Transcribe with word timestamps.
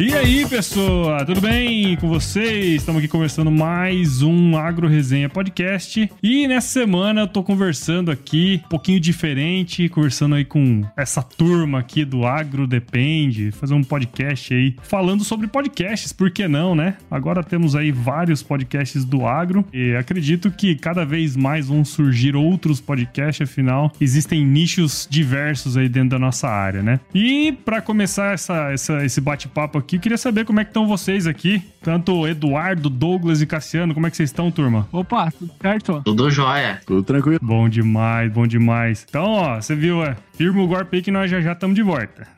E 0.00 0.14
aí, 0.14 0.46
pessoa, 0.46 1.24
tudo 1.24 1.40
bem 1.40 1.96
com 1.96 2.06
vocês? 2.06 2.76
Estamos 2.76 3.00
aqui 3.00 3.08
conversando 3.08 3.50
mais 3.50 4.22
um 4.22 4.56
Agro 4.56 4.86
Resenha 4.86 5.28
Podcast. 5.28 6.08
E 6.22 6.46
nessa 6.46 6.68
semana 6.68 7.22
eu 7.22 7.26
tô 7.26 7.42
conversando 7.42 8.08
aqui 8.08 8.62
um 8.64 8.68
pouquinho 8.68 9.00
diferente, 9.00 9.88
conversando 9.88 10.36
aí 10.36 10.44
com 10.44 10.84
essa 10.96 11.20
turma 11.20 11.80
aqui 11.80 12.04
do 12.04 12.24
Agro 12.24 12.64
Depende, 12.64 13.50
fazer 13.50 13.74
um 13.74 13.82
podcast 13.82 14.54
aí 14.54 14.76
falando 14.84 15.24
sobre 15.24 15.48
podcasts, 15.48 16.12
por 16.12 16.30
que 16.30 16.46
não, 16.46 16.76
né? 16.76 16.96
Agora 17.10 17.42
temos 17.42 17.74
aí 17.74 17.90
vários 17.90 18.40
podcasts 18.40 19.04
do 19.04 19.26
agro 19.26 19.64
e 19.72 19.96
acredito 19.96 20.48
que 20.48 20.76
cada 20.76 21.04
vez 21.04 21.34
mais 21.34 21.66
vão 21.66 21.84
surgir 21.84 22.36
outros 22.36 22.80
podcasts, 22.80 23.50
afinal, 23.50 23.92
existem 24.00 24.46
nichos 24.46 25.08
diversos 25.10 25.76
aí 25.76 25.88
dentro 25.88 26.10
da 26.10 26.20
nossa 26.20 26.46
área, 26.46 26.84
né? 26.84 27.00
E 27.12 27.50
para 27.64 27.82
começar 27.82 28.32
essa, 28.32 28.70
essa, 28.70 29.04
esse 29.04 29.20
bate-papo 29.20 29.76
aqui, 29.87 29.87
aqui. 29.88 29.98
Queria 29.98 30.18
saber 30.18 30.44
como 30.44 30.60
é 30.60 30.64
que 30.64 30.70
estão 30.70 30.86
vocês 30.86 31.26
aqui. 31.26 31.62
Tanto 31.82 32.26
Eduardo, 32.26 32.90
Douglas 32.90 33.40
e 33.40 33.46
Cassiano. 33.46 33.94
Como 33.94 34.06
é 34.06 34.10
que 34.10 34.16
vocês 34.16 34.28
estão, 34.28 34.50
turma? 34.50 34.86
Opa, 34.92 35.30
tudo 35.30 35.50
certo? 35.60 36.02
Tudo 36.04 36.30
jóia. 36.30 36.80
Tudo 36.86 37.02
tranquilo. 37.02 37.38
Bom 37.42 37.68
demais, 37.68 38.30
bom 38.30 38.46
demais. 38.46 39.06
Então, 39.08 39.24
ó, 39.24 39.56
você 39.56 39.74
viu, 39.74 40.04
é? 40.04 40.16
Firma 40.34 40.62
o 40.62 40.66
golpe 40.66 40.96
aí 40.96 41.02
que 41.02 41.10
nós 41.10 41.30
já 41.30 41.40
já 41.40 41.52
estamos 41.52 41.74
de 41.74 41.82
volta. 41.82 42.28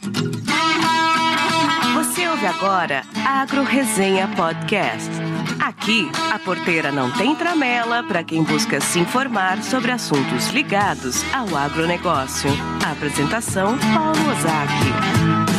Você 1.94 2.28
ouve 2.28 2.46
agora 2.46 3.02
Agro 3.26 3.64
Resenha 3.64 4.28
Podcast. 4.28 5.10
Aqui, 5.58 6.10
a 6.32 6.38
porteira 6.38 6.90
não 6.90 7.10
tem 7.10 7.34
tramela 7.34 8.02
para 8.04 8.22
quem 8.22 8.42
busca 8.42 8.80
se 8.80 8.98
informar 8.98 9.62
sobre 9.62 9.90
assuntos 9.90 10.48
ligados 10.50 11.22
ao 11.34 11.54
agronegócio. 11.56 12.50
Apresentação 12.82 13.76
Paulo 13.78 14.30
Ozaki. 14.30 15.49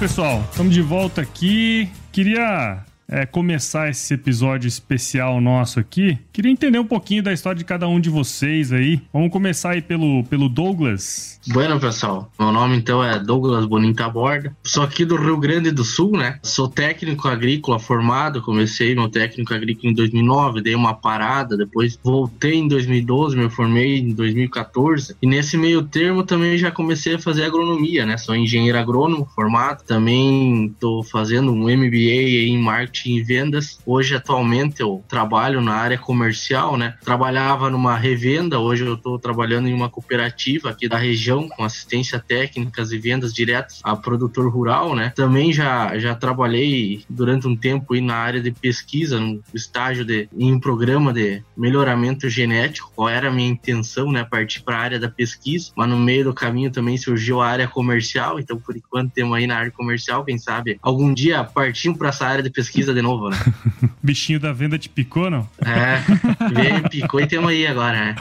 Pessoal, 0.00 0.42
estamos 0.50 0.72
de 0.72 0.80
volta 0.80 1.20
aqui. 1.20 1.86
Queria 2.10 2.78
é, 3.06 3.26
começar 3.26 3.90
esse 3.90 4.14
episódio 4.14 4.66
especial 4.66 5.42
nosso 5.42 5.78
aqui, 5.78 6.18
queria 6.40 6.52
entender 6.52 6.78
um 6.78 6.86
pouquinho 6.86 7.22
da 7.22 7.34
história 7.34 7.58
de 7.58 7.66
cada 7.66 7.86
um 7.86 8.00
de 8.00 8.08
vocês 8.08 8.72
aí. 8.72 9.02
Vamos 9.12 9.30
começar 9.30 9.72
aí 9.72 9.82
pelo, 9.82 10.24
pelo 10.24 10.48
Douglas. 10.48 11.38
Bueno, 11.48 11.80
pessoal. 11.80 12.30
Meu 12.38 12.52
nome 12.52 12.76
então 12.76 13.02
é 13.02 13.18
Douglas 13.18 13.64
Bonita 13.64 14.08
Borda. 14.08 14.54
Sou 14.62 14.82
aqui 14.82 15.04
do 15.04 15.16
Rio 15.16 15.38
Grande 15.38 15.70
do 15.70 15.82
Sul, 15.82 16.12
né? 16.12 16.38
Sou 16.42 16.68
técnico 16.68 17.28
agrícola 17.28 17.78
formado. 17.78 18.42
Comecei 18.42 18.94
meu 18.94 19.08
técnico 19.08 19.54
agrícola 19.54 19.90
em 19.90 19.94
2009, 19.94 20.60
dei 20.60 20.74
uma 20.74 20.94
parada, 20.94 21.56
depois 21.56 21.98
voltei 22.02 22.54
em 22.54 22.68
2012, 22.68 23.36
me 23.36 23.48
formei 23.48 23.98
em 23.98 24.14
2014. 24.14 25.16
E 25.20 25.26
nesse 25.26 25.56
meio 25.56 25.82
termo 25.82 26.24
também 26.24 26.58
já 26.58 26.70
comecei 26.70 27.14
a 27.14 27.18
fazer 27.18 27.44
agronomia, 27.44 28.04
né? 28.04 28.18
Sou 28.18 28.36
engenheiro 28.36 28.78
agrônomo 28.78 29.26
formado. 29.34 29.82
Também 29.84 30.66
estou 30.66 31.02
fazendo 31.02 31.52
um 31.52 31.64
MBA 31.64 32.48
em 32.48 32.58
marketing 32.58 33.14
e 33.14 33.22
vendas. 33.22 33.78
Hoje, 33.86 34.14
atualmente, 34.14 34.80
eu 34.80 35.02
trabalho 35.08 35.62
na 35.62 35.74
área 35.74 35.96
comercial, 35.96 36.29
né? 36.76 36.94
Trabalhava 37.04 37.70
numa 37.70 37.96
revenda, 37.96 38.58
hoje 38.58 38.84
eu 38.84 38.94
estou 38.94 39.18
trabalhando 39.18 39.68
em 39.68 39.74
uma 39.74 39.88
cooperativa 39.88 40.70
aqui 40.70 40.88
da 40.88 40.98
região, 40.98 41.48
com 41.48 41.64
assistência 41.64 42.18
técnicas 42.18 42.92
e 42.92 42.98
vendas 42.98 43.32
diretas 43.32 43.80
a 43.82 43.96
produtor 43.96 44.50
rural, 44.50 44.94
né? 44.94 45.12
Também 45.14 45.52
já, 45.52 45.98
já 45.98 46.14
trabalhei 46.14 47.04
durante 47.08 47.46
um 47.46 47.56
tempo 47.56 47.94
aí 47.94 48.00
na 48.00 48.14
área 48.14 48.40
de 48.40 48.50
pesquisa, 48.50 49.18
no 49.18 49.42
estágio 49.54 50.04
de 50.04 50.28
em 50.36 50.52
um 50.52 50.60
programa 50.60 51.12
de 51.12 51.42
melhoramento 51.56 52.28
genético. 52.28 52.92
Qual 52.94 53.08
era 53.08 53.28
a 53.28 53.32
minha 53.32 53.50
intenção, 53.50 54.10
né? 54.10 54.24
Partir 54.24 54.62
para 54.62 54.76
a 54.76 54.80
área 54.80 54.98
da 54.98 55.08
pesquisa, 55.08 55.70
mas 55.76 55.88
no 55.88 55.98
meio 55.98 56.24
do 56.24 56.34
caminho 56.34 56.70
também 56.70 56.96
surgiu 56.96 57.40
a 57.40 57.48
área 57.48 57.68
comercial. 57.68 58.38
Então, 58.38 58.58
por 58.58 58.76
enquanto, 58.76 59.12
temos 59.12 59.36
aí 59.36 59.46
na 59.46 59.56
área 59.56 59.70
comercial, 59.70 60.24
quem 60.24 60.38
sabe 60.38 60.78
algum 60.82 61.12
dia 61.12 61.44
partimos 61.44 61.98
para 61.98 62.08
essa 62.08 62.26
área 62.26 62.42
de 62.42 62.50
pesquisa 62.50 62.94
de 62.94 63.02
novo, 63.02 63.28
né? 63.28 63.36
Bichinho 64.02 64.40
da 64.40 64.52
venda 64.52 64.78
te 64.78 64.88
picou, 64.88 65.30
não? 65.30 65.48
É, 65.58 66.02
veio, 66.52 66.88
picou 66.88 67.20
e 67.20 67.26
temos 67.26 67.50
aí 67.50 67.66
agora, 67.66 67.92
né? 67.92 68.16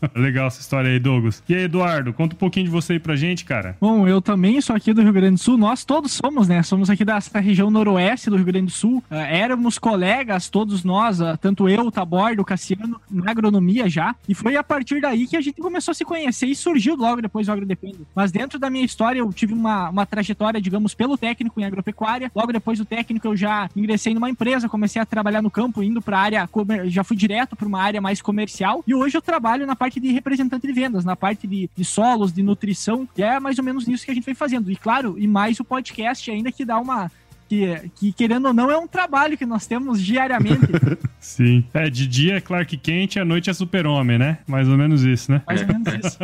Legal 0.14 0.46
essa 0.46 0.60
história 0.60 0.90
aí, 0.90 0.98
Douglas. 0.98 1.42
E 1.48 1.54
aí, 1.54 1.62
Eduardo, 1.64 2.12
conta 2.12 2.34
um 2.34 2.38
pouquinho 2.38 2.66
de 2.66 2.70
você 2.70 2.94
aí 2.94 2.98
pra 2.98 3.16
gente, 3.16 3.44
cara. 3.44 3.76
Bom, 3.80 4.06
eu 4.06 4.20
também 4.20 4.60
sou 4.60 4.74
aqui 4.74 4.92
do 4.92 5.02
Rio 5.02 5.12
Grande 5.12 5.34
do 5.34 5.40
Sul. 5.40 5.56
Nós 5.56 5.84
todos 5.84 6.12
somos, 6.12 6.48
né? 6.48 6.62
Somos 6.62 6.90
aqui 6.90 7.04
dessa 7.04 7.38
região 7.40 7.70
noroeste 7.70 8.30
do 8.30 8.36
Rio 8.36 8.44
Grande 8.44 8.66
do 8.66 8.72
Sul. 8.72 9.02
Uh, 9.10 9.14
éramos 9.14 9.78
colegas, 9.78 10.48
todos 10.48 10.84
nós, 10.84 11.20
uh, 11.20 11.36
tanto 11.40 11.68
eu, 11.68 11.86
o 11.86 11.90
Tabordo, 11.90 12.42
o 12.42 12.44
Cassiano, 12.44 13.00
na 13.10 13.30
agronomia 13.30 13.88
já. 13.88 14.14
E 14.28 14.34
foi 14.34 14.56
a 14.56 14.64
partir 14.64 15.00
daí 15.00 15.26
que 15.26 15.36
a 15.36 15.40
gente 15.40 15.60
começou 15.60 15.92
a 15.92 15.94
se 15.94 16.04
conhecer 16.04 16.46
e 16.46 16.54
surgiu 16.54 16.96
logo 16.96 17.22
depois 17.22 17.48
o 17.48 17.52
Agrodepende. 17.52 18.00
Mas 18.14 18.30
dentro 18.30 18.58
da 18.58 18.70
minha 18.70 18.84
história, 18.84 19.20
eu 19.20 19.32
tive 19.32 19.52
uma, 19.52 19.90
uma 19.90 20.06
trajetória, 20.06 20.60
digamos, 20.60 20.94
pelo 20.94 21.16
técnico 21.16 21.60
em 21.60 21.64
agropecuária. 21.64 22.30
Logo 22.34 22.52
depois 22.52 22.78
do 22.78 22.84
técnico, 22.84 23.26
eu 23.26 23.36
já 23.36 23.68
ingressei 23.74 24.14
numa 24.14 24.30
empresa, 24.30 24.68
comecei 24.68 25.00
a 25.00 25.06
trabalhar 25.06 25.42
no 25.42 25.50
campo, 25.50 25.82
indo 25.82 26.00
pra 26.00 26.18
área, 26.18 26.48
já 26.84 27.02
fui 27.02 27.16
direto 27.16 27.56
para 27.56 27.66
uma 27.66 27.80
área 27.80 28.00
mais 28.00 28.22
comercial. 28.22 28.82
E 28.86 28.94
hoje 28.94 29.16
eu 29.16 29.22
trabalho 29.22 29.66
na 29.66 29.74
parte 29.74 29.89
de 29.98 30.12
representante 30.12 30.66
de 30.66 30.72
vendas, 30.72 31.04
na 31.04 31.16
parte 31.16 31.46
de, 31.46 31.70
de 31.74 31.84
solos, 31.84 32.32
de 32.32 32.42
nutrição, 32.42 33.08
e 33.16 33.22
é 33.22 33.40
mais 33.40 33.58
ou 33.58 33.64
menos 33.64 33.88
isso 33.88 34.04
que 34.04 34.10
a 34.10 34.14
gente 34.14 34.24
vem 34.24 34.34
fazendo. 34.34 34.70
E 34.70 34.76
claro, 34.76 35.16
e 35.18 35.26
mais 35.26 35.58
o 35.58 35.64
podcast 35.64 36.30
ainda 36.30 36.52
que 36.52 36.64
dá 36.64 36.78
uma 36.78 37.10
que, 37.50 37.90
que, 37.96 38.12
querendo 38.12 38.46
ou 38.46 38.54
não, 38.54 38.70
é 38.70 38.78
um 38.78 38.86
trabalho 38.86 39.36
que 39.36 39.44
nós 39.44 39.66
temos 39.66 40.00
diariamente. 40.00 40.60
Sim. 41.18 41.64
É, 41.74 41.90
de 41.90 42.06
dia 42.06 42.36
é 42.36 42.40
Clark 42.40 42.76
Kent, 42.76 43.16
à 43.16 43.24
noite 43.24 43.50
é 43.50 43.52
Super-Homem, 43.52 44.18
né? 44.18 44.38
Mais 44.46 44.68
ou 44.68 44.78
menos 44.78 45.02
isso, 45.02 45.32
né? 45.32 45.42
Mais 45.44 45.60
ou 45.60 45.66
menos 45.66 45.88
isso. 45.94 46.18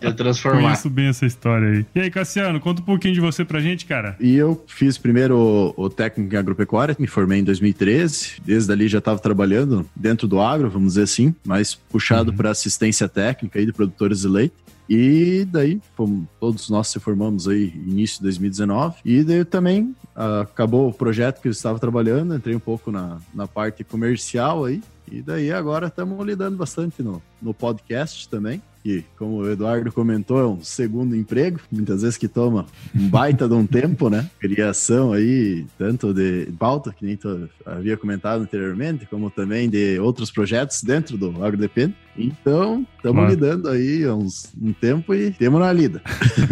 eu 0.00 0.12
transformar. 0.16 0.62
Conheço 0.62 0.88
bem 0.88 1.08
essa 1.08 1.26
história 1.26 1.68
aí. 1.68 1.86
E 1.94 2.00
aí, 2.00 2.10
Cassiano, 2.10 2.58
conta 2.58 2.80
um 2.80 2.84
pouquinho 2.86 3.12
de 3.12 3.20
você 3.20 3.44
pra 3.44 3.60
gente, 3.60 3.84
cara. 3.84 4.16
E 4.18 4.34
eu 4.34 4.64
fiz 4.66 4.96
primeiro 4.96 5.36
o, 5.36 5.84
o 5.84 5.90
técnico 5.90 6.34
em 6.34 6.38
agropecuária, 6.38 6.96
me 6.98 7.06
formei 7.06 7.40
em 7.40 7.44
2013. 7.44 8.40
Desde 8.42 8.72
ali 8.72 8.88
já 8.88 8.98
estava 8.98 9.18
trabalhando 9.18 9.86
dentro 9.94 10.26
do 10.26 10.40
agro, 10.40 10.70
vamos 10.70 10.94
dizer 10.94 11.02
assim, 11.02 11.34
mais 11.44 11.74
puxado 11.74 12.30
uhum. 12.30 12.36
para 12.38 12.50
assistência 12.50 13.06
técnica 13.06 13.58
aí 13.58 13.66
de 13.66 13.74
produtores 13.74 14.22
de 14.22 14.28
leite. 14.28 14.54
E 14.90 15.44
daí, 15.44 15.80
todos 16.40 16.68
nós 16.68 16.88
se 16.88 16.98
formamos 16.98 17.46
aí 17.46 17.72
início 17.86 18.16
de 18.16 18.24
2019. 18.24 18.96
E 19.04 19.22
daí 19.22 19.44
também 19.44 19.94
uh, 20.16 20.40
acabou 20.42 20.88
o 20.88 20.92
projeto 20.92 21.40
que 21.40 21.46
eu 21.46 21.52
estava 21.52 21.78
trabalhando, 21.78 22.34
entrei 22.34 22.56
um 22.56 22.60
pouco 22.60 22.90
na, 22.90 23.18
na 23.32 23.46
parte 23.46 23.84
comercial 23.84 24.64
aí. 24.64 24.82
E 25.08 25.22
daí 25.22 25.52
agora 25.52 25.86
estamos 25.86 26.26
lidando 26.26 26.56
bastante 26.56 27.04
no, 27.04 27.22
no 27.40 27.54
podcast 27.54 28.28
também 28.28 28.60
que, 28.82 29.04
como 29.16 29.36
o 29.36 29.50
Eduardo 29.50 29.92
comentou, 29.92 30.40
é 30.40 30.46
um 30.46 30.62
segundo 30.62 31.14
emprego, 31.14 31.60
muitas 31.70 32.02
vezes 32.02 32.16
que 32.16 32.28
toma 32.28 32.66
um 32.94 33.08
baita 33.08 33.48
de 33.48 33.54
um 33.54 33.66
tempo, 33.66 34.08
né? 34.08 34.28
Criação 34.38 35.12
aí, 35.12 35.66
tanto 35.78 36.12
de 36.12 36.46
pauta, 36.58 36.92
que 36.92 37.04
nem 37.04 37.18
havia 37.64 37.96
comentado 37.96 38.42
anteriormente, 38.42 39.06
como 39.06 39.30
também 39.30 39.68
de 39.68 39.98
outros 39.98 40.30
projetos 40.30 40.82
dentro 40.82 41.16
do 41.16 41.44
AgroDepende. 41.44 41.94
Então, 42.16 42.86
estamos 42.96 43.28
lidando 43.28 43.68
aí 43.68 44.04
há 44.04 44.14
uns, 44.14 44.52
um 44.60 44.72
tempo 44.72 45.14
e 45.14 45.30
temos 45.30 45.60
na 45.60 45.72
lida. 45.72 46.02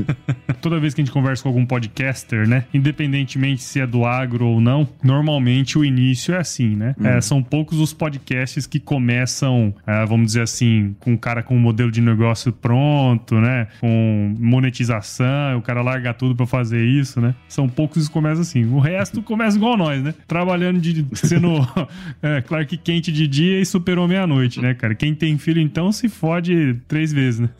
Toda 0.61 0.81
vez 0.81 0.95
que 0.95 1.01
a 1.01 1.05
gente 1.05 1.13
conversa 1.13 1.43
com 1.43 1.49
algum 1.51 1.67
podcaster, 1.67 2.49
né? 2.49 2.65
Independentemente 2.73 3.63
se 3.63 3.81
é 3.81 3.87
do 3.87 4.05
agro 4.05 4.47
ou 4.47 4.61
não, 4.61 4.89
normalmente 5.03 5.79
o 5.79 5.85
início 5.85 6.35
é 6.35 6.39
assim, 6.39 6.75
né? 6.75 6.95
Hum. 6.99 7.07
É, 7.07 7.21
são 7.21 7.43
poucos 7.43 7.79
os 7.79 7.93
podcasts 7.93 8.67
que 8.67 8.81
começam, 8.81 9.75
é, 9.87 10.05
vamos 10.07 10.29
dizer 10.29 10.43
assim, 10.43 10.97
com 11.01 11.13
um 11.13 11.17
cara 11.17 11.43
com 11.43 11.55
um 11.55 11.61
modelo 11.61 11.91
de 11.91 12.01
negócio 12.01 12.53
pronto, 12.53 13.37
né? 13.37 13.69
Com 13.81 14.35
monetização, 14.39 15.59
o 15.59 15.63
cara 15.63 15.83
larga 15.83 16.13
tudo 16.15 16.35
para 16.35 16.47
fazer 16.47 16.85
isso, 16.85 17.21
né? 17.21 17.35
São 17.49 17.69
poucos 17.69 18.09
que 18.09 18.13
começam 18.13 18.43
assim. 18.43 18.65
O 18.67 18.79
resto 18.79 19.23
começa 19.23 19.57
igual 19.57 19.77
nós, 19.77 20.03
né? 20.03 20.15
Trabalhando 20.27 20.81
de 20.81 21.07
sendo 21.15 21.49
é, 22.23 22.41
Clark 22.43 22.77
Kent 22.79 23.11
de 23.11 23.27
dia 23.27 23.61
e 23.61 23.67
Super-Homem 23.67 24.19
à 24.19 24.27
noite, 24.27 24.61
né, 24.61 24.75
cara? 24.75 24.95
Quem 24.95 25.15
tem 25.15 25.37
filho 25.49 25.63
então 25.63 25.91
se 25.91 26.11
fode 26.11 26.79
três 26.87 27.11
vezes, 27.11 27.41
né? 27.41 27.49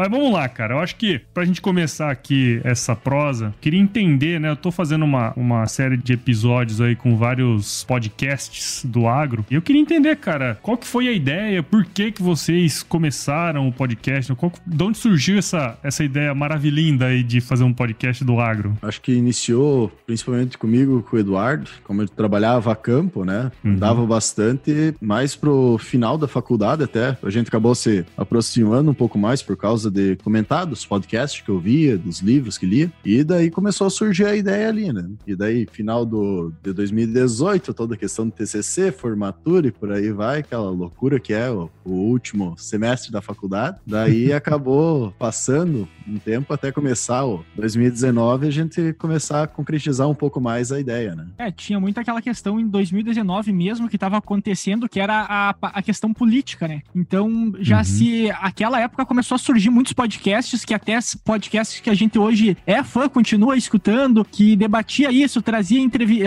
Mas 0.00 0.10
vamos 0.10 0.32
lá, 0.32 0.48
cara. 0.48 0.76
Eu 0.76 0.78
acho 0.78 0.96
que 0.96 1.20
pra 1.34 1.44
gente 1.44 1.60
começar 1.60 2.10
aqui 2.10 2.58
essa 2.64 2.96
prosa, 2.96 3.52
queria 3.60 3.78
entender, 3.78 4.40
né? 4.40 4.48
Eu 4.48 4.56
tô 4.56 4.70
fazendo 4.70 5.04
uma, 5.04 5.34
uma 5.36 5.66
série 5.66 5.98
de 5.98 6.14
episódios 6.14 6.80
aí 6.80 6.96
com 6.96 7.18
vários 7.18 7.84
podcasts 7.84 8.82
do 8.82 9.06
agro. 9.06 9.44
E 9.50 9.54
eu 9.54 9.60
queria 9.60 9.82
entender, 9.82 10.16
cara, 10.16 10.58
qual 10.62 10.78
que 10.78 10.86
foi 10.86 11.06
a 11.06 11.12
ideia, 11.12 11.62
por 11.62 11.84
que 11.84 12.12
que 12.12 12.22
vocês 12.22 12.82
começaram 12.82 13.68
o 13.68 13.72
podcast? 13.72 14.34
Qual, 14.36 14.50
de 14.66 14.82
onde 14.82 14.96
surgiu 14.96 15.36
essa, 15.36 15.78
essa 15.82 16.02
ideia 16.02 16.34
maravilhinda 16.34 17.04
aí 17.04 17.22
de 17.22 17.42
fazer 17.42 17.64
um 17.64 17.72
podcast 17.74 18.24
do 18.24 18.40
agro? 18.40 18.78
Acho 18.80 19.02
que 19.02 19.12
iniciou 19.12 19.92
principalmente 20.06 20.56
comigo, 20.56 21.02
com 21.02 21.16
o 21.16 21.18
Eduardo, 21.18 21.68
como 21.84 22.00
eu 22.00 22.08
trabalhava 22.08 22.72
a 22.72 22.74
campo, 22.74 23.22
né? 23.22 23.52
Uhum. 23.62 23.72
Andava 23.72 24.06
bastante, 24.06 24.94
mais 24.98 25.36
pro 25.36 25.76
final 25.76 26.16
da 26.16 26.26
faculdade 26.26 26.84
até. 26.84 27.18
A 27.22 27.28
gente 27.28 27.48
acabou 27.48 27.74
se 27.74 28.06
aproximando 28.16 28.90
um 28.90 28.94
pouco 28.94 29.18
mais 29.18 29.42
por 29.42 29.58
causa 29.58 29.89
de 29.90 30.16
comentar 30.16 30.66
dos 30.66 30.84
podcasts 30.84 31.40
que 31.40 31.48
eu 31.48 31.58
via, 31.58 31.96
dos 31.98 32.20
livros 32.20 32.56
que 32.58 32.66
lia. 32.66 32.92
E 33.04 33.24
daí 33.24 33.50
começou 33.50 33.86
a 33.86 33.90
surgir 33.90 34.24
a 34.26 34.36
ideia 34.36 34.68
ali, 34.68 34.92
né? 34.92 35.08
E 35.26 35.34
daí, 35.34 35.66
final 35.70 36.04
do, 36.04 36.52
de 36.62 36.72
2018, 36.72 37.72
toda 37.74 37.94
a 37.94 37.98
questão 37.98 38.26
do 38.26 38.32
TCC, 38.32 38.92
formatura 38.92 39.68
e 39.68 39.72
por 39.72 39.92
aí 39.92 40.10
vai, 40.12 40.40
aquela 40.40 40.70
loucura 40.70 41.18
que 41.18 41.32
é 41.32 41.50
o, 41.50 41.70
o 41.84 41.90
último 41.92 42.54
semestre 42.56 43.10
da 43.10 43.20
faculdade. 43.20 43.78
Daí 43.86 44.32
acabou 44.32 45.12
passando 45.18 45.88
um 46.06 46.18
tempo 46.18 46.52
até 46.52 46.72
começar 46.72 47.24
o 47.24 47.44
2019 47.56 48.46
a 48.46 48.50
gente 48.50 48.92
começar 48.94 49.42
a 49.44 49.46
concretizar 49.46 50.08
um 50.08 50.14
pouco 50.14 50.40
mais 50.40 50.72
a 50.72 50.80
ideia, 50.80 51.14
né? 51.14 51.26
É, 51.38 51.50
tinha 51.50 51.78
muito 51.80 51.98
aquela 51.98 52.20
questão 52.20 52.58
em 52.60 52.66
2019 52.66 53.52
mesmo 53.52 53.88
que 53.88 53.96
estava 53.96 54.16
acontecendo, 54.16 54.88
que 54.88 55.00
era 55.00 55.26
a, 55.28 55.54
a 55.60 55.82
questão 55.82 56.12
política, 56.12 56.66
né? 56.68 56.82
Então, 56.94 57.52
já 57.60 57.78
Uhum. 57.78 57.84
se 57.84 58.30
aquela 58.40 58.80
época 58.80 59.06
começou 59.06 59.34
a 59.34 59.38
surgir 59.38 59.69
muitos 59.70 59.92
podcasts, 59.92 60.64
que 60.64 60.74
até 60.74 60.98
podcasts 61.24 61.80
que 61.80 61.88
a 61.90 61.94
gente 61.94 62.18
hoje 62.18 62.56
é 62.66 62.82
fã, 62.82 63.08
continua 63.08 63.56
escutando, 63.56 64.24
que 64.24 64.56
debatia 64.56 65.10
isso, 65.12 65.40
trazia 65.42 65.80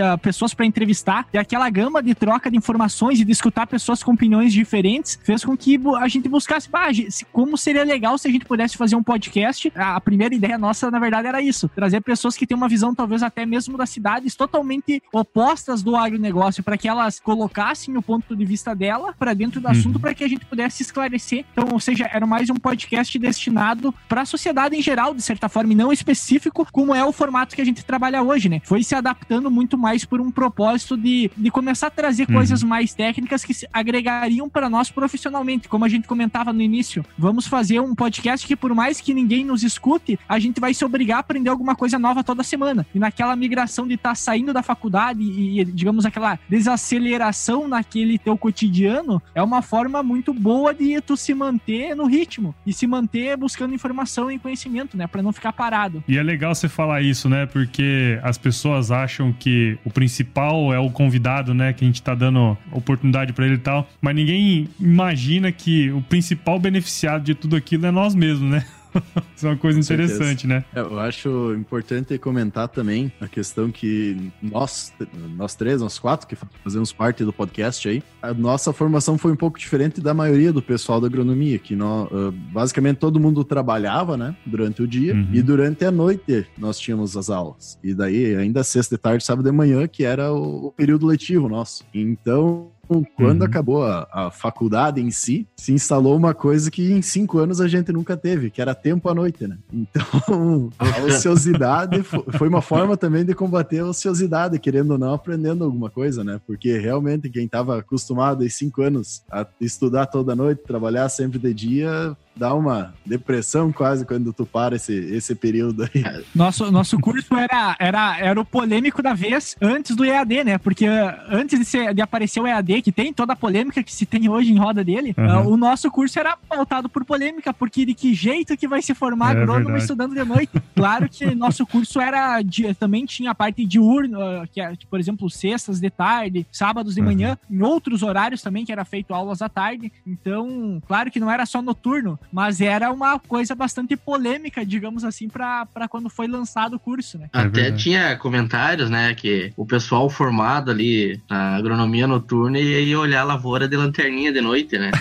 ah, 0.04 0.18
pessoas 0.18 0.54
para 0.54 0.66
entrevistar, 0.66 1.26
e 1.32 1.38
aquela 1.38 1.68
gama 1.70 2.02
de 2.02 2.14
troca 2.14 2.50
de 2.50 2.56
informações 2.56 3.20
e 3.20 3.24
de 3.24 3.32
escutar 3.32 3.66
pessoas 3.66 4.02
com 4.02 4.12
opiniões 4.12 4.52
diferentes 4.52 5.18
fez 5.22 5.44
com 5.44 5.56
que 5.56 5.78
a 5.98 6.08
gente 6.08 6.28
buscasse, 6.28 6.68
"Bah, 6.70 6.90
ge- 6.92 7.10
se- 7.10 7.24
como 7.26 7.56
seria 7.56 7.84
legal 7.84 8.16
se 8.18 8.28
a 8.28 8.30
gente 8.30 8.44
pudesse 8.44 8.76
fazer 8.76 8.96
um 8.96 9.02
podcast. 9.02 9.72
A 9.74 10.00
primeira 10.00 10.34
ideia 10.34 10.56
nossa, 10.58 10.90
na 10.90 10.98
verdade, 10.98 11.28
era 11.28 11.42
isso: 11.42 11.68
trazer 11.68 12.00
pessoas 12.00 12.36
que 12.36 12.46
têm 12.46 12.56
uma 12.56 12.68
visão, 12.68 12.94
talvez 12.94 13.22
até 13.22 13.44
mesmo 13.46 13.76
das 13.76 13.90
cidades, 13.90 14.34
totalmente 14.34 15.02
opostas 15.12 15.82
do 15.82 15.96
agronegócio, 15.96 16.62
para 16.62 16.76
que 16.76 16.88
elas 16.88 17.20
colocassem 17.20 17.96
o 17.96 18.02
ponto 18.02 18.34
de 18.36 18.44
vista 18.44 18.74
dela 18.74 19.14
para 19.18 19.34
dentro 19.34 19.60
do 19.60 19.66
Uhum. 19.66 19.72
assunto, 19.72 20.00
para 20.00 20.14
que 20.14 20.24
a 20.24 20.28
gente 20.28 20.44
pudesse 20.46 20.82
esclarecer. 20.82 21.44
Então, 21.52 21.68
ou 21.72 21.80
seja, 21.80 22.08
era 22.12 22.26
mais 22.26 22.50
um 22.50 22.54
podcast 22.56 23.18
destinado 23.34 23.94
para 24.08 24.22
a 24.22 24.26
sociedade 24.26 24.76
em 24.76 24.82
geral, 24.82 25.14
de 25.14 25.22
certa 25.22 25.48
forma, 25.48 25.72
e 25.72 25.76
não 25.76 25.92
específico, 25.92 26.66
como 26.72 26.94
é 26.94 27.04
o 27.04 27.12
formato 27.12 27.54
que 27.54 27.60
a 27.60 27.64
gente 27.64 27.84
trabalha 27.84 28.22
hoje, 28.22 28.48
né? 28.48 28.60
Foi 28.64 28.82
se 28.82 28.94
adaptando 28.94 29.50
muito 29.50 29.76
mais 29.76 30.04
por 30.04 30.20
um 30.20 30.30
propósito 30.30 30.96
de, 30.96 31.30
de 31.36 31.50
começar 31.50 31.88
a 31.88 31.90
trazer 31.90 32.24
Uhum. 32.28 32.36
coisas 32.36 32.62
mais 32.62 32.94
técnicas 32.94 33.44
que 33.44 33.52
se 33.52 33.68
agregariam 33.72 34.48
para 34.48 34.70
nós 34.70 34.90
profissionalmente. 34.90 35.68
Como 35.68 35.84
a 35.84 35.88
gente 35.88 36.08
comentava 36.08 36.52
no 36.52 36.62
início, 36.62 37.04
vamos 37.18 37.46
fazer 37.46 37.80
um 37.80 37.94
podcast 37.94 38.46
que, 38.46 38.56
por 38.56 38.74
mais 38.74 39.00
que 39.00 39.12
ninguém 39.12 39.44
nos 39.44 39.62
escute, 39.62 40.18
a 40.28 40.38
gente 40.38 40.60
vai 40.60 40.72
se 40.72 40.84
obrigar 40.84 41.18
a 41.18 41.20
aprender 41.20 41.50
alguma 41.50 41.74
coisa 41.74 41.98
nova 41.98 42.24
toda 42.24 42.42
semana. 42.42 42.86
E 42.94 42.98
naquela 42.98 43.34
migração 43.36 43.86
de 43.86 43.94
estar 43.94 44.14
saindo 44.14 44.52
da 44.52 44.62
faculdade 44.62 45.22
e, 45.22 45.60
e, 45.60 45.64
digamos, 45.64 46.06
aquela 46.06 46.38
desaceleração 46.48 47.68
naquele 47.68 48.18
teu 48.18 48.36
cotidiano, 48.36 49.22
é 49.34 49.42
uma 49.42 49.62
forma 49.62 50.02
muito 50.02 50.32
boa 50.32 50.72
de 50.74 51.00
tu 51.00 51.16
se 51.16 51.34
manter 51.34 51.94
no 51.94 52.06
ritmo 52.06 52.54
e 52.66 52.72
se 52.72 52.86
manter 52.86 53.23
buscando 53.36 53.74
informação 53.74 54.30
e 54.30 54.38
conhecimento, 54.38 54.96
né? 54.96 55.06
Para 55.06 55.22
não 55.22 55.32
ficar 55.32 55.52
parado. 55.52 56.02
E 56.06 56.18
é 56.18 56.22
legal 56.22 56.54
você 56.54 56.68
falar 56.68 57.02
isso, 57.02 57.28
né? 57.28 57.46
Porque 57.46 58.18
as 58.22 58.38
pessoas 58.38 58.90
acham 58.90 59.32
que 59.32 59.78
o 59.84 59.90
principal 59.90 60.72
é 60.72 60.78
o 60.78 60.90
convidado, 60.90 61.54
né? 61.54 61.72
Que 61.72 61.84
a 61.84 61.86
gente 61.86 62.02
tá 62.02 62.14
dando 62.14 62.56
oportunidade 62.70 63.32
pra 63.32 63.46
ele 63.46 63.54
e 63.54 63.58
tal. 63.58 63.88
Mas 64.00 64.14
ninguém 64.14 64.68
imagina 64.78 65.50
que 65.50 65.90
o 65.90 66.02
principal 66.02 66.58
beneficiado 66.58 67.24
de 67.24 67.34
tudo 67.34 67.56
aquilo 67.56 67.86
é 67.86 67.90
nós 67.90 68.14
mesmos, 68.14 68.50
né? 68.50 68.64
Isso 69.36 69.46
é 69.46 69.50
uma 69.50 69.56
coisa 69.56 69.78
Com 69.78 69.82
certeza. 69.82 70.14
interessante, 70.14 70.46
né? 70.46 70.64
É, 70.74 70.80
Eu 70.80 70.98
acho 70.98 71.54
importante 71.54 72.16
comentar 72.18 72.68
também 72.68 73.12
a 73.20 73.26
questão 73.28 73.70
que 73.70 74.30
nós, 74.42 74.92
nós 75.36 75.54
três, 75.54 75.80
nós 75.80 75.98
quatro 75.98 76.26
que 76.26 76.36
fazemos 76.62 76.92
parte 76.92 77.24
do 77.24 77.32
podcast 77.32 77.88
aí, 77.88 78.02
a 78.22 78.32
nossa 78.32 78.72
formação 78.72 79.18
foi 79.18 79.32
um 79.32 79.36
pouco 79.36 79.58
diferente 79.58 80.00
da 80.00 80.14
maioria 80.14 80.52
do 80.52 80.62
pessoal 80.62 81.00
da 81.00 81.06
agronomia, 81.06 81.58
que 81.58 81.74
nós, 81.74 82.08
ah, 82.12 82.32
basicamente 82.52 82.98
todo 82.98 83.18
mundo 83.20 83.42
trabalhava, 83.44 84.16
né, 84.16 84.36
durante 84.46 84.82
o 84.82 84.86
dia 84.86 85.14
Uhum. 85.14 85.28
e 85.32 85.42
durante 85.42 85.84
a 85.84 85.90
noite 85.90 86.46
nós 86.56 86.78
tínhamos 86.78 87.16
as 87.16 87.30
aulas. 87.30 87.78
E 87.82 87.92
daí 87.94 88.34
ainda 88.36 88.62
sexta 88.64 88.94
e 88.94 88.98
tarde, 88.98 89.24
sábado 89.24 89.44
de 89.44 89.52
manhã, 89.56 89.86
que 89.86 90.04
era 90.04 90.32
o 90.32 90.72
período 90.76 91.06
letivo 91.06 91.48
nosso. 91.48 91.84
Então, 91.92 92.68
quando 93.16 93.40
Uhum. 93.40 93.46
acabou 93.46 93.84
a, 93.84 94.06
a 94.12 94.30
faculdade 94.30 95.00
em 95.00 95.10
si, 95.10 95.46
se 95.56 95.72
instalou 95.72 96.16
uma 96.16 96.34
coisa 96.34 96.70
que 96.70 96.92
em 96.92 97.02
cinco 97.02 97.38
anos 97.38 97.60
a 97.60 97.68
gente 97.68 97.92
nunca 97.92 98.16
teve, 98.16 98.50
que 98.50 98.60
era 98.60 98.74
tempo 98.74 99.08
à 99.08 99.14
noite, 99.14 99.46
né? 99.46 99.56
Então, 99.72 100.70
a 100.78 101.04
ociosidade 101.06 102.02
fo- 102.02 102.24
foi 102.32 102.48
uma 102.48 102.62
forma 102.62 102.96
também 102.96 103.24
de 103.24 103.34
combater 103.34 103.78
a 103.80 103.86
ociosidade, 103.86 104.58
querendo 104.58 104.92
ou 104.92 104.98
não, 104.98 105.14
aprendendo 105.14 105.64
alguma 105.64 105.90
coisa, 105.90 106.22
né? 106.22 106.40
Porque 106.46 106.78
realmente 106.78 107.28
quem 107.30 107.44
estava 107.46 107.78
acostumado 107.78 108.44
em 108.44 108.48
cinco 108.48 108.82
anos 108.82 109.22
a 109.30 109.46
estudar 109.60 110.06
toda 110.06 110.34
noite, 110.36 110.62
trabalhar 110.66 111.08
sempre 111.08 111.38
de 111.38 111.54
dia, 111.54 112.16
dá 112.36 112.54
uma 112.54 112.94
depressão 113.06 113.72
quase 113.72 114.04
quando 114.04 114.32
tu 114.32 114.44
para 114.44 114.76
esse, 114.76 114.92
esse 114.92 115.34
período 115.34 115.82
aí. 115.84 116.04
Nosso, 116.34 116.70
nosso 116.72 116.98
curso 116.98 117.34
era, 117.36 117.76
era, 117.78 118.18
era 118.18 118.40
o 118.40 118.44
polêmico 118.44 119.02
da 119.02 119.14
vez 119.14 119.56
antes 119.60 119.94
do 119.94 120.04
EAD, 120.04 120.44
né? 120.44 120.58
Porque 120.58 120.88
uh, 120.88 120.92
antes 121.30 121.58
de, 121.58 121.64
ser, 121.64 121.94
de 121.94 122.00
aparecer 122.02 122.40
o 122.40 122.46
EAD, 122.46 122.82
que 122.82 122.90
tem 122.92 123.12
toda 123.12 123.32
a 123.34 123.36
polêmica 123.36 123.82
que 123.82 123.92
se 123.92 124.04
tem 124.04 124.28
hoje 124.28 124.52
em 124.52 124.58
roda 124.58 124.82
dele, 124.84 125.14
Uhum. 125.16 125.42
uh, 125.42 125.48
o 125.52 125.56
nosso 125.56 125.90
curso 125.90 126.18
era 126.18 126.36
pautado 126.36 126.88
por 126.88 127.04
polêmica, 127.04 127.52
porque 127.54 127.84
de 127.86 127.94
que 127.94 128.12
jeito 128.14 128.56
que 128.56 128.66
vai 128.66 128.82
se 128.82 128.94
formar 128.94 129.36
É 129.36 129.40
agrônomo 129.40 129.64
verdade. 129.66 129.82
estudando 129.82 130.14
de 130.14 130.24
noite? 130.24 130.52
Claro 130.74 131.08
que 131.08 131.34
nosso 131.34 131.64
curso 131.66 132.00
era 132.00 132.42
de- 132.42 132.74
também 132.74 133.04
tinha 133.06 133.30
a 133.30 133.34
parte 133.34 133.64
diurno, 133.64 134.18
uh, 134.18 134.46
que 134.52 134.60
é, 134.60 134.72
por 134.90 134.98
exemplo, 134.98 135.30
sextas 135.30 135.78
de 135.80 135.88
tarde, 135.90 136.46
sábados 136.50 136.94
de 136.94 137.00
Uhum. 137.00 137.06
manhã, 137.06 137.38
em 137.50 137.62
outros 137.62 138.02
horários 138.02 138.42
também, 138.42 138.64
que 138.64 138.72
era 138.72 138.84
feito 138.84 139.14
aulas 139.14 139.40
à 139.42 139.48
tarde. 139.48 139.92
Então, 140.06 140.82
claro 140.86 141.10
que 141.10 141.20
não 141.20 141.30
era 141.30 141.46
só 141.46 141.60
noturno, 141.62 142.18
mas 142.32 142.60
era 142.60 142.90
uma 142.92 143.18
coisa 143.18 143.54
bastante 143.54 143.96
polêmica, 143.96 144.64
digamos 144.64 145.04
assim, 145.04 145.28
para 145.28 145.66
quando 145.88 146.08
foi 146.10 146.26
lançado 146.26 146.74
o 146.76 146.80
curso, 146.80 147.18
né? 147.18 147.28
É 147.32 147.38
Até 147.38 147.48
verdade. 147.62 147.82
tinha 147.82 148.16
comentários, 148.16 148.90
né, 148.90 149.14
que 149.14 149.52
o 149.56 149.64
pessoal 149.66 150.08
formado 150.10 150.70
ali 150.70 151.20
na 151.28 151.56
agronomia 151.56 152.06
noturna 152.06 152.58
ia 152.58 152.98
olhar 152.98 153.20
a 153.20 153.24
lavoura 153.24 153.68
de 153.68 153.76
lanterninha 153.76 154.32
de 154.32 154.40
noite, 154.40 154.78
né? 154.78 154.90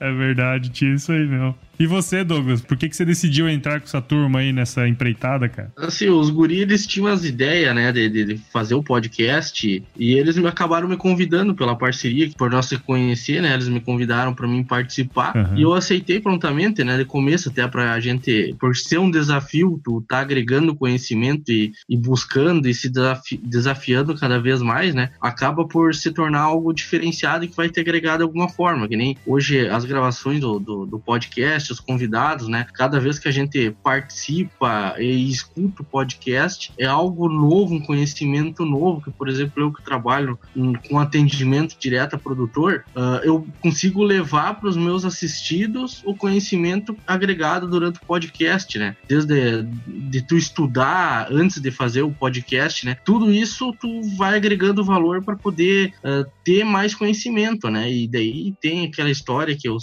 É 0.00 0.12
verdade, 0.12 0.70
tinha 0.70 0.94
isso 0.94 1.12
aí 1.12 1.26
mesmo. 1.26 1.54
E 1.78 1.86
você, 1.86 2.24
Douglas, 2.24 2.60
por 2.60 2.76
que, 2.76 2.88
que 2.88 2.96
você 2.96 3.04
decidiu 3.04 3.48
entrar 3.48 3.78
com 3.78 3.86
essa 3.86 4.00
turma 4.02 4.40
aí 4.40 4.52
nessa 4.52 4.88
empreitada, 4.88 5.48
cara? 5.48 5.70
Assim, 5.76 6.08
os 6.08 6.28
guris, 6.28 6.62
eles 6.62 6.86
tinham 6.86 7.06
as 7.06 7.24
ideias, 7.24 7.72
né, 7.74 7.92
de, 7.92 8.08
de- 8.08 8.24
de 8.24 8.38
fazer 8.52 8.74
o 8.74 8.82
podcast 8.82 9.82
e 9.96 10.12
eles 10.14 10.36
me 10.36 10.48
acabaram 10.48 10.88
me 10.88 10.96
convidando 10.96 11.54
pela 11.54 11.76
parceria, 11.76 12.28
por 12.36 12.50
nós 12.50 12.66
se 12.66 12.78
conhecer, 12.78 13.40
né, 13.40 13.54
eles 13.54 13.68
me 13.68 13.80
convidaram 13.80 14.17
para 14.34 14.46
mim 14.48 14.62
participar 14.64 15.36
Aham. 15.36 15.56
e 15.56 15.62
eu 15.62 15.72
aceitei 15.74 16.20
prontamente, 16.20 16.82
né, 16.84 16.96
de 16.96 17.04
começo 17.04 17.48
até 17.48 17.66
pra 17.66 17.98
gente, 18.00 18.54
por 18.58 18.74
ser 18.76 18.98
um 18.98 19.10
desafio, 19.10 19.80
tu 19.84 20.02
tá 20.08 20.18
agregando 20.20 20.74
conhecimento 20.74 21.50
e, 21.50 21.72
e 21.88 21.96
buscando 21.96 22.68
e 22.68 22.74
se 22.74 22.88
desafi- 22.88 23.40
desafiando 23.42 24.14
cada 24.16 24.40
vez 24.40 24.60
mais, 24.62 24.94
né, 24.94 25.10
acaba 25.20 25.66
por 25.66 25.94
se 25.94 26.10
tornar 26.12 26.40
algo 26.40 26.72
diferenciado 26.72 27.44
e 27.44 27.48
que 27.48 27.56
vai 27.56 27.68
ter 27.68 27.80
agregado 27.82 28.18
de 28.18 28.22
alguma 28.24 28.48
forma, 28.48 28.88
que 28.88 28.96
nem 28.96 29.16
hoje 29.26 29.68
as 29.68 29.84
gravações 29.84 30.40
do, 30.40 30.58
do, 30.58 30.86
do 30.86 30.98
podcast, 30.98 31.72
os 31.72 31.80
convidados, 31.80 32.48
né, 32.48 32.66
cada 32.74 32.98
vez 32.98 33.18
que 33.18 33.28
a 33.28 33.32
gente 33.32 33.74
participa 33.82 34.94
e 34.98 35.28
escuta 35.30 35.82
o 35.82 35.84
podcast, 35.84 36.72
é 36.78 36.86
algo 36.86 37.28
novo, 37.28 37.74
um 37.74 37.80
conhecimento 37.80 38.64
novo, 38.64 39.00
que 39.02 39.10
por 39.10 39.28
exemplo, 39.28 39.62
eu 39.62 39.72
que 39.72 39.82
trabalho 39.82 40.38
em- 40.56 40.74
com 40.88 40.98
atendimento 40.98 41.76
direto 41.78 42.14
a 42.16 42.18
produtor, 42.18 42.84
ah, 42.96 43.20
eu 43.22 43.46
consigo 43.60 44.02
levar 44.08 44.54
para 44.54 44.68
os 44.68 44.76
meus 44.76 45.04
assistidos 45.04 46.02
o 46.04 46.14
conhecimento 46.14 46.96
agregado 47.06 47.68
durante 47.68 47.98
o 47.98 48.06
podcast, 48.06 48.78
né? 48.78 48.96
Desde 49.06 49.62
de 49.86 50.22
tu 50.22 50.36
estudar 50.36 51.28
antes 51.30 51.60
de 51.60 51.70
fazer 51.70 52.02
o 52.02 52.10
podcast, 52.10 52.84
né? 52.86 52.96
Tudo 53.04 53.30
isso 53.30 53.72
tu 53.80 54.02
vai 54.16 54.36
agregando 54.36 54.84
valor 54.84 55.22
para 55.22 55.36
poder 55.36 55.92
ah, 56.02 56.24
ter 56.44 56.64
mais 56.64 56.94
conhecimento, 56.94 57.68
né? 57.68 57.90
E 57.92 58.08
daí 58.08 58.54
tem 58.60 58.86
aquela 58.86 59.10
história 59.10 59.56
que 59.56 59.68
eu 59.68 59.76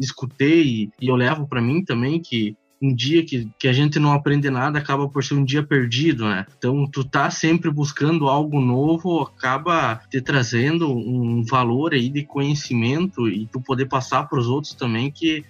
escutei 0.00 0.88
e 1.00 1.08
eu 1.08 1.16
levo 1.16 1.46
para 1.46 1.60
mim 1.60 1.84
também 1.84 2.20
que 2.20 2.56
um 2.80 2.94
dia 2.94 3.24
que, 3.24 3.48
que 3.58 3.68
a 3.68 3.72
gente 3.72 3.98
não 3.98 4.12
aprende 4.12 4.50
nada 4.50 4.78
acaba 4.78 5.08
por 5.08 5.24
ser 5.24 5.34
um 5.34 5.44
dia 5.44 5.62
perdido, 5.62 6.28
né? 6.28 6.46
Então, 6.56 6.86
tu 6.86 7.04
tá 7.04 7.30
sempre 7.30 7.70
buscando 7.70 8.28
algo 8.28 8.60
novo, 8.60 9.22
acaba 9.22 10.00
te 10.10 10.20
trazendo 10.20 10.90
um 10.90 11.42
valor 11.42 11.92
aí 11.92 12.08
de 12.08 12.22
conhecimento 12.22 13.28
e 13.28 13.46
tu 13.46 13.60
poder 13.60 13.86
passar 13.86 14.24
para 14.24 14.38
os 14.38 14.46
outros 14.46 14.74
também 14.74 15.10
que 15.10 15.44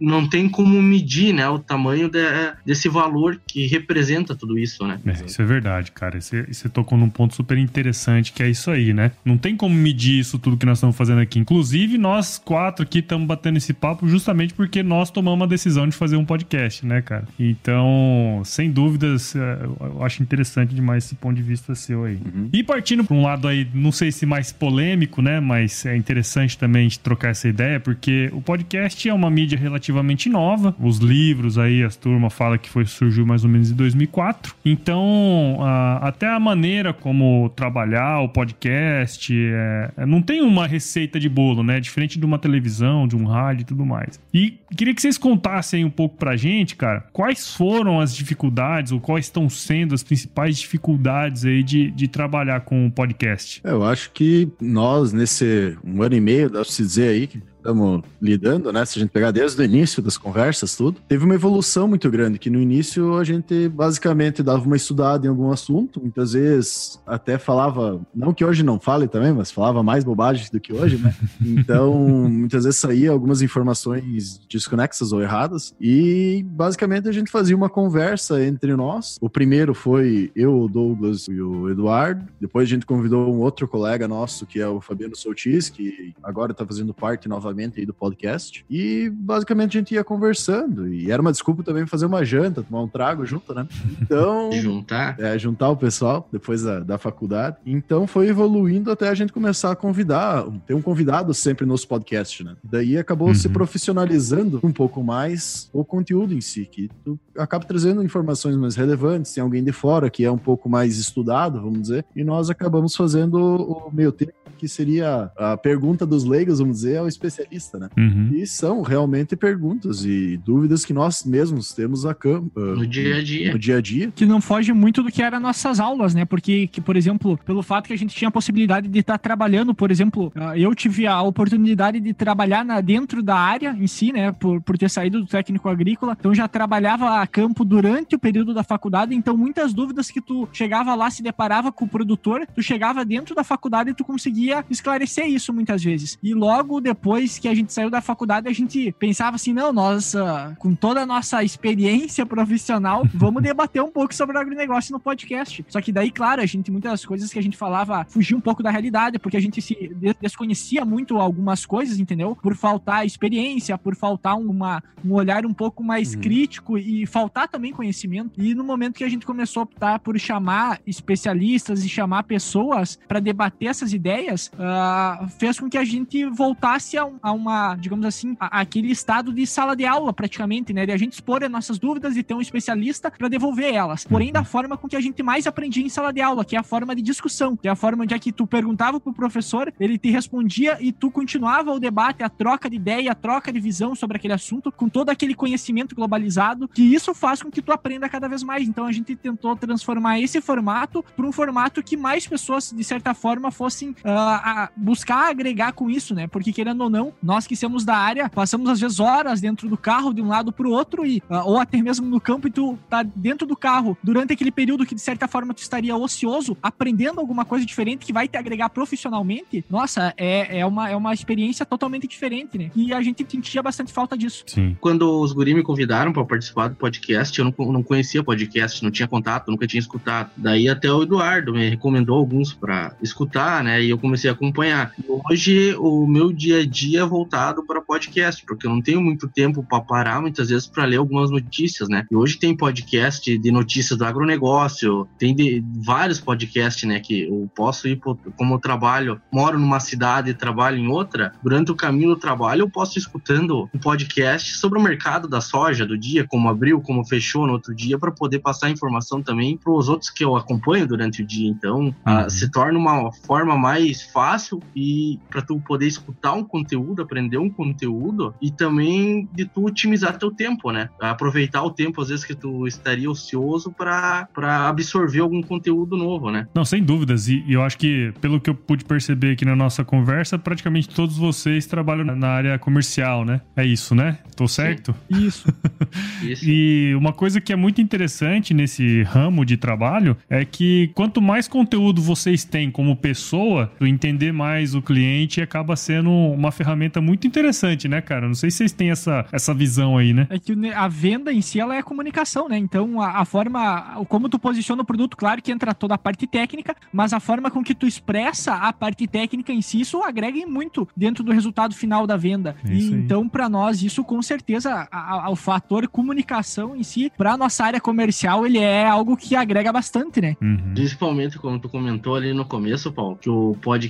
não 0.00 0.28
tem 0.28 0.48
como 0.48 0.80
medir, 0.80 1.32
né, 1.32 1.48
o 1.48 1.58
tamanho 1.58 2.08
de, 2.08 2.20
desse 2.64 2.88
valor 2.88 3.40
que 3.46 3.66
representa 3.66 4.34
tudo 4.34 4.58
isso, 4.58 4.86
né? 4.86 5.00
É, 5.04 5.26
isso 5.26 5.40
é 5.40 5.44
verdade, 5.44 5.92
cara. 5.92 6.20
Você, 6.20 6.42
você 6.42 6.68
tocou 6.68 6.96
num 6.98 7.08
ponto 7.08 7.34
super 7.34 7.56
interessante 7.58 8.32
que 8.32 8.42
é 8.42 8.48
isso 8.48 8.70
aí, 8.70 8.92
né? 8.92 9.12
Não 9.24 9.36
tem 9.36 9.56
como 9.56 9.74
medir 9.74 10.18
isso 10.18 10.38
tudo 10.38 10.56
que 10.56 10.66
nós 10.66 10.78
estamos 10.78 10.96
fazendo 10.96 11.20
aqui. 11.20 11.38
Inclusive, 11.38 11.98
nós 11.98 12.38
quatro 12.38 12.84
aqui 12.84 12.98
estamos 12.98 13.26
batendo 13.26 13.56
esse 13.56 13.72
papo 13.72 14.08
justamente 14.08 14.54
porque 14.54 14.82
nós 14.82 15.10
tomamos 15.10 15.44
a 15.44 15.48
decisão 15.48 15.88
de 15.88 15.96
fazer 15.96 16.16
um 16.16 16.24
podcast, 16.24 16.73
né, 16.82 17.02
cara? 17.02 17.24
Então, 17.38 18.42
sem 18.44 18.70
dúvidas, 18.70 19.34
é, 19.36 19.58
eu 19.64 20.02
acho 20.02 20.22
interessante 20.22 20.74
demais 20.74 21.04
esse 21.04 21.14
ponto 21.14 21.36
de 21.36 21.42
vista 21.42 21.74
seu 21.74 22.04
aí. 22.04 22.18
Uhum. 22.24 22.48
E 22.52 22.62
partindo 22.62 23.04
para 23.04 23.16
um 23.16 23.22
lado 23.22 23.48
aí, 23.48 23.66
não 23.74 23.92
sei 23.92 24.10
se 24.10 24.24
mais 24.24 24.52
polêmico, 24.52 25.20
né? 25.20 25.40
Mas 25.40 25.84
é 25.86 25.96
interessante 25.96 26.56
também 26.56 26.88
trocar 27.02 27.30
essa 27.30 27.48
ideia, 27.48 27.78
porque 27.80 28.30
o 28.32 28.40
podcast 28.40 29.08
é 29.08 29.12
uma 29.12 29.30
mídia 29.30 29.58
relativamente 29.58 30.28
nova. 30.28 30.74
Os 30.80 30.98
livros 30.98 31.58
aí, 31.58 31.82
as 31.82 31.96
turmas 31.96 32.32
fala 32.32 32.56
que 32.58 32.68
foi 32.68 32.84
surgiu 32.86 33.26
mais 33.26 33.44
ou 33.44 33.50
menos 33.50 33.70
em 33.70 33.74
2004. 33.74 34.54
Então, 34.64 35.58
a, 35.60 36.08
até 36.08 36.28
a 36.28 36.40
maneira 36.40 36.92
como 36.92 37.50
trabalhar 37.50 38.20
o 38.20 38.28
podcast 38.28 39.34
é, 39.34 39.90
é, 39.96 40.06
não 40.06 40.22
tem 40.22 40.40
uma 40.40 40.66
receita 40.66 41.18
de 41.18 41.28
bolo, 41.28 41.62
né? 41.62 41.80
Diferente 41.80 42.18
de 42.18 42.24
uma 42.24 42.38
televisão, 42.38 43.06
de 43.06 43.16
um 43.16 43.24
rádio 43.24 43.62
e 43.62 43.64
tudo 43.64 43.84
mais. 43.84 44.20
E 44.32 44.58
queria 44.76 44.94
que 44.94 45.02
vocês 45.02 45.18
contassem 45.18 45.84
um 45.84 45.90
pouco 45.90 46.16
pra 46.16 46.36
gente, 46.36 46.63
cara, 46.72 47.08
quais 47.12 47.52
foram 47.52 48.00
as 48.00 48.14
dificuldades 48.14 48.92
ou 48.92 49.00
quais 49.00 49.24
estão 49.26 49.50
sendo 49.50 49.94
as 49.94 50.04
principais 50.04 50.56
dificuldades 50.56 51.44
aí 51.44 51.62
de, 51.64 51.90
de 51.90 52.06
trabalhar 52.06 52.60
com 52.60 52.86
o 52.86 52.90
podcast? 52.90 53.60
Eu 53.64 53.82
acho 53.82 54.12
que 54.12 54.48
nós, 54.60 55.12
nesse 55.12 55.76
um 55.84 56.00
ano 56.00 56.14
e 56.14 56.20
meio, 56.20 56.48
dá 56.48 56.60
pra 56.60 56.70
se 56.70 56.82
dizer 56.82 57.08
aí, 57.08 57.28
estamos 57.64 58.02
lidando, 58.20 58.70
né? 58.70 58.84
Se 58.84 58.98
a 58.98 59.00
gente 59.02 59.10
pegar 59.10 59.30
desde 59.30 59.60
o 59.60 59.64
início 59.64 60.02
das 60.02 60.18
conversas, 60.18 60.76
tudo, 60.76 61.00
teve 61.08 61.24
uma 61.24 61.34
evolução 61.34 61.88
muito 61.88 62.10
grande, 62.10 62.38
que 62.38 62.50
no 62.50 62.60
início 62.60 63.16
a 63.16 63.24
gente 63.24 63.70
basicamente 63.70 64.42
dava 64.42 64.62
uma 64.64 64.76
estudada 64.76 65.26
em 65.26 65.30
algum 65.30 65.50
assunto, 65.50 65.98
muitas 65.98 66.34
vezes 66.34 67.00
até 67.06 67.38
falava, 67.38 68.00
não 68.14 68.34
que 68.34 68.44
hoje 68.44 68.62
não 68.62 68.78
fale 68.78 69.08
também, 69.08 69.32
mas 69.32 69.50
falava 69.50 69.82
mais 69.82 70.04
bobagens 70.04 70.50
do 70.50 70.60
que 70.60 70.72
hoje, 70.72 70.98
né? 70.98 71.14
Então, 71.64 71.94
muitas 72.28 72.64
vezes 72.64 72.78
saía 72.78 73.10
algumas 73.10 73.40
informações 73.40 74.40
desconexas 74.50 75.12
ou 75.12 75.22
erradas, 75.22 75.74
e 75.80 76.44
basicamente 76.48 77.08
a 77.08 77.12
gente 77.12 77.30
fazia 77.30 77.56
uma 77.56 77.70
conversa 77.70 78.44
entre 78.44 78.74
nós. 78.76 79.16
O 79.20 79.30
primeiro 79.30 79.72
foi 79.72 80.30
eu, 80.34 80.60
o 80.60 80.68
Douglas 80.68 81.26
e 81.28 81.40
o 81.40 81.70
Eduardo, 81.70 82.26
depois 82.40 82.68
a 82.68 82.70
gente 82.70 82.84
convidou 82.84 83.32
um 83.32 83.38
outro 83.38 83.66
colega 83.66 84.06
nosso, 84.06 84.44
que 84.44 84.60
é 84.60 84.68
o 84.68 84.80
Fabiano 84.80 85.16
Soutis, 85.16 85.70
que 85.70 86.12
agora 86.22 86.52
está 86.52 86.66
fazendo 86.66 86.92
parte 86.92 87.28
novamente 87.28 87.53
aí 87.54 87.86
do 87.86 87.94
podcast. 87.94 88.64
E 88.68 89.10
basicamente 89.10 89.76
a 89.76 89.80
gente 89.80 89.94
ia 89.94 90.04
conversando. 90.04 90.88
E 90.88 91.10
era 91.10 91.20
uma 91.20 91.32
desculpa 91.32 91.62
também 91.62 91.86
fazer 91.86 92.06
uma 92.06 92.24
janta, 92.24 92.62
tomar 92.62 92.82
um 92.82 92.88
trago 92.88 93.24
junto, 93.24 93.54
né? 93.54 93.66
Então. 94.00 94.50
juntar? 94.60 95.18
É, 95.18 95.38
juntar 95.38 95.70
o 95.70 95.76
pessoal 95.76 96.28
depois 96.32 96.62
da, 96.62 96.80
da 96.80 96.98
faculdade. 96.98 97.56
Então 97.64 98.06
foi 98.06 98.28
evoluindo 98.28 98.90
até 98.90 99.08
a 99.08 99.14
gente 99.14 99.32
começar 99.32 99.70
a 99.70 99.76
convidar. 99.76 100.46
Ter 100.66 100.74
um 100.74 100.82
convidado 100.82 101.32
sempre 101.34 101.66
nos 101.66 101.84
podcasts, 101.84 102.44
né? 102.44 102.56
Daí 102.62 102.96
acabou 102.98 103.28
uhum. 103.28 103.34
se 103.34 103.48
profissionalizando 103.48 104.60
um 104.62 104.72
pouco 104.72 105.02
mais 105.02 105.68
o 105.72 105.84
conteúdo 105.84 106.34
em 106.34 106.40
si, 106.40 106.64
que 106.64 106.88
tu 107.04 107.18
acaba 107.36 107.64
trazendo 107.64 108.02
informações 108.02 108.56
mais 108.56 108.76
relevantes. 108.76 109.32
Tem 109.32 109.42
alguém 109.42 109.62
de 109.62 109.72
fora 109.72 110.10
que 110.10 110.24
é 110.24 110.30
um 110.30 110.38
pouco 110.38 110.68
mais 110.68 110.98
estudado, 110.98 111.60
vamos 111.60 111.82
dizer, 111.82 112.04
e 112.14 112.24
nós 112.24 112.50
acabamos 112.50 112.94
fazendo 112.94 113.36
o 113.36 113.90
meio 113.92 114.12
tempo 114.12 114.43
que 114.64 114.68
seria 114.68 115.30
a 115.36 115.58
pergunta 115.58 116.06
dos 116.06 116.24
leigos, 116.24 116.58
vamos 116.58 116.76
dizer, 116.76 116.96
ao 116.96 117.06
especialista, 117.06 117.78
né? 117.78 117.90
Uhum. 117.98 118.30
E 118.32 118.46
são 118.46 118.80
realmente 118.80 119.36
perguntas 119.36 120.06
e 120.06 120.38
dúvidas 120.38 120.86
que 120.86 120.94
nós 120.94 121.22
mesmos 121.22 121.74
temos 121.74 122.06
a 122.06 122.14
campo. 122.14 122.58
Uh, 122.58 122.76
no 122.76 122.86
dia 122.86 123.16
a 123.16 123.22
dia. 123.22 123.52
No 123.52 123.58
dia 123.58 123.76
a 123.76 123.80
dia. 123.82 124.10
Que 124.16 124.24
não 124.24 124.40
foge 124.40 124.72
muito 124.72 125.02
do 125.02 125.10
que 125.10 125.22
eram 125.22 125.38
nossas 125.38 125.78
aulas, 125.78 126.14
né? 126.14 126.24
Porque, 126.24 126.66
que, 126.66 126.80
por 126.80 126.96
exemplo, 126.96 127.38
pelo 127.44 127.62
fato 127.62 127.86
que 127.86 127.92
a 127.92 127.98
gente 127.98 128.16
tinha 128.16 128.28
a 128.28 128.32
possibilidade 128.32 128.88
de 128.88 128.98
estar 128.98 129.18
trabalhando, 129.18 129.74
por 129.74 129.90
exemplo, 129.90 130.32
uh, 130.34 130.56
eu 130.56 130.74
tive 130.74 131.06
a 131.06 131.20
oportunidade 131.20 132.00
de 132.00 132.14
trabalhar 132.14 132.64
na, 132.64 132.80
dentro 132.80 133.22
da 133.22 133.36
área 133.36 133.76
em 133.78 133.86
si, 133.86 134.12
né? 134.12 134.32
Por, 134.32 134.62
por 134.62 134.78
ter 134.78 134.88
saído 134.88 135.20
do 135.20 135.26
técnico 135.26 135.68
agrícola. 135.68 136.16
Então 136.18 136.34
já 136.34 136.48
trabalhava 136.48 137.20
a 137.20 137.26
campo 137.26 137.66
durante 137.66 138.16
o 138.16 138.18
período 138.18 138.54
da 138.54 138.64
faculdade. 138.64 139.14
Então 139.14 139.36
muitas 139.36 139.74
dúvidas 139.74 140.10
que 140.10 140.22
tu 140.22 140.48
chegava 140.54 140.94
lá, 140.94 141.10
se 141.10 141.22
deparava 141.22 141.70
com 141.70 141.84
o 141.84 141.88
produtor, 141.88 142.46
tu 142.54 142.62
chegava 142.62 143.04
dentro 143.04 143.34
da 143.34 143.44
faculdade 143.44 143.90
e 143.90 143.94
tu 143.94 144.04
conseguia 144.04 144.53
conseguia 144.62 144.64
esclarecer 144.70 145.26
isso 145.26 145.52
muitas 145.52 145.82
vezes. 145.82 146.18
E 146.22 146.34
logo 146.34 146.80
depois 146.80 147.38
que 147.38 147.48
a 147.48 147.54
gente 147.54 147.72
saiu 147.72 147.90
da 147.90 148.00
faculdade, 148.00 148.48
a 148.48 148.52
gente 148.52 148.92
pensava 148.98 149.36
assim: 149.36 149.52
não, 149.52 149.72
nós, 149.72 150.14
com 150.58 150.74
toda 150.74 151.02
a 151.02 151.06
nossa 151.06 151.42
experiência 151.42 152.24
profissional, 152.26 153.04
vamos 153.14 153.42
debater 153.42 153.82
um 153.82 153.90
pouco 153.90 154.14
sobre 154.14 154.36
o 154.36 154.40
agronegócio 154.40 154.92
no 154.92 155.00
podcast. 155.00 155.64
Só 155.68 155.80
que 155.80 155.90
daí, 155.90 156.10
claro, 156.10 156.42
a 156.42 156.46
gente, 156.46 156.70
muitas 156.70 157.04
coisas 157.04 157.32
que 157.32 157.38
a 157.38 157.42
gente 157.42 157.56
falava 157.56 158.06
fugia 158.08 158.36
um 158.36 158.40
pouco 158.40 158.62
da 158.62 158.70
realidade, 158.70 159.18
porque 159.18 159.36
a 159.36 159.40
gente 159.40 159.60
se 159.60 159.74
desconhecia 160.20 160.84
muito 160.84 161.18
algumas 161.18 161.64
coisas, 161.64 161.98
entendeu? 161.98 162.36
Por 162.40 162.54
faltar 162.54 163.06
experiência, 163.06 163.78
por 163.78 163.96
faltar 163.96 164.36
uma, 164.36 164.82
um 165.04 165.12
olhar 165.12 165.46
um 165.46 165.52
pouco 165.52 165.82
mais 165.82 166.14
uhum. 166.14 166.20
crítico 166.20 166.78
e 166.78 167.06
faltar 167.06 167.48
também 167.48 167.72
conhecimento. 167.72 168.40
E 168.40 168.54
no 168.54 168.64
momento 168.64 168.96
que 168.96 169.04
a 169.04 169.08
gente 169.08 169.26
começou 169.26 169.60
a 169.60 169.64
optar 169.64 169.98
por 169.98 170.18
chamar 170.18 170.80
especialistas 170.86 171.84
e 171.84 171.88
chamar 171.88 172.24
pessoas 172.24 172.98
para 173.08 173.20
debater 173.20 173.68
essas 173.68 173.92
ideias, 173.92 174.33
ideias 174.34 174.50
uh, 174.54 175.28
fez 175.38 175.58
com 175.58 175.68
que 175.68 175.78
a 175.78 175.84
gente 175.84 176.24
voltasse 176.26 176.98
a, 176.98 177.08
a 177.22 177.32
uma, 177.32 177.76
digamos 177.76 178.04
assim, 178.04 178.36
a, 178.38 178.60
aquele 178.60 178.90
estado 178.90 179.32
de 179.32 179.46
sala 179.46 179.74
de 179.76 179.86
aula 179.86 180.12
praticamente, 180.12 180.72
né? 180.72 180.84
De 180.84 180.92
a 180.92 180.96
gente 180.96 181.12
expor 181.12 181.42
as 181.44 181.50
nossas 181.50 181.78
dúvidas 181.78 182.16
e 182.16 182.22
ter 182.22 182.34
um 182.34 182.40
especialista 182.40 183.10
para 183.10 183.28
devolver 183.28 183.72
elas. 183.72 184.04
Porém, 184.04 184.32
da 184.32 184.44
forma 184.44 184.76
com 184.76 184.88
que 184.88 184.96
a 184.96 185.00
gente 185.00 185.22
mais 185.22 185.46
aprendia 185.46 185.84
em 185.84 185.88
sala 185.88 186.12
de 186.12 186.20
aula, 186.20 186.44
que 186.44 186.56
é 186.56 186.58
a 186.58 186.62
forma 186.62 186.94
de 186.94 187.02
discussão, 187.02 187.56
que 187.56 187.68
é 187.68 187.70
a 187.70 187.76
forma 187.76 188.06
de 188.06 188.14
que 188.18 188.32
tu 188.32 188.46
perguntava 188.46 189.00
pro 189.00 189.12
professor, 189.12 189.72
ele 189.78 189.98
te 189.98 190.10
respondia 190.10 190.76
e 190.80 190.92
tu 190.92 191.10
continuava 191.10 191.72
o 191.72 191.80
debate, 191.80 192.22
a 192.22 192.28
troca 192.28 192.70
de 192.70 192.76
ideia, 192.76 193.12
a 193.12 193.14
troca 193.14 193.52
de 193.52 193.58
visão 193.58 193.94
sobre 193.94 194.16
aquele 194.16 194.32
assunto, 194.32 194.70
com 194.70 194.88
todo 194.88 195.10
aquele 195.10 195.34
conhecimento 195.34 195.94
globalizado, 195.94 196.68
que 196.68 196.82
isso 196.82 197.12
faz 197.12 197.42
com 197.42 197.50
que 197.50 197.60
tu 197.60 197.72
aprenda 197.72 198.08
cada 198.08 198.28
vez 198.28 198.42
mais. 198.42 198.66
Então 198.68 198.86
a 198.86 198.92
gente 198.92 199.16
tentou 199.16 199.56
transformar 199.56 200.20
esse 200.20 200.40
formato 200.40 201.04
para 201.16 201.26
um 201.26 201.32
formato 201.32 201.82
que 201.82 201.96
mais 201.96 202.26
pessoas, 202.26 202.72
de 202.74 202.84
certa 202.84 203.12
forma, 203.14 203.50
fossem 203.50 203.90
uh, 203.90 203.94
a, 204.28 204.70
buscar 204.76 205.30
agregar 205.30 205.72
com 205.72 205.90
isso, 205.90 206.14
né? 206.14 206.26
Porque 206.26 206.52
querendo 206.52 206.82
ou 206.82 206.90
não, 206.90 207.12
nós 207.22 207.46
que 207.46 207.56
somos 207.56 207.84
da 207.84 207.96
área, 207.96 208.28
passamos 208.28 208.68
às 208.68 208.80
vezes 208.80 209.00
horas 209.00 209.40
dentro 209.40 209.68
do 209.68 209.76
carro 209.76 210.12
de 210.12 210.22
um 210.22 210.28
lado 210.28 210.52
pro 210.52 210.70
outro 210.70 211.04
e 211.04 211.18
uh, 211.30 211.42
ou 211.44 211.58
até 211.58 211.80
mesmo 211.80 212.06
no 212.06 212.20
campo 212.20 212.48
e 212.48 212.50
tu 212.50 212.78
tá 212.88 213.02
dentro 213.02 213.46
do 213.46 213.56
carro 213.56 213.96
durante 214.02 214.32
aquele 214.32 214.50
período 214.50 214.86
que 214.86 214.94
de 214.94 215.00
certa 215.00 215.28
forma 215.28 215.54
tu 215.54 215.58
estaria 215.58 215.96
ocioso, 215.96 216.56
aprendendo 216.62 217.20
alguma 217.20 217.44
coisa 217.44 217.64
diferente 217.64 218.06
que 218.06 218.12
vai 218.12 218.28
te 218.28 218.36
agregar 218.36 218.68
profissionalmente. 218.70 219.64
Nossa, 219.68 220.14
é, 220.16 220.60
é 220.60 220.66
uma 220.66 220.88
é 220.88 220.96
uma 220.96 221.12
experiência 221.12 221.64
totalmente 221.66 222.06
diferente, 222.06 222.56
né? 222.58 222.70
E 222.74 222.92
a 222.92 223.02
gente 223.02 223.26
sentia 223.28 223.62
bastante 223.62 223.92
falta 223.92 224.16
disso. 224.16 224.44
Sim. 224.46 224.76
Quando 224.80 225.20
os 225.20 225.32
guri 225.32 225.54
me 225.54 225.62
convidaram 225.62 226.12
para 226.12 226.24
participar 226.24 226.68
do 226.68 226.76
podcast, 226.76 227.38
eu 227.38 227.44
não, 227.44 227.72
não 227.72 227.82
conhecia 227.82 228.22
podcast, 228.22 228.82
não 228.82 228.90
tinha 228.90 229.08
contato, 229.08 229.50
nunca 229.50 229.66
tinha 229.66 229.80
escutado. 229.80 230.30
Daí 230.36 230.68
até 230.68 230.90
o 230.90 231.02
Eduardo 231.02 231.52
me 231.52 231.70
recomendou 231.70 232.16
alguns 232.16 232.52
para 232.52 232.94
escutar, 233.02 233.62
né? 233.64 233.82
E 233.82 233.90
eu 233.90 233.98
comecei 233.98 234.13
comecei 234.14 234.30
a 234.30 234.32
acompanhar. 234.32 234.92
Hoje, 235.28 235.74
o 235.76 236.06
meu 236.06 236.32
dia 236.32 236.60
a 236.60 236.66
dia 236.66 237.00
é 237.00 237.04
voltado 237.04 237.66
para 237.66 237.80
podcast, 237.80 238.44
porque 238.46 238.66
eu 238.66 238.70
não 238.70 238.80
tenho 238.80 239.02
muito 239.02 239.26
tempo 239.26 239.64
para 239.68 239.80
parar, 239.80 240.20
muitas 240.20 240.50
vezes, 240.50 240.68
para 240.68 240.84
ler 240.84 240.98
algumas 240.98 241.30
notícias, 241.30 241.88
né? 241.88 242.06
E 242.08 242.14
hoje 242.14 242.38
tem 242.38 242.56
podcast 242.56 243.36
de 243.36 243.50
notícias 243.50 243.98
do 243.98 244.04
agronegócio, 244.04 245.08
tem 245.18 245.34
de, 245.34 245.64
vários 245.84 246.20
podcasts, 246.20 246.88
né? 246.88 247.00
Que 247.00 247.24
eu 247.24 247.50
posso 247.56 247.88
ir, 247.88 247.96
pro, 247.96 248.16
como 248.36 248.54
eu 248.54 248.58
trabalho, 248.60 249.20
moro 249.32 249.58
numa 249.58 249.80
cidade 249.80 250.30
e 250.30 250.34
trabalho 250.34 250.78
em 250.78 250.86
outra, 250.86 251.32
durante 251.42 251.72
o 251.72 251.74
caminho 251.74 252.10
do 252.10 252.16
trabalho, 252.16 252.62
eu 252.62 252.70
posso 252.70 252.96
ir 252.96 253.00
escutando 253.00 253.68
um 253.74 253.78
podcast 253.78 254.56
sobre 254.58 254.78
o 254.78 254.82
mercado 254.82 255.26
da 255.26 255.40
soja 255.40 255.84
do 255.84 255.98
dia, 255.98 256.24
como 256.28 256.48
abriu, 256.48 256.80
como 256.80 257.04
fechou 257.04 257.46
no 257.46 257.54
outro 257.54 257.74
dia, 257.74 257.98
para 257.98 258.12
poder 258.12 258.38
passar 258.38 258.70
informação 258.70 259.20
também 259.20 259.56
para 259.56 259.72
os 259.72 259.88
outros 259.88 260.10
que 260.10 260.24
eu 260.24 260.36
acompanho 260.36 260.86
durante 260.86 261.22
o 261.22 261.26
dia. 261.26 261.48
Então, 261.48 261.94
uhum. 262.06 262.30
se 262.30 262.48
torna 262.50 262.78
uma 262.78 263.12
forma 263.12 263.56
mais 263.56 264.03
fácil 264.12 264.60
e 264.74 265.18
para 265.30 265.42
tu 265.42 265.60
poder 265.60 265.86
escutar 265.86 266.32
um 266.34 266.44
conteúdo 266.44 267.02
aprender 267.02 267.38
um 267.38 267.50
conteúdo 267.50 268.34
e 268.40 268.50
também 268.50 269.28
de 269.32 269.44
tu 269.44 269.66
otimizar 269.66 270.18
teu 270.18 270.30
tempo, 270.30 270.70
né? 270.72 270.88
Aproveitar 271.00 271.62
o 271.62 271.70
tempo, 271.70 272.00
às 272.00 272.08
vezes, 272.08 272.24
que 272.24 272.34
tu 272.34 272.66
estaria 272.66 273.10
ocioso 273.10 273.72
para 273.72 274.28
absorver 274.68 275.20
algum 275.20 275.42
conteúdo 275.42 275.96
novo, 275.96 276.30
né? 276.30 276.46
Não, 276.54 276.64
sem 276.64 276.82
dúvidas. 276.82 277.28
E, 277.28 277.44
eu 277.48 277.62
acho 277.62 277.78
que, 277.78 278.12
pelo 278.20 278.40
que 278.40 278.50
eu 278.50 278.54
pude 278.54 278.84
perceber 278.84 279.32
aqui 279.32 279.44
na 279.44 279.54
nossa 279.54 279.84
conversa, 279.84 280.38
praticamente 280.38 280.88
todos 280.88 281.16
vocês 281.16 281.66
trabalham 281.66 282.04
na 282.04 282.28
área 282.28 282.58
comercial, 282.58 283.24
né? 283.24 283.40
É 283.56 283.64
isso, 283.64 283.94
né? 283.94 284.18
Tô 284.36 284.48
certo? 284.48 284.94
Sim. 285.12 285.26
Isso. 285.26 285.54
isso. 286.22 286.44
E 286.48 286.94
uma 286.96 287.12
coisa 287.12 287.40
que 287.40 287.52
é 287.52 287.56
muito 287.56 287.80
interessante 287.80 288.52
nesse 288.52 289.02
ramo 289.02 289.44
de 289.44 289.56
trabalho 289.56 290.16
é 290.28 290.44
que 290.44 290.90
quanto 290.94 291.20
mais 291.20 291.46
conteúdo 291.46 292.00
vocês 292.00 292.44
têm 292.44 292.70
como 292.70 292.96
pessoa, 292.96 293.72
entender 293.94 294.32
mais 294.32 294.74
o 294.74 294.82
cliente 294.82 295.40
acaba 295.40 295.76
sendo 295.76 296.10
uma 296.10 296.50
ferramenta 296.50 297.00
muito 297.00 297.26
interessante, 297.26 297.88
né, 297.88 298.00
cara? 298.00 298.26
Não 298.26 298.34
sei 298.34 298.50
se 298.50 298.58
vocês 298.58 298.72
têm 298.72 298.90
essa, 298.90 299.26
essa 299.32 299.54
visão 299.54 299.96
aí, 299.96 300.12
né? 300.12 300.26
É 300.30 300.38
que 300.38 300.54
a 300.74 300.88
venda 300.88 301.32
em 301.32 301.40
si, 301.40 301.60
ela 301.60 301.76
é 301.76 301.82
comunicação, 301.82 302.48
né? 302.48 302.58
Então, 302.58 303.00
a, 303.00 303.20
a 303.20 303.24
forma, 303.24 304.04
como 304.08 304.28
tu 304.28 304.38
posiciona 304.38 304.82
o 304.82 304.84
produto, 304.84 305.16
claro 305.16 305.40
que 305.40 305.52
entra 305.52 305.74
toda 305.74 305.94
a 305.94 305.98
parte 305.98 306.26
técnica, 306.26 306.74
mas 306.92 307.12
a 307.12 307.20
forma 307.20 307.50
com 307.50 307.62
que 307.62 307.74
tu 307.74 307.86
expressa 307.86 308.54
a 308.54 308.72
parte 308.72 309.06
técnica 309.06 309.52
em 309.52 309.62
si, 309.62 309.80
isso 309.80 310.02
agrega 310.02 310.34
muito 310.46 310.88
dentro 310.96 311.22
do 311.22 311.32
resultado 311.32 311.74
final 311.74 312.06
da 312.06 312.16
venda. 312.16 312.56
É 312.64 312.72
e, 312.72 312.92
então, 312.92 313.28
para 313.28 313.48
nós, 313.48 313.82
isso 313.82 314.02
com 314.02 314.20
certeza, 314.20 314.88
a, 314.90 315.26
a, 315.26 315.30
o 315.30 315.36
fator 315.36 315.86
comunicação 315.88 316.74
em 316.74 316.82
si, 316.82 317.12
para 317.16 317.36
nossa 317.36 317.64
área 317.64 317.80
comercial, 317.80 318.46
ele 318.46 318.58
é 318.58 318.86
algo 318.86 319.16
que 319.16 319.36
agrega 319.36 319.72
bastante, 319.72 320.20
né? 320.20 320.36
Uhum. 320.40 320.72
Principalmente, 320.74 321.38
como 321.38 321.58
tu 321.58 321.68
comentou 321.68 322.16
ali 322.16 322.32
no 322.32 322.44
começo, 322.44 322.92
Paulo, 322.92 323.16
que 323.16 323.30
o 323.30 323.56
podcast 323.60 323.83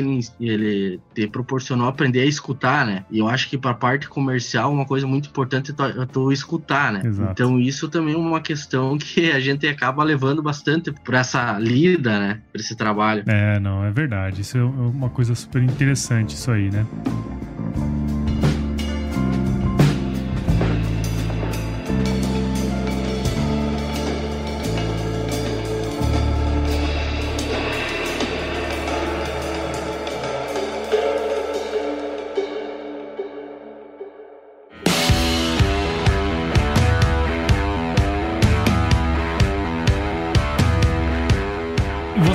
ele, 0.00 0.20
ele 0.40 1.00
te 1.14 1.26
proporcionou 1.26 1.88
aprender 1.88 2.20
a 2.20 2.26
escutar, 2.26 2.86
né? 2.86 3.04
E 3.10 3.18
eu 3.18 3.28
acho 3.28 3.48
que 3.48 3.58
para 3.58 3.72
a 3.72 3.74
parte 3.74 4.08
comercial, 4.08 4.72
uma 4.72 4.86
coisa 4.86 5.06
muito 5.06 5.28
importante 5.28 5.70
é 5.70 5.74
tu, 5.74 5.84
é 5.84 6.06
tu 6.06 6.32
escutar, 6.32 6.92
né? 6.92 7.02
Exato. 7.04 7.32
Então, 7.32 7.60
isso 7.60 7.88
também 7.88 8.14
é 8.14 8.18
uma 8.18 8.40
questão 8.40 8.96
que 8.98 9.30
a 9.30 9.40
gente 9.40 9.66
acaba 9.66 10.02
levando 10.04 10.42
bastante 10.42 10.92
para 10.92 11.20
essa 11.20 11.58
lida, 11.58 12.18
né? 12.18 12.40
Para 12.52 12.60
esse 12.60 12.76
trabalho. 12.76 13.24
É, 13.26 13.58
não, 13.60 13.84
é 13.84 13.90
verdade. 13.90 14.40
Isso 14.42 14.58
é 14.58 14.62
uma 14.62 15.10
coisa 15.10 15.34
super 15.34 15.62
interessante, 15.62 16.34
isso 16.34 16.50
aí, 16.50 16.70
né? 16.70 16.86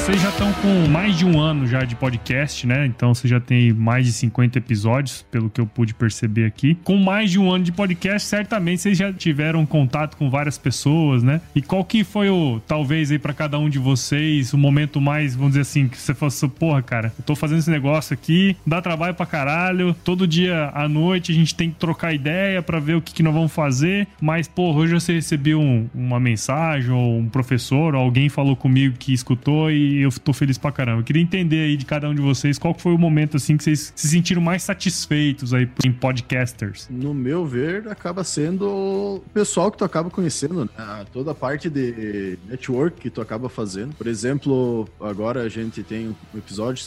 Vocês 0.05 0.21
já 0.21 0.29
estão 0.29 0.53
com 0.53 0.88
mais 0.88 1.17
de 1.17 1.25
um 1.25 1.39
ano 1.39 1.65
já 1.65 1.83
de 1.83 1.95
podcast, 1.95 2.67
né? 2.67 2.85
Então 2.85 3.12
você 3.12 3.27
já 3.27 3.39
tem 3.39 3.74
mais 3.74 4.05
de 4.05 4.13
50 4.13 4.59
episódios, 4.59 5.25
pelo 5.31 5.50
que 5.50 5.59
eu 5.59 5.65
pude 5.65 5.95
perceber 5.95 6.45
aqui. 6.45 6.77
Com 6.83 6.97
mais 6.97 7.31
de 7.31 7.39
um 7.39 7.51
ano 7.51 7.63
de 7.63 7.71
podcast, 7.71 8.27
certamente 8.27 8.83
vocês 8.83 9.00
já 9.00 9.12
tiveram 9.12 9.65
contato 9.65 10.15
com 10.15 10.29
várias 10.29 10.59
pessoas, 10.59 11.24
né? 11.24 11.41
E 11.55 11.62
qual 11.62 11.83
que 11.83 12.03
foi 12.03 12.29
o, 12.29 12.62
talvez 12.67 13.09
aí 13.09 13.17
para 13.17 13.33
cada 13.33 13.57
um 13.57 13.67
de 13.67 13.79
vocês, 13.79 14.53
o 14.53 14.59
momento 14.59 15.01
mais, 15.01 15.33
vamos 15.33 15.53
dizer 15.53 15.62
assim, 15.62 15.88
que 15.88 15.97
você 15.97 16.13
fosse, 16.13 16.47
porra, 16.50 16.83
cara, 16.83 17.12
eu 17.17 17.25
tô 17.25 17.35
fazendo 17.35 17.57
esse 17.57 17.71
negócio 17.71 18.13
aqui, 18.13 18.55
dá 18.63 18.83
trabalho 18.83 19.15
pra 19.15 19.25
caralho, 19.25 19.95
todo 20.03 20.27
dia 20.27 20.69
à 20.75 20.88
noite 20.88 21.31
a 21.31 21.35
gente 21.35 21.55
tem 21.55 21.71
que 21.71 21.77
trocar 21.77 22.13
ideia 22.13 22.62
para 22.62 22.79
ver 22.79 22.95
o 22.95 23.01
que, 23.01 23.12
que 23.12 23.24
nós 23.24 23.33
vamos 23.33 23.51
fazer, 23.51 24.07
mas, 24.21 24.47
porra, 24.47 24.81
hoje 24.81 24.93
você 24.93 25.13
recebeu 25.13 25.59
um, 25.59 25.89
uma 25.95 26.19
mensagem 26.19 26.91
ou 26.91 27.17
um 27.17 27.27
professor 27.27 27.95
ou 27.95 28.01
alguém 28.01 28.29
falou 28.29 28.55
comigo 28.55 28.97
que 29.00 29.12
escutou 29.12 29.71
e 29.71 29.95
eu 30.02 30.12
tô 30.12 30.34
feliz 30.34 30.58
pra 30.58 30.72
caramba. 30.72 31.02
Eu 31.02 31.04
queria 31.04 31.22
entender 31.22 31.66
aí 31.66 31.78
de 31.78 31.86
cada 31.86 32.10
um 32.10 32.16
de 32.16 32.22
vocês 32.22 32.58
qual 32.58 32.74
foi 32.74 32.94
o 32.94 32.98
momento 32.98 33.38
assim 33.38 33.58
que 33.58 33.64
vocês 33.64 33.94
se 33.96 34.08
sentiram 34.08 34.42
mais 34.42 34.64
satisfeitos 34.64 35.54
aí 35.54 35.70
em 35.86 35.92
podcasters. 35.92 36.88
No 36.90 37.14
meu 37.14 37.46
ver, 37.46 37.88
acaba 37.88 38.24
sendo 38.24 38.68
o 38.68 39.24
pessoal 39.34 39.72
que 39.72 39.78
tu 39.78 39.86
acaba 39.86 40.10
conhecendo, 40.10 40.66
né? 40.66 41.06
Toda 41.12 41.32
a 41.32 41.36
parte 41.36 41.70
de 41.70 42.38
network 42.48 43.00
que 43.00 43.10
tu 43.10 43.22
acaba 43.22 43.50
fazendo. 43.50 43.94
Por 43.96 44.08
exemplo, 44.08 44.88
agora 45.00 45.42
a 45.42 45.50
gente 45.50 45.84
tem 45.84 46.10
um 46.10 46.38
episódio, 46.38 46.86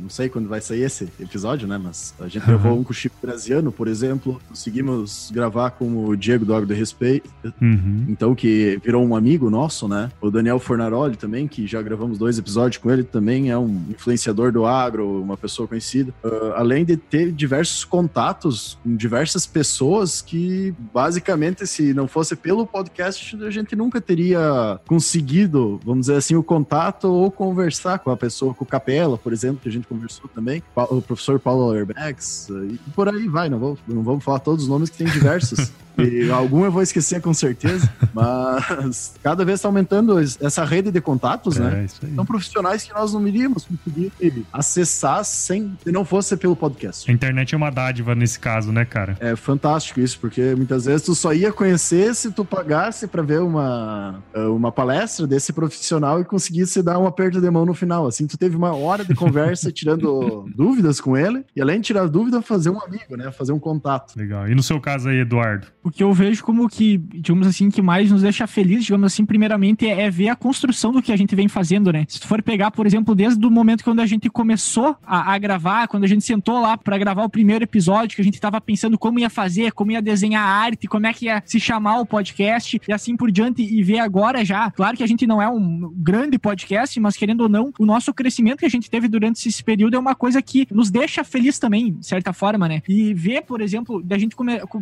não 0.00 0.08
sei 0.08 0.28
quando 0.28 0.48
vai 0.48 0.60
sair 0.60 0.82
esse 0.82 1.08
episódio, 1.20 1.66
né? 1.66 1.78
Mas 1.82 2.14
a 2.18 2.28
gente 2.28 2.38
uhum. 2.38 2.46
gravou 2.46 2.78
um 2.78 2.84
com 2.84 2.92
o 2.92 2.94
Chico 2.94 3.16
Graziano, 3.22 3.72
por 3.72 3.88
exemplo. 3.88 4.40
Conseguimos 4.48 5.30
gravar 5.32 5.70
com 5.70 6.06
o 6.06 6.16
Diego 6.16 6.44
do 6.44 6.54
Água 6.54 6.66
do 6.66 6.74
Respeito, 6.74 7.30
uhum. 7.60 8.06
então 8.08 8.34
que 8.34 8.80
virou 8.84 9.04
um 9.04 9.16
amigo 9.16 9.50
nosso, 9.50 9.88
né? 9.88 10.10
O 10.20 10.30
Daniel 10.30 10.58
Fornaroli 10.58 11.16
também, 11.16 11.46
que 11.46 11.66
já 11.66 11.80
gravamos 11.82 12.18
dois 12.18 12.38
episódio 12.44 12.80
com 12.80 12.90
ele, 12.90 13.02
também 13.02 13.50
é 13.50 13.58
um 13.58 13.84
influenciador 13.88 14.52
do 14.52 14.66
agro, 14.66 15.22
uma 15.22 15.36
pessoa 15.36 15.66
conhecida. 15.66 16.12
Uh, 16.22 16.52
além 16.54 16.84
de 16.84 16.96
ter 16.96 17.32
diversos 17.32 17.84
contatos 17.84 18.78
com 18.82 18.94
diversas 18.94 19.46
pessoas 19.46 20.20
que, 20.20 20.74
basicamente, 20.92 21.66
se 21.66 21.94
não 21.94 22.06
fosse 22.06 22.36
pelo 22.36 22.66
podcast, 22.66 23.36
a 23.42 23.50
gente 23.50 23.74
nunca 23.74 24.00
teria 24.00 24.78
conseguido, 24.86 25.80
vamos 25.84 26.06
dizer 26.06 26.16
assim, 26.16 26.36
o 26.36 26.42
contato 26.42 27.04
ou 27.04 27.30
conversar 27.30 27.98
com 27.98 28.10
a 28.10 28.16
pessoa, 28.16 28.52
com 28.52 28.64
o 28.64 28.66
Capela, 28.66 29.16
por 29.16 29.32
exemplo, 29.32 29.60
que 29.62 29.68
a 29.68 29.72
gente 29.72 29.86
conversou 29.86 30.28
também, 30.34 30.62
o 30.76 31.00
professor 31.00 31.40
Paulo 31.40 31.72
Airbags, 31.72 32.48
e 32.50 32.78
por 32.94 33.08
aí 33.08 33.26
vai, 33.26 33.48
não, 33.48 33.58
vou, 33.58 33.78
não 33.88 34.02
vamos 34.02 34.22
falar 34.22 34.40
todos 34.40 34.64
os 34.64 34.68
nomes 34.68 34.90
que 34.90 34.98
tem 34.98 35.06
diversos. 35.06 35.72
E 35.96 36.28
algum 36.30 36.64
eu 36.64 36.72
vou 36.72 36.82
esquecer 36.82 37.20
com 37.20 37.32
certeza, 37.32 37.88
mas 38.12 39.14
cada 39.22 39.44
vez 39.44 39.58
está 39.60 39.68
aumentando 39.68 40.18
essa 40.18 40.64
rede 40.64 40.90
de 40.90 41.00
contatos, 41.00 41.56
né? 41.56 41.86
é, 42.02 42.06
né? 42.06 42.14
São 42.16 42.26
profissionais 42.34 42.82
que 42.82 42.92
nós 42.92 43.14
não 43.14 43.26
iríamos 43.28 43.64
conseguir 43.64 44.12
acessar 44.52 45.24
sem 45.24 45.76
se 45.82 45.92
não 45.92 46.04
fosse 46.04 46.36
pelo 46.36 46.56
podcast. 46.56 47.08
A 47.08 47.14
internet 47.14 47.54
é 47.54 47.56
uma 47.56 47.70
dádiva 47.70 48.14
nesse 48.14 48.40
caso, 48.40 48.72
né, 48.72 48.84
cara? 48.84 49.16
É 49.20 49.36
fantástico 49.36 50.00
isso, 50.00 50.18
porque 50.18 50.54
muitas 50.56 50.86
vezes 50.86 51.02
tu 51.02 51.14
só 51.14 51.32
ia 51.32 51.52
conhecer 51.52 52.12
se 52.14 52.32
tu 52.32 52.44
pagasse 52.44 53.06
para 53.06 53.22
ver 53.22 53.40
uma, 53.40 54.20
uma 54.34 54.72
palestra 54.72 55.26
desse 55.26 55.52
profissional 55.52 56.20
e 56.20 56.24
conseguisse 56.24 56.82
dar 56.82 56.98
um 56.98 57.06
aperto 57.06 57.40
de 57.40 57.50
mão 57.50 57.64
no 57.64 57.74
final. 57.74 58.06
Assim, 58.06 58.26
tu 58.26 58.36
teve 58.36 58.56
uma 58.56 58.74
hora 58.74 59.04
de 59.04 59.14
conversa 59.14 59.70
tirando 59.72 60.50
dúvidas 60.56 61.00
com 61.00 61.16
ele, 61.16 61.44
e 61.54 61.62
além 61.62 61.80
de 61.80 61.86
tirar 61.86 62.08
dúvida, 62.08 62.42
fazer 62.42 62.70
um 62.70 62.80
amigo, 62.80 63.16
né? 63.16 63.30
Fazer 63.30 63.52
um 63.52 63.60
contato. 63.60 64.16
Legal. 64.16 64.48
E 64.48 64.54
no 64.54 64.62
seu 64.62 64.80
caso 64.80 65.08
aí, 65.08 65.18
Eduardo? 65.18 65.68
O 65.82 65.90
que 65.90 66.02
eu 66.02 66.12
vejo 66.12 66.42
como 66.42 66.68
que, 66.68 66.98
digamos 66.98 67.46
assim, 67.46 67.70
que 67.70 67.80
mais 67.80 68.10
nos 68.10 68.22
deixa 68.22 68.46
feliz, 68.46 68.84
digamos 68.84 69.12
assim, 69.12 69.24
primeiramente, 69.24 69.86
é, 69.86 70.02
é, 70.02 70.10
ver 70.10 70.28
a 70.28 70.36
construção 70.36 70.92
do 70.92 71.00
que 71.00 71.12
a 71.12 71.16
gente 71.16 71.34
vem 71.36 71.46
fazendo, 71.46 71.92
né? 71.92 72.04
Se 72.08 72.23
tu 72.24 72.28
for 72.28 72.42
pegar, 72.42 72.70
por 72.70 72.86
exemplo, 72.86 73.14
desde 73.14 73.44
o 73.46 73.50
momento 73.50 73.84
quando 73.84 74.00
a 74.00 74.06
gente 74.06 74.28
começou 74.30 74.96
a, 75.06 75.34
a 75.34 75.38
gravar, 75.38 75.86
quando 75.86 76.04
a 76.04 76.06
gente 76.06 76.24
sentou 76.24 76.60
lá 76.60 76.76
para 76.76 76.96
gravar 76.98 77.22
o 77.22 77.28
primeiro 77.28 77.64
episódio, 77.64 78.16
que 78.16 78.22
a 78.22 78.24
gente 78.24 78.40
tava 78.40 78.60
pensando 78.60 78.98
como 78.98 79.18
ia 79.18 79.30
fazer, 79.30 79.72
como 79.72 79.92
ia 79.92 80.00
desenhar 80.00 80.42
a 80.42 80.50
arte, 80.50 80.86
como 80.86 81.06
é 81.06 81.12
que 81.12 81.26
ia 81.26 81.42
se 81.44 81.60
chamar 81.60 82.00
o 82.00 82.06
podcast 82.06 82.80
e 82.88 82.92
assim 82.92 83.16
por 83.16 83.30
diante, 83.30 83.62
e 83.62 83.82
ver 83.82 83.98
agora 83.98 84.44
já. 84.44 84.70
Claro 84.70 84.96
que 84.96 85.02
a 85.02 85.06
gente 85.06 85.26
não 85.26 85.40
é 85.40 85.48
um 85.48 85.92
grande 85.96 86.38
podcast, 86.38 86.98
mas 86.98 87.16
querendo 87.16 87.42
ou 87.42 87.48
não, 87.48 87.72
o 87.78 87.84
nosso 87.84 88.12
crescimento 88.12 88.60
que 88.60 88.66
a 88.66 88.70
gente 88.70 88.90
teve 88.90 89.06
durante 89.06 89.46
esse 89.46 89.62
período 89.62 89.96
é 89.96 89.98
uma 89.98 90.14
coisa 90.14 90.40
que 90.40 90.66
nos 90.70 90.90
deixa 90.90 91.22
feliz 91.22 91.58
também, 91.58 91.92
de 91.92 92.06
certa 92.06 92.32
forma, 92.32 92.66
né? 92.66 92.82
E 92.88 93.12
ver, 93.12 93.42
por 93.42 93.60
exemplo, 93.60 94.02
da 94.02 94.16
gente 94.16 94.34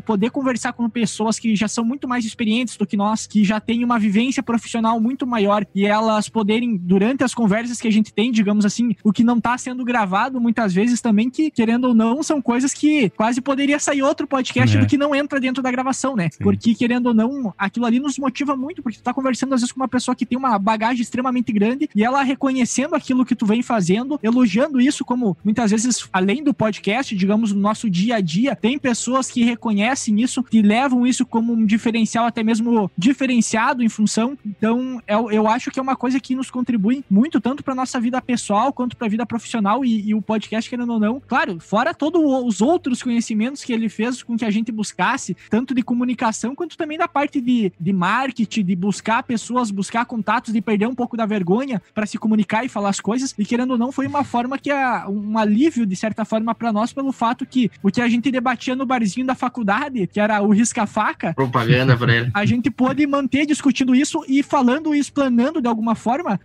poder 0.06 0.30
conversar 0.30 0.72
com 0.72 0.88
pessoas 0.88 1.38
que 1.38 1.56
já 1.56 1.66
são 1.66 1.84
muito 1.84 2.08
mais 2.08 2.24
experientes 2.24 2.76
do 2.76 2.86
que 2.86 2.96
nós, 2.96 3.26
que 3.26 3.44
já 3.44 3.58
têm 3.58 3.84
uma 3.84 3.98
vivência 3.98 4.42
profissional 4.42 5.00
muito 5.00 5.26
maior 5.26 5.66
e 5.74 5.86
elas 5.86 6.28
poderem, 6.28 6.76
durante 6.76 7.21
as 7.24 7.34
conversas 7.34 7.80
que 7.80 7.88
a 7.88 7.92
gente 7.92 8.12
tem, 8.12 8.30
digamos 8.30 8.64
assim, 8.64 8.94
o 9.02 9.12
que 9.12 9.24
não 9.24 9.38
está 9.38 9.56
sendo 9.58 9.84
gravado 9.84 10.40
muitas 10.40 10.72
vezes 10.72 11.00
também, 11.00 11.28
que 11.28 11.50
querendo 11.50 11.88
ou 11.88 11.94
não, 11.94 12.22
são 12.22 12.40
coisas 12.40 12.72
que 12.72 13.10
quase 13.10 13.40
poderia 13.40 13.78
sair 13.78 14.02
outro 14.02 14.26
podcast 14.26 14.76
é. 14.76 14.80
do 14.80 14.86
que 14.86 14.96
não 14.96 15.14
entra 15.14 15.40
dentro 15.40 15.62
da 15.62 15.70
gravação, 15.70 16.14
né? 16.14 16.28
Sim. 16.30 16.42
Porque 16.42 16.74
querendo 16.74 17.06
ou 17.06 17.14
não, 17.14 17.52
aquilo 17.58 17.86
ali 17.86 17.98
nos 17.98 18.18
motiva 18.18 18.56
muito, 18.56 18.82
porque 18.82 18.98
tu 18.98 19.02
tá 19.02 19.12
conversando 19.12 19.54
às 19.54 19.60
vezes 19.60 19.72
com 19.72 19.80
uma 19.80 19.88
pessoa 19.88 20.14
que 20.14 20.26
tem 20.26 20.38
uma 20.38 20.58
bagagem 20.58 21.02
extremamente 21.02 21.52
grande 21.52 21.88
e 21.94 22.04
ela 22.04 22.22
reconhecendo 22.22 22.94
aquilo 22.94 23.24
que 23.24 23.34
tu 23.34 23.46
vem 23.46 23.62
fazendo, 23.62 24.18
elogiando 24.22 24.80
isso 24.80 25.04
como 25.04 25.36
muitas 25.44 25.70
vezes, 25.70 26.08
além 26.12 26.42
do 26.42 26.54
podcast, 26.54 27.14
digamos, 27.16 27.52
no 27.52 27.60
nosso 27.60 27.88
dia 27.90 28.16
a 28.16 28.20
dia, 28.20 28.54
tem 28.54 28.78
pessoas 28.78 29.30
que 29.30 29.42
reconhecem 29.42 30.20
isso, 30.20 30.42
que 30.42 30.62
levam 30.62 30.82
levam 30.82 31.06
isso 31.06 31.24
como 31.24 31.52
um 31.52 31.64
diferencial, 31.64 32.26
até 32.26 32.42
mesmo 32.42 32.90
diferenciado 32.96 33.82
em 33.82 33.88
função. 33.88 34.36
Então, 34.44 35.00
eu, 35.06 35.30
eu 35.30 35.48
acho 35.48 35.70
que 35.70 35.78
é 35.78 35.82
uma 35.82 35.96
coisa 35.96 36.20
que 36.20 36.34
nos 36.34 36.50
contribui 36.50 37.04
muito, 37.12 37.40
tanto 37.40 37.62
para 37.62 37.74
nossa 37.74 38.00
vida 38.00 38.20
pessoal 38.22 38.72
quanto 38.72 38.96
para 38.96 39.06
a 39.06 39.10
vida 39.10 39.26
profissional 39.26 39.84
e, 39.84 40.08
e, 40.08 40.14
o 40.14 40.22
podcast, 40.22 40.68
querendo 40.68 40.94
ou 40.94 40.98
não. 40.98 41.20
Claro, 41.20 41.60
fora 41.60 41.92
todos 41.92 42.22
os 42.24 42.62
outros 42.62 43.02
conhecimentos 43.02 43.62
que 43.62 43.72
ele 43.72 43.88
fez 43.90 44.22
com 44.22 44.36
que 44.36 44.44
a 44.44 44.50
gente 44.50 44.72
buscasse, 44.72 45.36
tanto 45.50 45.74
de 45.74 45.82
comunicação 45.82 46.54
quanto 46.54 46.76
também 46.76 46.96
da 46.96 47.06
parte 47.06 47.40
de, 47.40 47.70
de 47.78 47.92
marketing, 47.92 48.64
de 48.64 48.74
buscar 48.74 49.22
pessoas, 49.24 49.70
buscar 49.70 50.06
contatos, 50.06 50.54
de 50.54 50.62
perder 50.62 50.86
um 50.86 50.94
pouco 50.94 51.16
da 51.16 51.26
vergonha 51.26 51.82
para 51.94 52.06
se 52.06 52.16
comunicar 52.16 52.64
e 52.64 52.68
falar 52.68 52.88
as 52.88 53.00
coisas. 53.00 53.34
E 53.38 53.44
querendo 53.44 53.72
ou 53.72 53.78
não, 53.78 53.92
foi 53.92 54.06
uma 54.06 54.24
forma 54.24 54.58
que 54.58 54.70
é 54.70 55.06
um 55.06 55.36
alívio, 55.36 55.84
de 55.84 55.94
certa 55.94 56.24
forma, 56.24 56.54
para 56.54 56.72
nós, 56.72 56.94
pelo 56.94 57.12
fato 57.12 57.44
que 57.44 57.70
o 57.82 57.90
que 57.90 58.00
a 58.00 58.08
gente 58.08 58.30
debatia 58.30 58.74
no 58.74 58.86
barzinho 58.86 59.26
da 59.26 59.34
faculdade, 59.34 60.06
que 60.06 60.18
era 60.18 60.40
o 60.40 60.50
risca-faca. 60.50 61.34
Propaganda 61.34 61.94
pra 61.94 62.14
ele. 62.14 62.30
A 62.32 62.46
gente 62.46 62.70
pôde 62.70 63.06
manter 63.06 63.44
discutindo 63.44 63.94
isso 63.94 64.24
e 64.26 64.42
falando 64.42 64.94
e 64.94 64.98
explanando 64.98 65.60
de 65.60 65.68
alguma 65.68 65.94
forma 65.94 66.40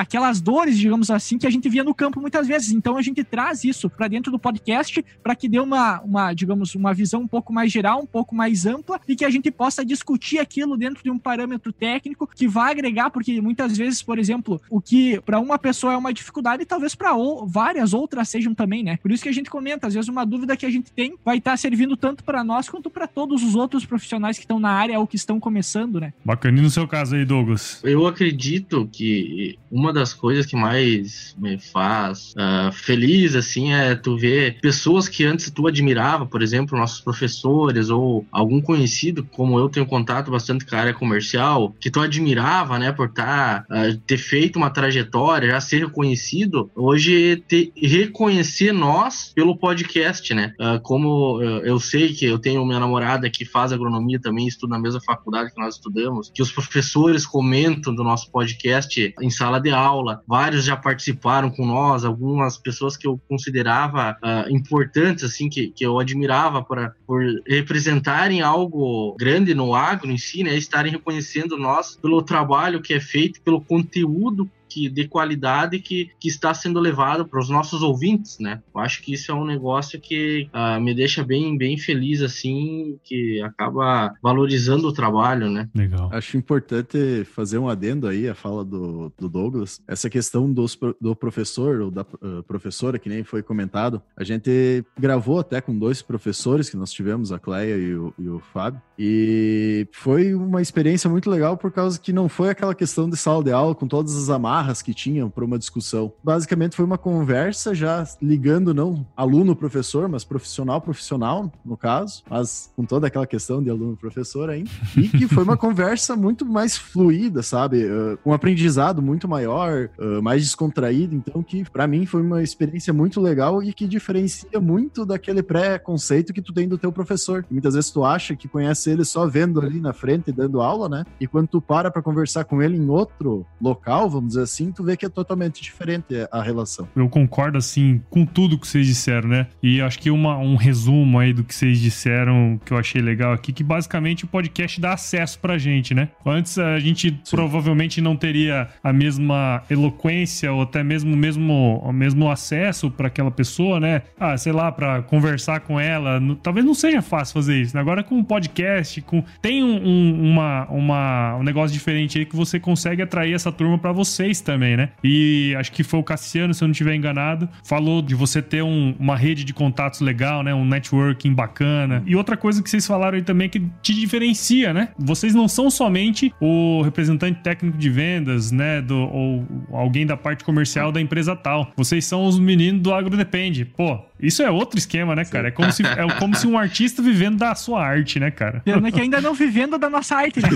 aquelas 0.00 0.40
dores, 0.40 0.78
digamos 0.78 1.10
assim, 1.10 1.36
que 1.36 1.46
a 1.46 1.50
gente 1.50 1.68
via 1.68 1.84
no 1.84 1.94
campo 1.94 2.20
muitas 2.20 2.48
vezes. 2.48 2.70
Então 2.72 2.96
a 2.96 3.02
gente 3.02 3.22
traz 3.22 3.64
isso 3.64 3.90
para 3.90 4.08
dentro 4.08 4.32
do 4.32 4.38
podcast 4.38 5.04
para 5.22 5.34
que 5.34 5.46
dê 5.46 5.60
uma, 5.60 6.00
uma, 6.00 6.32
digamos, 6.32 6.74
uma 6.74 6.94
visão 6.94 7.20
um 7.20 7.28
pouco 7.28 7.52
mais 7.52 7.70
geral, 7.70 8.00
um 8.00 8.06
pouco 8.06 8.34
mais 8.34 8.64
ampla 8.64 8.98
e 9.06 9.14
que 9.14 9.26
a 9.26 9.30
gente 9.30 9.50
possa 9.50 9.84
discutir 9.84 10.38
aquilo 10.38 10.76
dentro 10.76 11.04
de 11.04 11.10
um 11.10 11.18
parâmetro 11.18 11.70
técnico 11.70 12.26
que 12.26 12.48
vai 12.48 12.70
agregar, 12.72 13.10
porque 13.10 13.40
muitas 13.42 13.76
vezes, 13.76 14.02
por 14.02 14.18
exemplo, 14.18 14.60
o 14.70 14.80
que 14.80 15.20
para 15.20 15.38
uma 15.38 15.58
pessoa 15.58 15.92
é 15.92 15.96
uma 15.96 16.14
dificuldade, 16.14 16.64
talvez 16.64 16.94
para 16.94 17.10
várias 17.44 17.92
outras 17.92 18.28
sejam 18.28 18.54
também, 18.54 18.82
né? 18.82 18.96
Por 19.02 19.12
isso 19.12 19.22
que 19.22 19.28
a 19.28 19.32
gente 19.32 19.50
comenta, 19.50 19.86
às 19.86 19.94
vezes 19.94 20.08
uma 20.08 20.24
dúvida 20.24 20.56
que 20.56 20.64
a 20.64 20.70
gente 20.70 20.90
tem 20.92 21.14
vai 21.22 21.36
estar 21.38 21.52
tá 21.52 21.56
servindo 21.58 21.94
tanto 21.96 22.24
para 22.24 22.42
nós 22.42 22.70
quanto 22.70 22.88
para 22.88 23.06
todos 23.06 23.42
os 23.42 23.54
outros 23.54 23.84
profissionais 23.84 24.38
que 24.38 24.44
estão 24.44 24.58
na 24.58 24.70
área 24.70 24.98
ou 24.98 25.06
que 25.06 25.16
estão 25.16 25.38
começando, 25.38 26.00
né? 26.00 26.14
Bacana. 26.24 26.58
E 26.58 26.62
no 26.62 26.70
seu 26.70 26.88
caso 26.88 27.16
aí, 27.16 27.24
Douglas? 27.24 27.82
Eu 27.84 28.06
acredito 28.06 28.88
que 28.90 29.58
uma 29.90 29.92
das 29.92 30.14
coisas 30.14 30.46
que 30.46 30.54
mais 30.54 31.34
me 31.36 31.58
faz 31.58 32.32
uh, 32.36 32.72
feliz, 32.72 33.34
assim, 33.34 33.72
é 33.72 33.94
tu 33.94 34.16
ver 34.16 34.60
pessoas 34.60 35.08
que 35.08 35.24
antes 35.24 35.50
tu 35.50 35.66
admirava, 35.66 36.24
por 36.24 36.42
exemplo, 36.42 36.78
nossos 36.78 37.00
professores 37.00 37.90
ou 37.90 38.24
algum 38.30 38.60
conhecido, 38.60 39.24
como 39.32 39.58
eu 39.58 39.68
tenho 39.68 39.84
contato 39.86 40.30
bastante 40.30 40.64
com 40.64 40.76
a 40.76 40.78
área 40.78 40.94
comercial, 40.94 41.74
que 41.80 41.90
tu 41.90 42.00
admirava, 42.00 42.78
né, 42.78 42.92
por 42.92 43.10
tá, 43.10 43.64
uh, 43.68 43.96
ter 44.06 44.18
feito 44.18 44.56
uma 44.56 44.70
trajetória, 44.70 45.50
já 45.50 45.60
ser 45.60 45.86
reconhecido, 45.86 46.70
hoje 46.74 47.42
te, 47.48 47.72
reconhecer 47.76 48.72
nós 48.72 49.32
pelo 49.34 49.56
podcast, 49.56 50.32
né? 50.32 50.54
Uh, 50.60 50.80
como 50.80 51.42
eu 51.64 51.80
sei 51.80 52.12
que 52.12 52.24
eu 52.24 52.38
tenho 52.38 52.64
minha 52.64 52.78
namorada 52.78 53.28
que 53.28 53.44
faz 53.44 53.72
agronomia 53.72 54.20
também, 54.20 54.46
estuda 54.46 54.76
na 54.76 54.80
mesma 54.80 55.00
faculdade 55.00 55.52
que 55.52 55.60
nós 55.60 55.74
estudamos, 55.74 56.30
que 56.32 56.42
os 56.42 56.52
professores 56.52 57.26
comentam 57.26 57.94
do 57.94 58.04
nosso 58.04 58.30
podcast 58.30 59.14
em 59.20 59.30
sala 59.30 59.58
de 59.58 59.70
aula, 59.70 59.79
vários 60.26 60.64
já 60.64 60.76
participaram 60.76 61.50
com 61.50 61.66
nós, 61.66 62.04
algumas 62.04 62.56
pessoas 62.56 62.96
que 62.96 63.06
eu 63.06 63.20
considerava 63.28 64.16
uh, 64.22 64.50
importantes, 64.54 65.24
assim, 65.24 65.48
que, 65.48 65.68
que 65.70 65.84
eu 65.84 65.98
admirava 65.98 66.62
por, 66.62 66.94
por 67.06 67.22
representarem 67.46 68.40
algo 68.40 69.14
grande 69.18 69.54
no 69.54 69.74
agro 69.74 70.10
em 70.10 70.18
si, 70.18 70.42
né, 70.42 70.56
estarem 70.56 70.92
reconhecendo 70.92 71.56
nós 71.56 71.96
pelo 71.96 72.22
trabalho 72.22 72.82
que 72.82 72.94
é 72.94 73.00
feito, 73.00 73.40
pelo 73.42 73.60
conteúdo 73.60 74.50
que 74.70 74.88
de 74.88 75.08
qualidade 75.08 75.80
que, 75.80 76.10
que 76.18 76.28
está 76.28 76.54
sendo 76.54 76.78
levado 76.78 77.26
para 77.26 77.40
os 77.40 77.50
nossos 77.50 77.82
ouvintes, 77.82 78.38
né? 78.38 78.62
Eu 78.72 78.80
acho 78.80 79.02
que 79.02 79.12
isso 79.12 79.32
é 79.32 79.34
um 79.34 79.44
negócio 79.44 80.00
que 80.00 80.48
uh, 80.54 80.80
me 80.80 80.94
deixa 80.94 81.24
bem, 81.24 81.58
bem 81.58 81.76
feliz, 81.76 82.22
assim, 82.22 82.98
que 83.02 83.42
acaba 83.42 84.14
valorizando 84.22 84.86
o 84.86 84.92
trabalho, 84.92 85.50
né? 85.50 85.68
Legal. 85.74 86.08
Acho 86.12 86.36
importante 86.36 87.24
fazer 87.24 87.58
um 87.58 87.68
adendo 87.68 88.06
aí 88.06 88.28
à 88.28 88.34
fala 88.34 88.64
do, 88.64 89.12
do 89.18 89.28
Douglas. 89.28 89.80
Essa 89.88 90.08
questão 90.08 90.52
dos, 90.52 90.78
do 91.00 91.16
professor 91.16 91.80
ou 91.80 91.90
da 91.90 92.02
uh, 92.02 92.42
professora, 92.44 92.98
que 92.98 93.08
nem 93.08 93.24
foi 93.24 93.42
comentado, 93.42 94.00
a 94.16 94.22
gente 94.22 94.84
gravou 94.98 95.40
até 95.40 95.60
com 95.60 95.76
dois 95.76 96.02
professores 96.02 96.70
que 96.70 96.76
nós 96.76 96.92
tivemos, 96.92 97.32
a 97.32 97.38
Cleia 97.38 97.76
e 97.76 97.94
o, 97.94 98.14
e 98.18 98.28
o 98.28 98.38
Fábio, 98.52 98.80
e 99.02 99.88
foi 99.92 100.34
uma 100.34 100.60
experiência 100.60 101.08
muito 101.08 101.30
legal 101.30 101.56
por 101.56 101.72
causa 101.72 101.98
que 101.98 102.12
não 102.12 102.28
foi 102.28 102.50
aquela 102.50 102.74
questão 102.74 103.08
de 103.08 103.16
sala 103.16 103.42
de 103.42 103.50
aula 103.50 103.74
com 103.74 103.88
todas 103.88 104.14
as 104.14 104.28
amarras 104.28 104.82
que 104.82 104.92
tinham 104.92 105.30
para 105.30 105.42
uma 105.42 105.58
discussão. 105.58 106.12
Basicamente 106.22 106.76
foi 106.76 106.84
uma 106.84 106.98
conversa 106.98 107.74
já 107.74 108.06
ligando 108.20 108.74
não 108.74 109.06
aluno 109.16 109.56
professor, 109.56 110.06
mas 110.06 110.22
profissional 110.22 110.82
profissional 110.82 111.50
no 111.64 111.78
caso, 111.78 112.22
mas 112.28 112.70
com 112.76 112.84
toda 112.84 113.06
aquela 113.06 113.26
questão 113.26 113.62
de 113.62 113.70
aluno 113.70 113.96
professor 113.96 114.50
ainda. 114.50 114.70
E 114.94 115.08
que 115.08 115.26
foi 115.26 115.44
uma 115.44 115.56
conversa 115.58 116.14
muito 116.14 116.44
mais 116.44 116.76
fluida, 116.76 117.42
sabe? 117.42 117.86
Uh, 117.86 118.18
um 118.26 118.34
aprendizado 118.34 119.00
muito 119.00 119.26
maior, 119.26 119.88
uh, 119.98 120.20
mais 120.20 120.42
descontraído, 120.42 121.14
então 121.14 121.42
que 121.42 121.64
para 121.70 121.86
mim 121.86 122.04
foi 122.04 122.20
uma 122.20 122.42
experiência 122.42 122.92
muito 122.92 123.18
legal 123.18 123.62
e 123.62 123.72
que 123.72 123.88
diferencia 123.88 124.60
muito 124.60 125.06
daquele 125.06 125.42
pré-conceito 125.42 126.34
que 126.34 126.42
tu 126.42 126.52
tem 126.52 126.68
do 126.68 126.76
teu 126.76 126.92
professor. 126.92 127.46
muitas 127.50 127.72
vezes 127.72 127.90
tu 127.90 128.04
acha 128.04 128.36
que 128.36 128.46
conhece 128.46 128.89
ele 128.90 129.04
só 129.04 129.26
vendo 129.26 129.60
ali 129.60 129.80
na 129.80 129.92
frente 129.92 130.32
dando 130.32 130.60
aula, 130.60 130.88
né? 130.88 131.04
E 131.20 131.26
quando 131.26 131.48
tu 131.48 131.60
para 131.60 131.90
para 131.90 132.02
conversar 132.02 132.44
com 132.44 132.62
ele 132.62 132.76
em 132.76 132.88
outro 132.88 133.46
local, 133.60 134.08
vamos 134.08 134.30
dizer 134.30 134.42
assim, 134.42 134.72
tu 134.72 134.82
vê 134.82 134.96
que 134.96 135.06
é 135.06 135.08
totalmente 135.08 135.62
diferente 135.62 136.14
a 136.30 136.42
relação. 136.42 136.88
Eu 136.94 137.08
concordo, 137.08 137.58
assim, 137.58 138.02
com 138.10 138.24
tudo 138.24 138.58
que 138.58 138.66
vocês 138.66 138.86
disseram, 138.86 139.28
né? 139.28 139.46
E 139.62 139.80
acho 139.80 139.98
que 139.98 140.10
uma, 140.10 140.36
um 140.38 140.56
resumo 140.56 141.18
aí 141.18 141.32
do 141.32 141.44
que 141.44 141.54
vocês 141.54 141.78
disseram 141.78 142.60
que 142.64 142.72
eu 142.72 142.78
achei 142.78 143.00
legal 143.00 143.32
aqui, 143.32 143.52
que 143.52 143.64
basicamente 143.64 144.24
o 144.24 144.28
podcast 144.28 144.80
dá 144.80 144.94
acesso 144.94 145.38
pra 145.38 145.58
gente, 145.58 145.94
né? 145.94 146.10
Antes 146.24 146.58
a 146.58 146.78
gente 146.78 147.10
Sim. 147.24 147.36
provavelmente 147.36 148.00
não 148.00 148.16
teria 148.16 148.68
a 148.82 148.92
mesma 148.92 149.62
eloquência 149.70 150.52
ou 150.52 150.62
até 150.62 150.82
mesmo 150.82 151.16
mesmo 151.16 151.80
o 151.84 151.92
mesmo 151.92 152.30
acesso 152.30 152.90
para 152.90 153.08
aquela 153.08 153.30
pessoa, 153.30 153.78
né? 153.80 154.02
Ah, 154.18 154.36
sei 154.36 154.52
lá, 154.52 154.70
para 154.72 155.02
conversar 155.02 155.60
com 155.60 155.78
ela, 155.78 156.18
no, 156.20 156.36
talvez 156.36 156.64
não 156.64 156.74
seja 156.74 157.02
fácil 157.02 157.34
fazer 157.34 157.60
isso. 157.60 157.74
Né? 157.74 157.80
Agora 157.80 158.02
com 158.02 158.16
um 158.16 158.24
podcast, 158.24 158.79
com 159.02 159.22
tem 159.40 159.62
um, 159.62 159.86
um, 159.86 160.30
uma, 160.32 160.66
uma, 160.68 161.36
um 161.36 161.42
negócio 161.42 161.72
diferente 161.72 162.18
aí 162.18 162.24
que 162.24 162.36
você 162.36 162.58
consegue 162.58 163.02
atrair 163.02 163.34
essa 163.34 163.52
turma 163.52 163.78
para 163.78 163.92
vocês 163.92 164.40
também, 164.40 164.76
né? 164.76 164.90
E 165.02 165.54
acho 165.58 165.72
que 165.72 165.82
foi 165.82 166.00
o 166.00 166.02
Cassiano, 166.02 166.52
se 166.54 166.62
eu 166.62 166.68
não 166.68 166.72
estiver 166.72 166.94
enganado, 166.94 167.48
falou 167.64 168.02
de 168.02 168.14
você 168.14 168.40
ter 168.42 168.62
um, 168.62 168.94
uma 168.98 169.16
rede 169.16 169.44
de 169.44 169.52
contatos 169.52 170.00
legal, 170.00 170.42
né? 170.42 170.54
Um 170.54 170.64
networking 170.64 171.32
bacana. 171.32 172.02
E 172.06 172.16
outra 172.16 172.36
coisa 172.36 172.62
que 172.62 172.70
vocês 172.70 172.86
falaram 172.86 173.16
aí 173.16 173.22
também 173.22 173.46
é 173.46 173.48
que 173.48 173.62
te 173.82 173.94
diferencia, 173.94 174.72
né? 174.72 174.88
Vocês 174.98 175.34
não 175.34 175.48
são 175.48 175.70
somente 175.70 176.32
o 176.40 176.82
representante 176.82 177.40
técnico 177.42 177.76
de 177.76 177.90
vendas, 177.90 178.50
né? 178.50 178.80
Do, 178.80 178.96
ou 178.96 179.46
alguém 179.72 180.06
da 180.06 180.16
parte 180.16 180.44
comercial 180.44 180.90
da 180.92 181.00
empresa 181.00 181.36
tal. 181.36 181.72
Vocês 181.76 182.04
são 182.04 182.24
os 182.24 182.38
meninos 182.38 182.82
do 182.82 182.92
Agro 182.92 183.16
Depende. 183.16 183.64
Pô, 183.64 183.98
isso 184.22 184.42
é 184.42 184.50
outro 184.50 184.78
esquema, 184.78 185.14
né, 185.14 185.24
cara? 185.24 185.48
É 185.48 185.50
como, 185.50 185.72
se, 185.72 185.82
é 185.84 186.18
como 186.18 186.34
se 186.34 186.46
um 186.46 186.58
artista 186.58 187.02
vivendo 187.02 187.38
da 187.38 187.54
sua 187.54 187.84
arte, 187.84 188.20
né, 188.20 188.30
cara? 188.30 188.60
Pena 188.64 188.90
que 188.92 189.00
ainda 189.00 189.20
não 189.20 189.34
vivendo 189.34 189.78
da 189.78 189.88
nossa 189.88 190.16
arte, 190.16 190.40
né? 190.40 190.48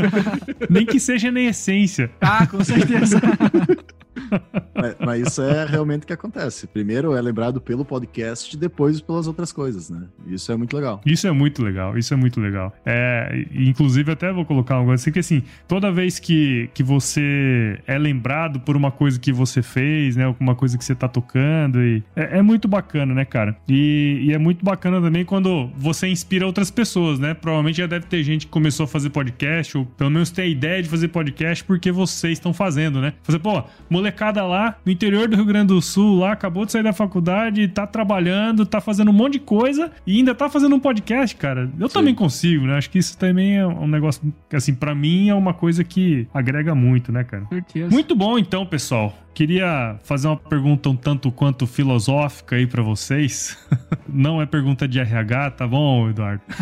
Nem 0.68 0.84
que 0.84 1.00
seja 1.00 1.30
na 1.30 1.40
essência. 1.40 2.10
Ah, 2.20 2.46
com 2.46 2.62
certeza. 2.62 3.20
mas, 4.74 4.96
mas, 4.98 5.26
isso 5.28 5.42
é 5.42 5.64
realmente 5.64 6.04
o 6.04 6.06
que 6.06 6.12
acontece. 6.12 6.66
Primeiro 6.66 7.14
é 7.14 7.20
lembrado 7.20 7.60
pelo 7.60 7.84
podcast, 7.84 8.56
depois 8.56 9.00
pelas 9.00 9.26
outras 9.26 9.52
coisas, 9.52 9.90
né? 9.90 10.02
Isso 10.26 10.50
é 10.50 10.56
muito 10.56 10.76
legal. 10.76 11.00
Isso 11.04 11.26
é 11.26 11.32
muito 11.32 11.62
legal, 11.62 11.96
isso 11.96 12.12
é 12.12 12.16
muito 12.16 12.40
legal. 12.40 12.74
É, 12.84 13.46
inclusive, 13.52 14.12
até 14.12 14.32
vou 14.32 14.44
colocar 14.44 14.78
negócio 14.80 14.94
assim 14.94 15.12
que 15.12 15.18
assim, 15.18 15.42
toda 15.66 15.92
vez 15.92 16.18
que, 16.18 16.70
que 16.74 16.82
você 16.82 17.78
é 17.86 17.98
lembrado 17.98 18.60
por 18.60 18.76
uma 18.76 18.90
coisa 18.90 19.18
que 19.18 19.32
você 19.32 19.62
fez, 19.62 20.16
né? 20.16 20.24
Alguma 20.24 20.54
coisa 20.54 20.76
que 20.76 20.84
você 20.84 20.94
tá 20.94 21.08
tocando, 21.08 21.82
e 21.82 22.02
é, 22.16 22.38
é 22.38 22.42
muito 22.42 22.66
bacana, 22.66 23.14
né, 23.14 23.24
cara? 23.24 23.56
E, 23.68 24.24
e, 24.24 24.32
é 24.32 24.38
muito 24.38 24.64
bacana 24.64 25.00
também 25.00 25.24
quando 25.24 25.70
você 25.76 26.08
inspira 26.08 26.46
outras 26.46 26.70
pessoas, 26.70 27.18
né? 27.18 27.34
Provavelmente 27.34 27.78
já 27.78 27.86
deve 27.86 28.06
ter 28.06 28.22
gente 28.22 28.46
que 28.46 28.52
começou 28.52 28.84
a 28.84 28.86
fazer 28.86 29.10
podcast, 29.10 29.76
ou 29.76 29.84
pelo 29.84 30.10
menos 30.10 30.30
tem 30.30 30.44
a 30.44 30.48
ideia 30.48 30.82
de 30.82 30.88
fazer 30.88 31.08
podcast 31.08 31.64
porque 31.64 31.92
vocês 31.92 32.34
estão 32.34 32.52
fazendo, 32.52 33.00
né? 33.00 33.12
Fazer, 33.22 33.38
pô, 33.38 33.62
molecada 34.08 34.44
lá 34.44 34.76
no 34.84 34.90
interior 34.90 35.28
do 35.28 35.36
Rio 35.36 35.44
Grande 35.44 35.68
do 35.68 35.82
Sul, 35.82 36.20
lá, 36.20 36.32
acabou 36.32 36.64
de 36.64 36.72
sair 36.72 36.82
da 36.82 36.92
faculdade, 36.92 37.68
tá 37.68 37.86
trabalhando, 37.86 38.64
tá 38.64 38.80
fazendo 38.80 39.10
um 39.10 39.14
monte 39.14 39.34
de 39.34 39.40
coisa 39.40 39.92
e 40.06 40.16
ainda 40.16 40.34
tá 40.34 40.48
fazendo 40.48 40.74
um 40.74 40.80
podcast, 40.80 41.36
cara. 41.36 41.70
Eu 41.78 41.88
Sim. 41.88 41.94
também 41.94 42.14
consigo, 42.14 42.66
né? 42.66 42.76
Acho 42.76 42.90
que 42.90 42.98
isso 42.98 43.16
também 43.18 43.58
é 43.58 43.66
um 43.66 43.86
negócio 43.86 44.22
que, 44.48 44.56
assim, 44.56 44.74
para 44.74 44.94
mim 44.94 45.28
é 45.28 45.34
uma 45.34 45.52
coisa 45.52 45.84
que 45.84 46.26
agrega 46.32 46.74
muito, 46.74 47.12
né, 47.12 47.24
cara? 47.24 47.44
Certeza. 47.48 47.90
Muito 47.90 48.16
bom, 48.16 48.38
então, 48.38 48.64
pessoal. 48.64 49.14
Queria 49.34 49.96
fazer 50.02 50.26
uma 50.26 50.36
pergunta 50.36 50.88
um 50.88 50.96
tanto 50.96 51.30
quanto 51.30 51.66
filosófica 51.66 52.56
aí 52.56 52.66
para 52.66 52.82
vocês. 52.82 53.56
Não 54.08 54.42
é 54.42 54.46
pergunta 54.46 54.88
de 54.88 54.98
RH, 54.98 55.52
tá 55.52 55.66
bom, 55.66 56.08
Eduardo? 56.08 56.42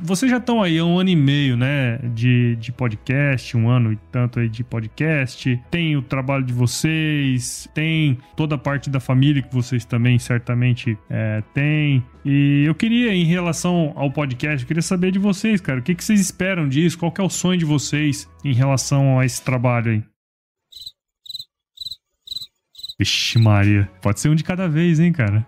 vocês 0.00 0.30
já 0.30 0.38
estão 0.38 0.62
aí 0.62 0.78
há 0.78 0.84
um 0.84 0.98
ano 0.98 1.10
e 1.10 1.16
meio, 1.16 1.56
né, 1.56 1.98
de, 2.14 2.56
de 2.56 2.72
podcast, 2.72 3.56
um 3.56 3.68
ano 3.68 3.92
e 3.92 3.96
tanto 4.10 4.19
formato 4.20 4.40
aí 4.40 4.48
de 4.48 4.62
podcast, 4.62 5.60
tem 5.70 5.96
o 5.96 6.02
trabalho 6.02 6.44
de 6.44 6.52
vocês, 6.52 7.68
tem 7.74 8.18
toda 8.36 8.56
a 8.56 8.58
parte 8.58 8.90
da 8.90 9.00
família 9.00 9.42
que 9.42 9.52
vocês 9.54 9.84
também 9.84 10.18
certamente 10.18 10.98
é, 11.08 11.42
têm. 11.54 12.04
E 12.24 12.64
eu 12.66 12.74
queria, 12.74 13.14
em 13.14 13.24
relação 13.24 13.92
ao 13.96 14.10
podcast, 14.10 14.62
eu 14.62 14.66
queria 14.66 14.82
saber 14.82 15.10
de 15.10 15.18
vocês, 15.18 15.60
cara, 15.60 15.80
o 15.80 15.82
que, 15.82 15.94
que 15.94 16.04
vocês 16.04 16.20
esperam 16.20 16.68
disso? 16.68 16.98
Qual 16.98 17.10
que 17.10 17.20
é 17.20 17.24
o 17.24 17.30
sonho 17.30 17.58
de 17.58 17.64
vocês 17.64 18.28
em 18.44 18.52
relação 18.52 19.18
a 19.18 19.24
esse 19.24 19.42
trabalho 19.42 19.92
aí? 19.92 20.02
Vixe, 22.98 23.38
Maria. 23.38 23.90
Pode 24.02 24.20
ser 24.20 24.28
um 24.28 24.34
de 24.34 24.44
cada 24.44 24.68
vez, 24.68 25.00
hein, 25.00 25.10
cara? 25.10 25.46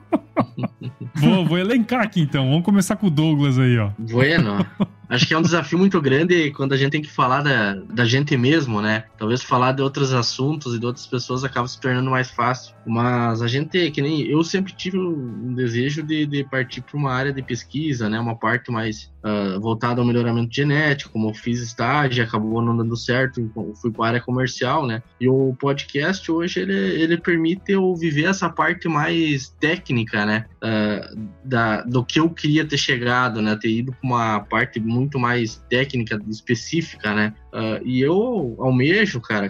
vou, 1.16 1.44
vou 1.44 1.58
elencar 1.58 2.02
aqui 2.02 2.22
então. 2.22 2.48
Vamos 2.48 2.64
começar 2.64 2.96
com 2.96 3.08
o 3.08 3.10
Douglas 3.10 3.58
aí, 3.58 3.78
ó. 3.78 3.90
Bueno. 3.98 4.64
Acho 5.10 5.26
que 5.26 5.34
é 5.34 5.38
um 5.38 5.42
desafio 5.42 5.76
muito 5.76 6.00
grande 6.00 6.52
quando 6.52 6.72
a 6.72 6.76
gente 6.76 6.92
tem 6.92 7.02
que 7.02 7.10
falar 7.10 7.42
da, 7.42 7.74
da 7.74 8.04
gente 8.04 8.36
mesmo, 8.36 8.80
né? 8.80 9.04
Talvez 9.18 9.42
falar 9.42 9.72
de 9.72 9.82
outros 9.82 10.12
assuntos 10.12 10.72
e 10.72 10.78
de 10.78 10.86
outras 10.86 11.04
pessoas 11.04 11.42
acaba 11.42 11.66
se 11.66 11.80
tornando 11.80 12.08
mais 12.08 12.30
fácil. 12.30 12.76
Mas 12.86 13.42
a 13.42 13.48
gente, 13.48 13.90
que 13.90 14.00
nem 14.00 14.22
eu 14.22 14.44
sempre 14.44 14.72
tive 14.72 14.98
um 14.98 15.52
desejo 15.52 16.04
de, 16.04 16.26
de 16.26 16.44
partir 16.44 16.80
para 16.82 16.96
uma 16.96 17.12
área 17.12 17.32
de 17.32 17.42
pesquisa, 17.42 18.08
né? 18.08 18.20
Uma 18.20 18.36
parte 18.36 18.70
mais 18.70 19.10
uh, 19.24 19.60
voltada 19.60 20.00
ao 20.00 20.06
melhoramento 20.06 20.54
genético, 20.54 21.10
como 21.10 21.30
eu 21.30 21.34
fiz 21.34 21.60
estágio, 21.60 22.22
acabou 22.22 22.62
não 22.62 22.76
dando 22.76 22.96
certo, 22.96 23.40
então 23.40 23.74
fui 23.74 23.90
para 23.90 24.04
a 24.04 24.08
área 24.08 24.20
comercial, 24.20 24.86
né? 24.86 25.02
E 25.20 25.28
o 25.28 25.56
podcast 25.58 26.30
hoje 26.30 26.60
ele, 26.60 26.72
ele 26.72 27.16
permite 27.16 27.72
eu 27.72 27.94
viver 27.96 28.26
essa 28.26 28.48
parte 28.48 28.88
mais 28.88 29.48
técnica, 29.58 30.24
né? 30.24 30.46
Uh, 30.62 31.28
da, 31.44 31.82
do 31.82 32.04
que 32.04 32.20
eu 32.20 32.30
queria 32.30 32.64
ter 32.64 32.78
chegado, 32.78 33.42
né? 33.42 33.56
Ter 33.56 33.70
ido 33.70 33.92
para 33.92 34.06
uma 34.06 34.40
parte 34.40 34.78
muito 34.78 34.99
muito 35.00 35.18
mais 35.18 35.56
técnica, 35.68 36.20
específica, 36.28 37.14
né? 37.14 37.34
Uh, 37.52 37.84
e 37.84 38.00
eu 38.00 38.56
almejo, 38.58 39.20
cara, 39.20 39.48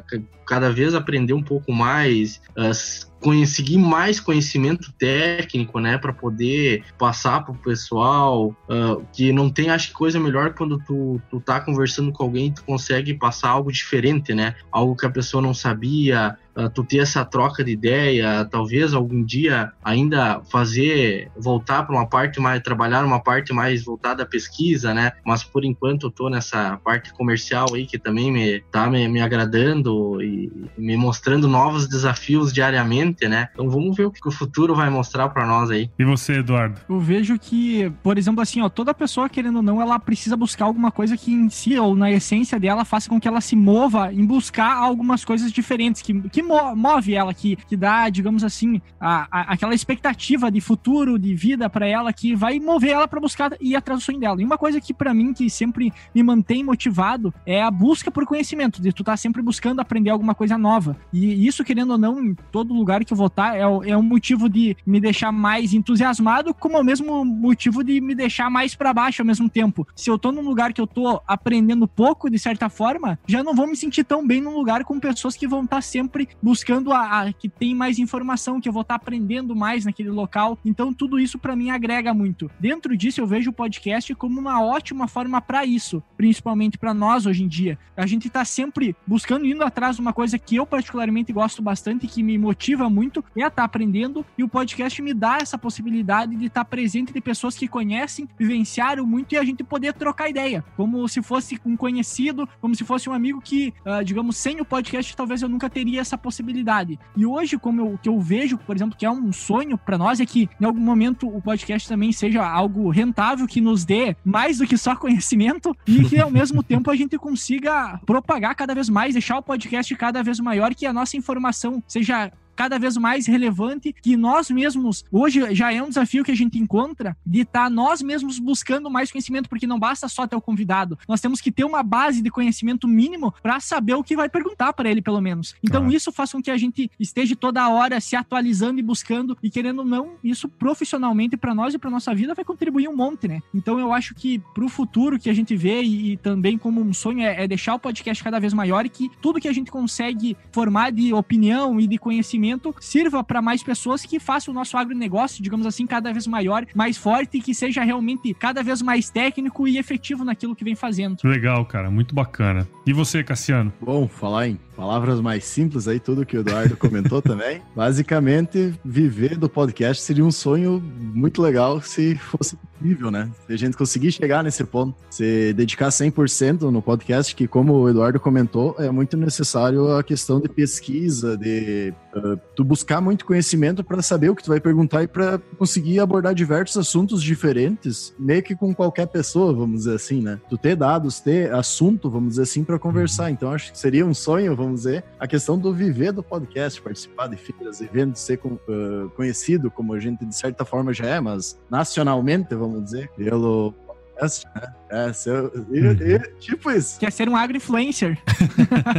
cada 0.50 0.68
vez 0.68 0.96
aprender 0.96 1.32
um 1.32 1.42
pouco 1.44 1.72
mais, 1.72 2.42
uh, 2.58 3.08
conseguir 3.20 3.78
mais 3.78 4.18
conhecimento 4.18 4.92
técnico, 4.98 5.78
né, 5.78 5.96
para 5.96 6.12
poder 6.12 6.82
passar 6.98 7.44
para 7.44 7.52
o 7.52 7.58
pessoal, 7.58 8.48
uh, 8.68 9.06
que 9.12 9.32
não 9.32 9.48
tem, 9.48 9.70
acho 9.70 9.88
que 9.88 9.94
coisa 9.94 10.18
melhor 10.18 10.54
quando 10.54 10.76
tu, 10.78 11.20
tu 11.30 11.38
tá 11.38 11.60
conversando 11.60 12.10
com 12.10 12.24
alguém 12.24 12.48
e 12.48 12.52
tu 12.52 12.64
consegue 12.64 13.14
passar 13.14 13.50
algo 13.50 13.70
diferente, 13.70 14.34
né, 14.34 14.56
algo 14.72 14.96
que 14.96 15.06
a 15.06 15.10
pessoa 15.10 15.40
não 15.40 15.54
sabia, 15.54 16.36
uh, 16.56 16.68
tu 16.70 16.82
ter 16.82 16.98
essa 16.98 17.24
troca 17.24 17.62
de 17.62 17.70
ideia, 17.70 18.44
talvez 18.50 18.92
algum 18.92 19.22
dia 19.22 19.70
ainda 19.84 20.40
fazer, 20.50 21.30
voltar 21.36 21.84
para 21.84 21.94
uma 21.94 22.08
parte 22.08 22.40
mais, 22.40 22.60
trabalhar 22.62 23.04
uma 23.04 23.20
parte 23.20 23.52
mais 23.52 23.84
voltada 23.84 24.24
à 24.24 24.26
pesquisa, 24.26 24.92
né, 24.94 25.12
mas 25.24 25.44
por 25.44 25.64
enquanto 25.64 26.06
eu 26.06 26.10
tô 26.10 26.28
nessa 26.30 26.76
parte 26.82 27.12
comercial 27.12 27.66
aí 27.74 27.86
que 27.86 27.98
também 27.98 28.32
me 28.32 28.60
tá 28.72 28.88
me, 28.88 29.06
me 29.06 29.20
agradando 29.20 30.22
e 30.22 30.39
me 30.76 30.96
mostrando 30.96 31.48
novos 31.48 31.88
desafios 31.88 32.52
diariamente, 32.52 33.28
né? 33.28 33.48
Então 33.52 33.68
vamos 33.68 33.96
ver 33.96 34.06
o 34.06 34.10
que 34.10 34.28
o 34.28 34.30
futuro 34.30 34.74
vai 34.74 34.88
mostrar 34.90 35.28
para 35.28 35.46
nós 35.46 35.70
aí. 35.70 35.90
E 35.98 36.04
você, 36.04 36.38
Eduardo? 36.38 36.80
Eu 36.88 36.98
vejo 36.98 37.38
que, 37.38 37.90
por 38.02 38.16
exemplo, 38.16 38.40
assim, 38.40 38.60
ó, 38.62 38.68
toda 38.68 38.94
pessoa 38.94 39.28
querendo 39.28 39.56
ou 39.56 39.62
não, 39.62 39.80
ela 39.80 39.98
precisa 39.98 40.36
buscar 40.36 40.64
alguma 40.64 40.90
coisa 40.90 41.16
que 41.16 41.32
em 41.32 41.48
si 41.48 41.78
ou 41.78 41.94
na 41.94 42.10
essência 42.10 42.58
dela 42.58 42.84
faça 42.84 43.08
com 43.08 43.20
que 43.20 43.28
ela 43.28 43.40
se 43.40 43.56
mova 43.56 44.12
em 44.12 44.24
buscar 44.24 44.76
algumas 44.76 45.24
coisas 45.24 45.52
diferentes 45.52 46.02
que, 46.02 46.20
que 46.28 46.42
move 46.42 47.14
ela, 47.14 47.34
que, 47.34 47.56
que 47.56 47.76
dá, 47.76 48.08
digamos 48.08 48.44
assim, 48.44 48.80
a, 49.00 49.26
a 49.30 49.50
aquela 49.60 49.74
expectativa 49.74 50.50
de 50.50 50.60
futuro, 50.60 51.18
de 51.18 51.34
vida 51.34 51.68
para 51.68 51.86
ela 51.86 52.12
que 52.12 52.34
vai 52.34 52.58
mover 52.60 52.92
ela 52.92 53.08
para 53.08 53.20
buscar 53.20 53.52
e 53.60 53.72
ir 53.72 53.76
atrás 53.76 54.00
do 54.00 54.04
sonho 54.04 54.20
dela. 54.20 54.40
E 54.40 54.44
uma 54.44 54.56
coisa 54.56 54.80
que 54.80 54.94
para 54.94 55.12
mim 55.12 55.32
que 55.32 55.50
sempre 55.50 55.92
me 56.14 56.22
mantém 56.22 56.62
motivado 56.62 57.32
é 57.44 57.62
a 57.62 57.70
busca 57.70 58.10
por 58.10 58.24
conhecimento, 58.24 58.80
de 58.80 58.92
tu 58.92 59.02
estar 59.02 59.12
tá 59.12 59.16
sempre 59.16 59.42
buscando 59.42 59.80
aprender 59.80 60.10
alguma 60.10 60.29
coisa 60.34 60.58
nova. 60.58 60.96
E 61.12 61.46
isso, 61.46 61.64
querendo 61.64 61.92
ou 61.92 61.98
não, 61.98 62.22
em 62.22 62.34
todo 62.50 62.74
lugar 62.74 63.04
que 63.04 63.12
eu 63.12 63.30
tá, 63.30 63.56
é, 63.56 63.60
é 63.60 63.96
um 63.96 64.02
motivo 64.02 64.48
de 64.48 64.76
me 64.86 65.00
deixar 65.00 65.32
mais 65.32 65.72
entusiasmado, 65.72 66.54
como 66.54 66.76
é 66.76 66.80
o 66.80 66.84
mesmo 66.84 67.24
motivo 67.24 67.84
de 67.84 68.00
me 68.00 68.14
deixar 68.14 68.50
mais 68.50 68.74
para 68.74 68.92
baixo 68.92 69.22
ao 69.22 69.26
mesmo 69.26 69.48
tempo. 69.48 69.86
Se 69.94 70.10
eu 70.10 70.18
tô 70.18 70.32
num 70.32 70.42
lugar 70.42 70.72
que 70.72 70.80
eu 70.80 70.86
tô 70.86 71.20
aprendendo 71.26 71.86
pouco, 71.86 72.30
de 72.30 72.38
certa 72.38 72.68
forma, 72.68 73.18
já 73.26 73.42
não 73.42 73.54
vou 73.54 73.66
me 73.66 73.76
sentir 73.76 74.04
tão 74.04 74.26
bem 74.26 74.40
num 74.40 74.54
lugar 74.54 74.84
com 74.84 74.98
pessoas 74.98 75.36
que 75.36 75.46
vão 75.46 75.64
estar 75.64 75.76
tá 75.76 75.82
sempre 75.82 76.28
buscando 76.42 76.92
a, 76.92 77.22
a, 77.22 77.32
que 77.32 77.48
tem 77.48 77.74
mais 77.74 77.98
informação, 77.98 78.60
que 78.60 78.68
eu 78.68 78.72
vou 78.72 78.82
estar 78.82 78.98
tá 78.98 79.02
aprendendo 79.02 79.54
mais 79.54 79.84
naquele 79.84 80.10
local. 80.10 80.58
Então, 80.64 80.92
tudo 80.92 81.18
isso 81.18 81.38
para 81.38 81.56
mim 81.56 81.70
agrega 81.70 82.14
muito. 82.14 82.50
Dentro 82.58 82.96
disso, 82.96 83.20
eu 83.20 83.26
vejo 83.26 83.50
o 83.50 83.54
podcast 83.54 84.14
como 84.14 84.40
uma 84.40 84.62
ótima 84.62 85.08
forma 85.08 85.40
para 85.40 85.64
isso, 85.64 86.02
principalmente 86.16 86.78
para 86.78 86.94
nós 86.94 87.26
hoje 87.26 87.44
em 87.44 87.48
dia. 87.48 87.78
A 87.96 88.06
gente 88.06 88.28
tá 88.28 88.44
sempre 88.44 88.94
buscando, 89.06 89.46
indo 89.46 89.64
atrás 89.64 89.96
de 89.96 90.02
uma 90.02 90.12
coisa 90.12 90.19
que 90.38 90.56
eu 90.56 90.66
particularmente 90.66 91.32
gosto 91.32 91.62
bastante, 91.62 92.06
que 92.06 92.22
me 92.22 92.36
motiva 92.38 92.88
muito, 92.88 93.24
é 93.36 93.40
estar 93.40 93.50
tá 93.50 93.64
aprendendo. 93.64 94.24
E 94.36 94.44
o 94.44 94.48
podcast 94.48 95.00
me 95.02 95.14
dá 95.14 95.38
essa 95.40 95.58
possibilidade 95.58 96.36
de 96.36 96.46
estar 96.46 96.64
tá 96.64 96.70
presente 96.70 97.12
de 97.12 97.20
pessoas 97.20 97.56
que 97.56 97.68
conhecem, 97.68 98.28
vivenciaram 98.38 99.06
muito 99.06 99.34
e 99.34 99.38
a 99.38 99.44
gente 99.44 99.62
poder 99.62 99.94
trocar 99.94 100.28
ideia, 100.28 100.64
como 100.76 101.06
se 101.08 101.22
fosse 101.22 101.60
um 101.64 101.76
conhecido, 101.76 102.48
como 102.60 102.74
se 102.74 102.84
fosse 102.84 103.08
um 103.08 103.12
amigo 103.12 103.40
que, 103.40 103.72
uh, 103.86 104.04
digamos, 104.04 104.36
sem 104.36 104.60
o 104.60 104.64
podcast 104.64 105.16
talvez 105.16 105.42
eu 105.42 105.48
nunca 105.48 105.68
teria 105.68 106.00
essa 106.00 106.16
possibilidade. 106.16 106.98
E 107.16 107.26
hoje, 107.26 107.58
como 107.58 107.80
eu, 107.80 107.98
que 108.02 108.08
eu 108.08 108.18
vejo, 108.20 108.58
por 108.58 108.74
exemplo, 108.74 108.96
que 108.96 109.06
é 109.06 109.10
um 109.10 109.32
sonho 109.32 109.76
para 109.76 109.98
nós, 109.98 110.20
é 110.20 110.26
que 110.26 110.48
em 110.60 110.64
algum 110.64 110.80
momento 110.80 111.28
o 111.28 111.40
podcast 111.40 111.88
também 111.88 112.12
seja 112.12 112.46
algo 112.46 112.88
rentável 112.90 113.46
que 113.46 113.60
nos 113.60 113.84
dê 113.84 114.16
mais 114.24 114.58
do 114.58 114.66
que 114.66 114.76
só 114.76 114.94
conhecimento 114.96 115.76
e 115.86 116.04
que 116.04 116.18
ao 116.18 116.30
mesmo 116.30 116.62
tempo 116.62 116.90
a 116.90 116.96
gente 116.96 117.18
consiga 117.18 118.00
propagar 118.06 118.54
cada 118.54 118.74
vez 118.74 118.88
mais, 118.88 119.14
deixar 119.14 119.38
o 119.38 119.42
podcast 119.42 119.94
cada 120.00 120.22
vez 120.22 120.40
maior, 120.40 120.74
que 120.74 120.86
a 120.86 120.94
nossa 120.94 121.14
informação 121.14 121.82
seja 121.86 122.32
cada 122.60 122.78
vez 122.78 122.94
mais 122.98 123.26
relevante, 123.26 123.90
que 124.02 124.18
nós 124.18 124.50
mesmos, 124.50 125.02
hoje 125.10 125.54
já 125.54 125.72
é 125.72 125.82
um 125.82 125.88
desafio 125.88 126.22
que 126.22 126.30
a 126.30 126.36
gente 126.36 126.58
encontra, 126.58 127.16
de 127.24 127.40
estar 127.40 127.64
tá 127.64 127.70
nós 127.70 128.02
mesmos 128.02 128.38
buscando 128.38 128.90
mais 128.90 129.10
conhecimento, 129.10 129.48
porque 129.48 129.66
não 129.66 129.78
basta 129.78 130.06
só 130.08 130.26
ter 130.26 130.36
o 130.36 130.42
convidado, 130.42 130.98
nós 131.08 131.22
temos 131.22 131.40
que 131.40 131.50
ter 131.50 131.64
uma 131.64 131.82
base 131.82 132.20
de 132.20 132.30
conhecimento 132.30 132.86
mínimo 132.86 133.32
para 133.42 133.58
saber 133.60 133.94
o 133.94 134.04
que 134.04 134.14
vai 134.14 134.28
perguntar 134.28 134.74
para 134.74 134.90
ele, 134.90 135.00
pelo 135.00 135.22
menos. 135.22 135.54
Então, 135.64 135.86
ah. 135.86 135.88
isso 135.90 136.12
faz 136.12 136.32
com 136.32 136.42
que 136.42 136.50
a 136.50 136.56
gente 136.58 136.90
esteja 137.00 137.34
toda 137.34 137.66
hora 137.70 137.98
se 137.98 138.14
atualizando 138.14 138.78
e 138.78 138.82
buscando, 138.82 139.38
e 139.42 139.48
querendo 139.48 139.78
ou 139.78 139.86
não, 139.86 140.10
isso 140.22 140.46
profissionalmente 140.46 141.38
para 141.38 141.54
nós 141.54 141.72
e 141.72 141.78
para 141.78 141.88
nossa 141.88 142.14
vida 142.14 142.34
vai 142.34 142.44
contribuir 142.44 142.88
um 142.88 142.94
monte, 142.94 143.26
né? 143.26 143.40
Então, 143.54 143.80
eu 143.80 143.90
acho 143.90 144.14
que 144.14 144.38
para 144.52 144.66
o 144.66 144.68
futuro 144.68 145.18
que 145.18 145.30
a 145.30 145.34
gente 145.34 145.56
vê, 145.56 145.80
e, 145.82 146.12
e 146.12 146.16
também 146.18 146.58
como 146.58 146.78
um 146.78 146.92
sonho, 146.92 147.22
é, 147.22 147.44
é 147.44 147.48
deixar 147.48 147.74
o 147.74 147.78
podcast 147.78 148.22
cada 148.22 148.38
vez 148.38 148.52
maior 148.52 148.84
e 148.84 148.90
que 148.90 149.10
tudo 149.22 149.40
que 149.40 149.48
a 149.48 149.54
gente 149.54 149.70
consegue 149.70 150.36
formar 150.52 150.92
de 150.92 151.14
opinião 151.14 151.80
e 151.80 151.86
de 151.86 151.96
conhecimento 151.96 152.49
conhecimento 152.50 152.74
sirva 152.80 153.22
para 153.22 153.40
mais 153.40 153.62
pessoas 153.62 154.02
que 154.02 154.18
façam 154.18 154.52
o 154.52 154.54
nosso 154.54 154.76
agronegócio, 154.76 155.42
digamos 155.42 155.66
assim, 155.66 155.86
cada 155.86 156.12
vez 156.12 156.26
maior, 156.26 156.66
mais 156.74 156.96
forte 156.96 157.38
e 157.38 157.40
que 157.40 157.54
seja 157.54 157.82
realmente 157.84 158.34
cada 158.34 158.62
vez 158.62 158.82
mais 158.82 159.10
técnico 159.10 159.68
e 159.68 159.78
efetivo 159.78 160.24
naquilo 160.24 160.56
que 160.56 160.64
vem 160.64 160.74
fazendo. 160.74 161.16
Legal, 161.24 161.64
cara, 161.64 161.90
muito 161.90 162.14
bacana. 162.14 162.66
E 162.86 162.92
você, 162.92 163.22
Cassiano? 163.22 163.72
Bom, 163.80 164.08
falar 164.08 164.48
em 164.48 164.58
palavras 164.76 165.20
mais 165.20 165.44
simples 165.44 165.86
aí, 165.86 166.00
tudo 166.00 166.24
que 166.24 166.36
o 166.36 166.40
Eduardo 166.40 166.76
comentou 166.76 167.20
também. 167.22 167.60
Basicamente, 167.76 168.74
viver 168.84 169.36
do 169.36 169.48
podcast 169.48 170.02
seria 170.02 170.24
um 170.24 170.30
sonho 170.30 170.82
muito 170.98 171.42
legal 171.42 171.80
se 171.82 172.16
fosse 172.16 172.56
possível, 172.56 173.10
né? 173.10 173.30
Se 173.46 173.52
a 173.52 173.56
gente 173.58 173.76
conseguir 173.76 174.10
chegar 174.10 174.42
nesse 174.42 174.64
ponto, 174.64 174.96
se 175.10 175.52
dedicar 175.52 175.88
100% 175.88 176.62
no 176.70 176.80
podcast, 176.80 177.36
que 177.36 177.46
como 177.46 177.74
o 177.74 177.90
Eduardo 177.90 178.18
comentou, 178.18 178.74
é 178.78 178.90
muito 178.90 179.18
necessário 179.18 179.94
a 179.94 180.02
questão 180.02 180.40
de 180.40 180.48
pesquisa, 180.48 181.36
de 181.36 181.92
uh, 182.16 182.40
tu 182.56 182.64
buscar 182.64 183.00
muito 183.00 183.24
conhecimento 183.24 183.84
para 183.84 184.00
saber 184.00 184.30
o 184.30 184.34
que 184.34 184.42
tu 184.42 184.48
vai 184.48 184.60
perguntar 184.60 185.02
e 185.02 185.06
para 185.06 185.38
conseguir 185.58 186.00
abordar 186.00 186.34
diversos 186.34 186.76
assuntos 186.76 187.22
diferentes, 187.22 188.14
meio 188.18 188.42
que 188.42 188.56
com 188.56 188.74
qualquer 188.74 189.06
pessoa, 189.06 189.52
vamos 189.52 189.80
dizer 189.80 189.96
assim, 189.96 190.22
né? 190.22 190.40
Tu 190.48 190.56
ter 190.56 190.74
dados, 190.74 191.20
ter 191.20 191.52
assunto, 191.52 192.10
vamos 192.10 192.30
dizer 192.30 192.42
assim, 192.42 192.64
para 192.64 192.78
conversar. 192.78 193.24
Uhum. 193.24 193.30
Então 193.30 193.52
acho 193.52 193.72
que 193.72 193.78
seria 193.78 194.06
um 194.06 194.14
sonho, 194.14 194.56
vamos 194.56 194.70
vamos 194.70 194.82
dizer, 194.82 195.04
a 195.18 195.26
questão 195.26 195.58
do 195.58 195.74
viver 195.74 196.12
do 196.12 196.22
podcast, 196.22 196.80
participar 196.80 197.26
de 197.26 197.36
feiras, 197.36 197.80
eventos, 197.80 198.20
ser 198.22 198.38
com, 198.38 198.54
uh, 198.54 199.10
conhecido, 199.16 199.70
como 199.70 199.92
a 199.92 200.00
gente 200.00 200.24
de 200.24 200.34
certa 200.34 200.64
forma 200.64 200.94
já 200.94 201.06
é, 201.06 201.20
mas 201.20 201.58
nacionalmente, 201.68 202.54
vamos 202.54 202.84
dizer, 202.84 203.10
pelo 203.16 203.74
podcast, 204.20 204.46
né? 204.54 204.74
É, 204.90 205.12
seu, 205.12 205.44
uhum. 205.44 206.38
tipo 206.40 206.70
isso. 206.70 206.98
Quer 206.98 207.12
ser 207.12 207.28
um 207.28 207.36
agro-influencer. 207.36 208.18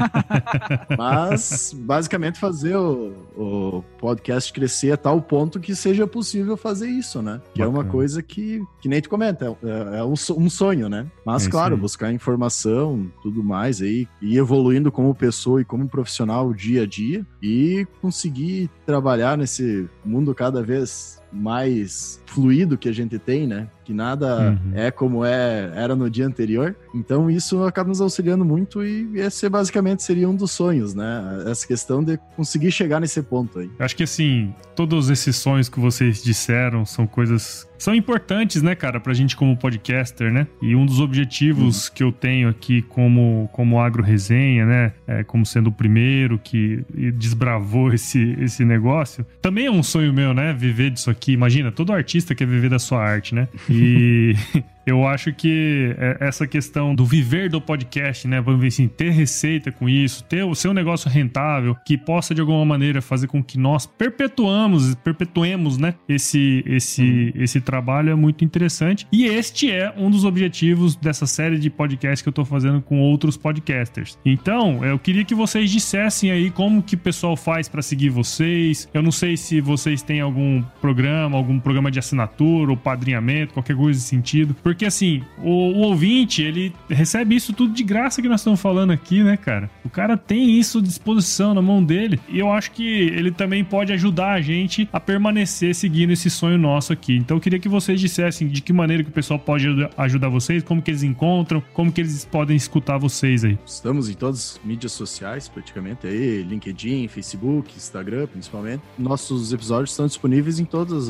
Mas, 0.97 1.73
basicamente, 1.77 2.39
fazer 2.39 2.75
o, 2.77 3.13
o, 3.35 3.83
podcast 3.99 4.51
crescer 4.53 4.93
a 4.93 4.97
tal 4.97 5.21
ponto 5.21 5.59
que 5.59 5.75
seja 5.75 6.07
possível 6.07 6.55
fazer 6.55 6.87
isso, 6.87 7.21
né? 7.21 7.41
Que 7.53 7.59
Bacana. 7.59 7.65
é 7.65 7.81
uma 7.81 7.91
coisa 7.91 8.23
que, 8.23 8.63
que 8.81 8.87
nem 8.87 9.01
tu 9.01 9.09
comenta, 9.09 9.57
é, 9.63 9.99
é 9.99 10.03
um, 10.03 10.13
um, 10.37 10.49
sonho, 10.49 10.87
né? 10.87 11.05
Mas, 11.25 11.45
é 11.45 11.49
claro, 11.49 11.75
buscar 11.75 12.11
informação, 12.13 13.11
tudo 13.21 13.43
mais 13.43 13.81
aí, 13.81 14.07
e 14.21 14.37
evoluindo 14.37 14.91
como 14.91 15.13
pessoa 15.13 15.61
e 15.61 15.65
como 15.65 15.89
profissional 15.89 16.53
dia 16.53 16.83
a 16.83 16.85
dia 16.85 17.25
e 17.43 17.85
conseguir 18.01 18.69
trabalhar 18.85 19.37
nesse 19.37 19.89
mundo 20.05 20.33
cada 20.33 20.63
vez 20.63 21.21
mais 21.31 22.20
fluido 22.33 22.77
que 22.77 22.87
a 22.89 22.93
gente 22.93 23.19
tem, 23.19 23.45
né? 23.45 23.67
Que 23.83 23.93
nada 23.93 24.51
Uhum. 24.51 24.71
é 24.73 24.89
como 24.91 25.25
é 25.25 25.71
era 25.75 25.95
no 25.95 26.09
dia 26.09 26.25
anterior. 26.25 26.75
Então 26.95 27.29
isso 27.29 27.63
acaba 27.63 27.89
nos 27.89 27.99
auxiliando 28.01 28.45
muito 28.45 28.83
e 28.83 29.19
esse 29.19 29.47
basicamente 29.49 30.01
seria 30.03 30.29
um 30.29 30.35
dos 30.35 30.51
sonhos, 30.51 30.93
né? 30.93 31.43
Essa 31.45 31.67
questão 31.67 32.03
de 32.03 32.17
conseguir 32.35 32.71
chegar 32.71 32.99
nesse 32.99 33.21
ponto 33.21 33.59
aí. 33.59 33.69
Acho 33.79 33.95
que 33.95 34.03
assim, 34.03 34.53
todos 34.75 35.09
esses 35.09 35.35
sonhos 35.35 35.67
que 35.67 35.79
vocês 35.79 36.23
disseram 36.23 36.85
são 36.85 37.05
coisas. 37.05 37.67
São 37.77 37.95
importantes, 37.95 38.61
né, 38.61 38.75
cara, 38.75 38.99
pra 38.99 39.11
gente 39.11 39.35
como 39.35 39.57
podcaster, 39.57 40.31
né? 40.31 40.45
E 40.61 40.75
um 40.75 40.85
dos 40.85 40.99
objetivos 40.99 41.89
que 41.89 42.03
eu 42.03 42.11
tenho 42.11 42.47
aqui 42.47 42.83
como, 42.83 43.49
como 43.51 43.79
agro 43.79 44.03
resenha, 44.03 44.67
né? 44.67 44.93
É, 45.07 45.23
como 45.23 45.43
sendo 45.43 45.67
o 45.67 45.71
primeiro 45.71 46.37
que 46.37 46.85
desbravou 47.17 47.91
esse, 47.93 48.35
esse 48.39 48.63
negócio. 48.63 49.25
Também 49.41 49.65
é 49.65 49.71
um 49.71 49.81
sonho 49.81 50.13
meu, 50.13 50.31
né? 50.31 50.53
Viver 50.53 50.91
disso 50.91 51.09
aqui. 51.09 51.31
Imagina, 51.33 51.71
todo 51.71 51.91
artista 51.91 52.20
quer 52.35 52.47
viver 52.47 52.69
da 52.69 52.79
sua 52.79 53.01
arte, 53.01 53.35
né? 53.35 53.47
E. 53.69 54.35
Eu 54.85 55.07
acho 55.07 55.33
que 55.33 55.95
é, 55.97 56.17
essa 56.21 56.47
questão 56.47 56.95
do 56.95 57.05
viver 57.05 57.49
do 57.49 57.61
podcast, 57.61 58.27
né? 58.27 58.41
Vamos 58.41 58.61
ver 58.61 58.67
assim, 58.67 58.87
ter 58.87 59.11
receita 59.11 59.71
com 59.71 59.87
isso, 59.87 60.23
ter 60.23 60.43
o 60.43 60.55
seu 60.55 60.73
negócio 60.73 61.09
rentável, 61.09 61.75
que 61.85 61.97
possa 61.97 62.33
de 62.33 62.41
alguma 62.41 62.65
maneira 62.65 63.01
fazer 63.01 63.27
com 63.27 63.43
que 63.43 63.57
nós 63.57 63.85
perpetuamos, 63.85 64.95
perpetuemos, 64.95 65.77
né? 65.77 65.93
Esse, 66.07 66.63
esse, 66.65 67.33
esse 67.35 67.61
trabalho 67.61 68.11
é 68.11 68.15
muito 68.15 68.43
interessante. 68.43 69.07
E 69.11 69.25
este 69.25 69.71
é 69.71 69.93
um 69.97 70.09
dos 70.09 70.25
objetivos 70.25 70.95
dessa 70.95 71.25
série 71.25 71.57
de 71.57 71.69
podcasts 71.69 72.21
que 72.21 72.29
eu 72.29 72.33
tô 72.33 72.45
fazendo 72.45 72.81
com 72.81 72.99
outros 72.99 73.37
podcasters. 73.37 74.17
Então, 74.25 74.83
eu 74.83 74.97
queria 74.97 75.23
que 75.23 75.35
vocês 75.35 75.69
dissessem 75.69 76.31
aí 76.31 76.49
como 76.49 76.81
que 76.81 76.95
o 76.95 76.97
pessoal 76.97 77.35
faz 77.35 77.69
para 77.69 77.81
seguir 77.81 78.09
vocês. 78.09 78.89
Eu 78.93 79.01
não 79.01 79.11
sei 79.11 79.37
se 79.37 79.61
vocês 79.61 80.01
têm 80.01 80.21
algum 80.21 80.61
programa, 80.81 81.37
algum 81.37 81.59
programa 81.59 81.91
de 81.91 81.99
assinatura 81.99 82.71
ou 82.71 82.77
padrinhamento, 82.77 83.53
qualquer 83.53 83.75
coisa 83.75 83.97
nesse 83.97 84.09
sentido. 84.09 84.55
Porque 84.61 84.70
assim, 84.85 85.21
o, 85.37 85.49
o, 85.49 85.77
ouvinte, 85.79 86.41
ele 86.41 86.73
recebe 86.89 87.35
isso 87.35 87.53
tudo 87.53 87.73
de 87.73 87.83
graça 87.83 88.21
que 88.21 88.27
nós 88.27 88.41
estamos 88.41 88.59
falando 88.61 88.91
aqui, 88.91 89.23
né, 89.23 89.37
cara? 89.37 89.69
O 89.83 89.89
cara 89.89 90.17
tem 90.17 90.57
isso 90.59 90.79
à 90.79 90.81
disposição 90.81 91.53
na 91.53 91.61
mão 91.61 91.83
dele. 91.83 92.19
E 92.29 92.39
eu 92.39 92.51
acho 92.51 92.71
que 92.71 92.83
ele 92.83 93.31
também 93.31 93.63
pode 93.63 93.91
ajudar 93.93 94.31
a 94.33 94.41
gente 94.41 94.87
a 94.91 94.99
permanecer 94.99 95.75
seguindo 95.75 96.11
esse 96.11 96.29
sonho 96.29 96.57
nosso 96.57 96.93
aqui. 96.93 97.15
Então 97.17 97.37
eu 97.37 97.41
queria 97.41 97.59
que 97.59 97.69
vocês 97.69 97.99
dissessem 97.99 98.47
de 98.47 98.61
que 98.61 98.73
maneira 98.73 99.03
que 99.03 99.09
o 99.09 99.13
pessoal 99.13 99.39
pode 99.39 99.67
ajudar 99.97 100.29
vocês, 100.29 100.63
como 100.63 100.81
que 100.81 100.91
eles 100.91 101.03
encontram, 101.03 101.61
como 101.73 101.91
que 101.91 102.01
eles 102.01 102.25
podem 102.25 102.55
escutar 102.55 102.97
vocês 102.97 103.43
aí. 103.43 103.57
Estamos 103.65 104.09
em 104.09 104.13
todas 104.13 104.59
as 104.59 104.65
mídias 104.65 104.91
sociais, 104.91 105.47
praticamente 105.47 106.07
aí, 106.07 106.43
LinkedIn, 106.43 107.07
Facebook, 107.07 107.75
Instagram, 107.75 108.27
principalmente. 108.27 108.81
Nossos 108.97 109.51
episódios 109.53 109.91
estão 109.91 110.07
disponíveis 110.07 110.59
em 110.59 110.65
todos 110.65 111.09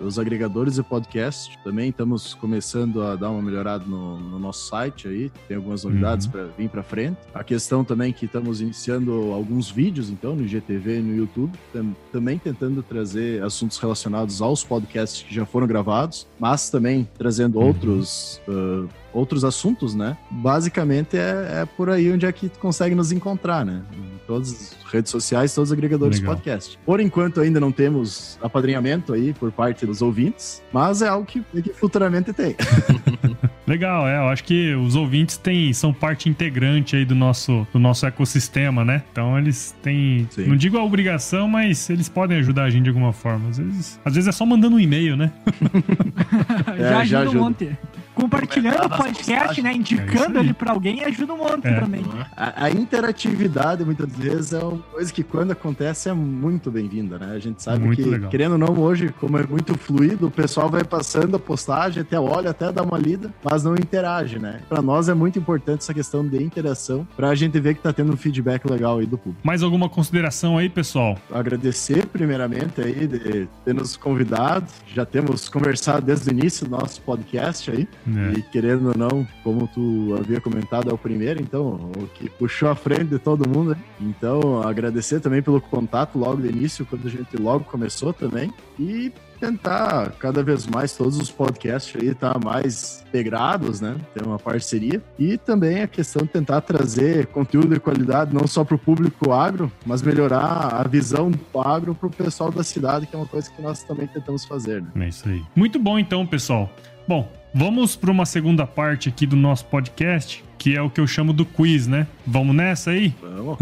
os 0.00 0.18
agregadores 0.18 0.74
de 0.74 0.82
podcast. 0.82 1.58
Também 1.62 1.90
estamos 1.90 2.34
começando 2.34 3.01
a 3.02 3.16
dar 3.16 3.30
uma 3.30 3.42
melhorada 3.42 3.84
no, 3.84 4.18
no 4.18 4.38
nosso 4.38 4.68
site 4.68 5.08
aí, 5.08 5.30
tem 5.48 5.56
algumas 5.56 5.84
novidades 5.84 6.26
uhum. 6.26 6.32
para 6.32 6.44
vir 6.58 6.68
para 6.68 6.82
frente. 6.82 7.18
A 7.34 7.44
questão 7.44 7.84
também 7.84 8.12
que 8.12 8.26
estamos 8.26 8.60
iniciando 8.60 9.32
alguns 9.32 9.70
vídeos, 9.70 10.10
então, 10.10 10.34
no 10.34 10.42
IGTV 10.44 10.98
e 10.98 11.02
no 11.02 11.16
YouTube, 11.16 11.52
tam, 11.72 11.94
também 12.10 12.38
tentando 12.38 12.82
trazer 12.82 13.42
assuntos 13.42 13.78
relacionados 13.78 14.40
aos 14.40 14.64
podcasts 14.64 15.22
que 15.22 15.34
já 15.34 15.44
foram 15.44 15.66
gravados, 15.66 16.26
mas 16.38 16.70
também 16.70 17.08
trazendo 17.18 17.58
uhum. 17.58 17.66
outros. 17.66 18.40
Uh, 18.48 18.88
outros 19.12 19.44
assuntos, 19.44 19.94
né? 19.94 20.16
Basicamente 20.30 21.16
é, 21.16 21.62
é, 21.62 21.68
por 21.76 21.90
aí 21.90 22.10
onde 22.10 22.26
é 22.26 22.32
que 22.32 22.48
tu 22.48 22.58
consegue 22.58 22.94
nos 22.94 23.12
encontrar, 23.12 23.64
né? 23.64 23.82
Em 23.92 24.20
todas 24.26 24.52
as 24.52 24.92
redes 24.92 25.10
sociais, 25.10 25.54
todos 25.54 25.70
os 25.70 25.72
agregadores 25.72 26.18
Legal. 26.18 26.34
de 26.34 26.40
podcast. 26.42 26.78
Por 26.84 27.00
enquanto 27.00 27.40
ainda 27.40 27.60
não 27.60 27.72
temos 27.72 28.38
apadrinhamento 28.42 29.12
aí 29.12 29.32
por 29.32 29.50
parte 29.52 29.86
dos 29.86 30.02
ouvintes, 30.02 30.62
mas 30.72 31.02
é 31.02 31.08
algo 31.08 31.26
que, 31.26 31.40
que 31.62 31.72
futuramente 31.72 32.32
tem. 32.32 32.56
Legal, 33.66 34.08
é. 34.08 34.18
Eu 34.18 34.28
acho 34.28 34.42
que 34.44 34.74
os 34.74 34.96
ouvintes 34.96 35.36
têm, 35.36 35.72
são 35.72 35.92
parte 35.92 36.28
integrante 36.28 36.96
aí 36.96 37.04
do 37.04 37.14
nosso, 37.14 37.66
do 37.72 37.78
nosso 37.78 38.04
ecossistema, 38.04 38.84
né? 38.84 39.02
Então 39.12 39.38
eles 39.38 39.74
têm. 39.82 40.26
Sim. 40.30 40.46
Não 40.46 40.56
digo 40.56 40.76
a 40.78 40.84
obrigação, 40.84 41.48
mas 41.48 41.88
eles 41.88 42.08
podem 42.08 42.38
ajudar 42.38 42.64
a 42.64 42.70
gente 42.70 42.84
de 42.84 42.90
alguma 42.90 43.12
forma. 43.12 43.48
Às 43.48 43.58
vezes, 43.58 44.00
às 44.04 44.14
vezes 44.14 44.28
é 44.28 44.32
só 44.32 44.44
mandando 44.44 44.76
um 44.76 44.80
e-mail, 44.80 45.16
né? 45.16 45.32
já, 46.76 46.84
é, 46.84 46.94
ajuda 46.94 47.04
já 47.04 47.20
ajuda 47.20 47.38
um 47.38 47.42
monte. 47.44 47.78
Compartilhando 48.14 48.86
o 48.86 48.90
podcast, 48.90 49.62
né? 49.62 49.72
Indicando 49.72 50.38
é 50.38 50.40
ele 50.40 50.52
pra 50.52 50.72
alguém 50.72 51.02
ajuda 51.04 51.32
um 51.32 51.38
monte 51.38 51.66
é. 51.66 51.80
também. 51.80 52.04
A, 52.36 52.64
a, 52.64 52.70
interatividade, 52.70 53.84
muitas 53.84 54.10
vezes, 54.14 54.52
é 54.52 54.58
uma 54.58 54.78
coisa 54.78 55.12
que 55.12 55.22
quando 55.22 55.52
acontece 55.52 56.08
é 56.08 56.12
muito 56.12 56.70
bem-vinda, 56.70 57.18
né? 57.18 57.34
A 57.34 57.38
gente 57.38 57.62
sabe 57.62 57.84
muito 57.84 58.02
que, 58.02 58.08
legal. 58.08 58.30
querendo 58.30 58.52
ou 58.52 58.58
não, 58.58 58.78
hoje, 58.78 59.14
como 59.20 59.38
é 59.38 59.46
muito 59.46 59.76
fluido, 59.76 60.26
o 60.26 60.30
pessoal 60.30 60.68
vai 60.68 60.84
passando 60.84 61.36
a 61.36 61.38
postagem, 61.38 62.02
até 62.02 62.18
olha, 62.18 62.50
até 62.50 62.70
dá 62.70 62.82
uma 62.82 62.98
lida, 62.98 63.32
mas 63.42 63.64
não 63.64 63.74
interage, 63.74 64.38
né? 64.38 64.60
Pra 64.68 64.82
nós 64.82 65.08
é 65.08 65.14
muito 65.14 65.38
importante 65.38 65.80
essa 65.80 65.94
questão 65.94 66.26
de 66.26 66.42
interação, 66.42 67.06
pra 67.16 67.34
gente 67.34 67.58
ver 67.60 67.74
que 67.74 67.80
tá 67.80 67.92
tendo 67.92 68.12
um 68.12 68.16
feedback 68.16 68.68
legal 68.68 68.98
aí 68.98 69.06
do 69.06 69.16
público. 69.16 69.40
Mais 69.42 69.62
alguma 69.62 69.88
consideração 69.88 70.58
aí, 70.58 70.68
pessoal? 70.68 71.16
Agradecer, 71.30 72.06
primeiramente, 72.06 72.80
aí, 72.80 73.06
de 73.06 73.48
ter 73.64 73.74
nos 73.74 73.96
convidado. 73.96 74.66
Já 74.94 75.04
temos 75.04 75.48
conversado 75.48 76.04
desde 76.06 76.28
o 76.28 76.32
início 76.32 76.66
do 76.66 76.72
nosso 76.72 77.00
podcast 77.00 77.70
aí. 77.70 77.88
É. 78.06 78.38
E 78.38 78.42
querendo 78.42 78.88
ou 78.88 78.96
não, 78.96 79.26
como 79.42 79.66
tu 79.68 80.16
havia 80.18 80.40
comentado, 80.40 80.90
é 80.90 80.92
o 80.92 80.98
primeiro, 80.98 81.40
então, 81.40 81.90
o 81.96 82.06
que 82.14 82.28
puxou 82.28 82.68
a 82.68 82.74
frente 82.74 83.04
de 83.04 83.18
todo 83.18 83.48
mundo. 83.48 83.70
Né? 83.70 83.76
Então, 84.00 84.62
agradecer 84.62 85.20
também 85.20 85.42
pelo 85.42 85.60
contato 85.60 86.18
logo 86.18 86.38
no 86.38 86.46
início, 86.46 86.86
quando 86.86 87.06
a 87.06 87.10
gente 87.10 87.36
logo 87.36 87.64
começou 87.64 88.12
também. 88.12 88.52
E 88.78 89.12
tentar 89.42 90.12
cada 90.20 90.40
vez 90.40 90.68
mais 90.68 90.96
todos 90.96 91.18
os 91.18 91.28
podcasts 91.28 92.00
aí 92.00 92.10
estar 92.10 92.34
tá 92.34 92.38
mais 92.38 93.04
integrados, 93.08 93.80
né? 93.80 93.96
Ter 94.14 94.24
uma 94.24 94.38
parceria. 94.38 95.02
E 95.18 95.36
também 95.36 95.82
a 95.82 95.88
questão 95.88 96.22
de 96.22 96.28
tentar 96.28 96.60
trazer 96.60 97.26
conteúdo 97.26 97.74
de 97.74 97.80
qualidade 97.80 98.32
não 98.32 98.46
só 98.46 98.62
para 98.62 98.76
o 98.76 98.78
público 98.78 99.32
agro, 99.32 99.70
mas 99.84 100.00
melhorar 100.00 100.80
a 100.80 100.86
visão 100.86 101.28
do 101.28 101.60
agro 101.60 101.92
para 101.92 102.06
o 102.06 102.10
pessoal 102.10 102.52
da 102.52 102.62
cidade, 102.62 103.08
que 103.08 103.16
é 103.16 103.18
uma 103.18 103.26
coisa 103.26 103.50
que 103.50 103.60
nós 103.60 103.82
também 103.82 104.06
tentamos 104.06 104.44
fazer. 104.44 104.80
Né? 104.80 105.06
É 105.06 105.08
isso 105.08 105.28
aí. 105.28 105.42
Muito 105.56 105.76
bom 105.76 105.98
então, 105.98 106.24
pessoal. 106.24 106.70
Bom, 107.06 107.28
Vamos 107.54 107.94
para 107.94 108.10
uma 108.10 108.24
segunda 108.24 108.66
parte 108.66 109.10
aqui 109.10 109.26
do 109.26 109.36
nosso 109.36 109.66
podcast, 109.66 110.42
que 110.56 110.74
é 110.74 110.80
o 110.80 110.88
que 110.88 110.98
eu 110.98 111.06
chamo 111.06 111.34
do 111.34 111.44
quiz, 111.44 111.86
né? 111.86 112.06
Vamos 112.26 112.56
nessa 112.56 112.92
aí? 112.92 113.14
Vamos. 113.20 113.58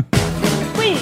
quiz. 0.76 1.00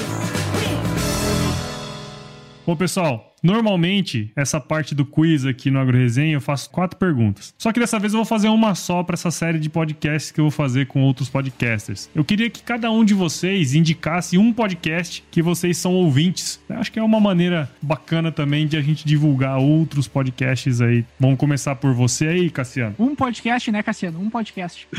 Bom, 2.66 2.74
pessoal, 2.74 3.28
normalmente 3.42 4.31
essa 4.35 4.61
parte 4.61 4.94
do 4.94 5.05
quiz 5.05 5.44
aqui 5.44 5.70
no 5.70 5.79
AgroResenha 5.79 6.35
eu 6.35 6.40
faço 6.40 6.70
quatro 6.70 6.98
perguntas. 6.98 7.55
Só 7.59 7.72
que 7.72 7.81
dessa 7.81 7.98
vez 7.98 8.12
eu 8.12 8.18
vou 8.18 8.27
fazer 8.27 8.48
uma 8.48 8.74
só 8.74 9.03
para 9.03 9.14
essa 9.14 9.31
série 9.31 9.59
de 9.59 9.68
podcasts 9.68 10.31
que 10.31 10.40
eu 10.40 10.44
vou 10.44 10.51
fazer 10.51 10.87
com 10.87 11.03
outros 11.03 11.29
podcasters. 11.29 12.09
Eu 12.14 12.24
queria 12.24 12.51
que 12.51 12.62
cada 12.62 12.90
um 12.90 13.05
de 13.05 13.14
vocês 13.14 13.74
indicasse 13.74 14.38
um 14.38 14.53
podcast 14.53 15.24
que 15.31 15.42
vocês 15.42 15.77
são 15.77 15.94
ouvintes. 15.94 16.61
Eu 16.68 16.77
acho 16.77 16.92
que 16.92 16.98
é 16.98 17.03
uma 17.03 17.20
maneira 17.20 17.70
bacana 17.81 18.31
também 18.31 18.66
de 18.66 18.77
a 18.77 18.83
gente 18.83 19.07
divulgar 19.07 19.59
outros 19.59 20.09
podcasts 20.09 20.81
aí. 20.81 21.05
Vamos 21.18 21.38
começar 21.38 21.74
por 21.77 21.92
você 21.92 22.29
aí, 22.29 22.51
Cassiano. 22.51 22.94
Um 22.98 23.14
podcast, 23.14 23.70
né, 23.70 23.83
Cassiano? 23.83 24.20
Um 24.20 24.31
podcast. 24.31 24.87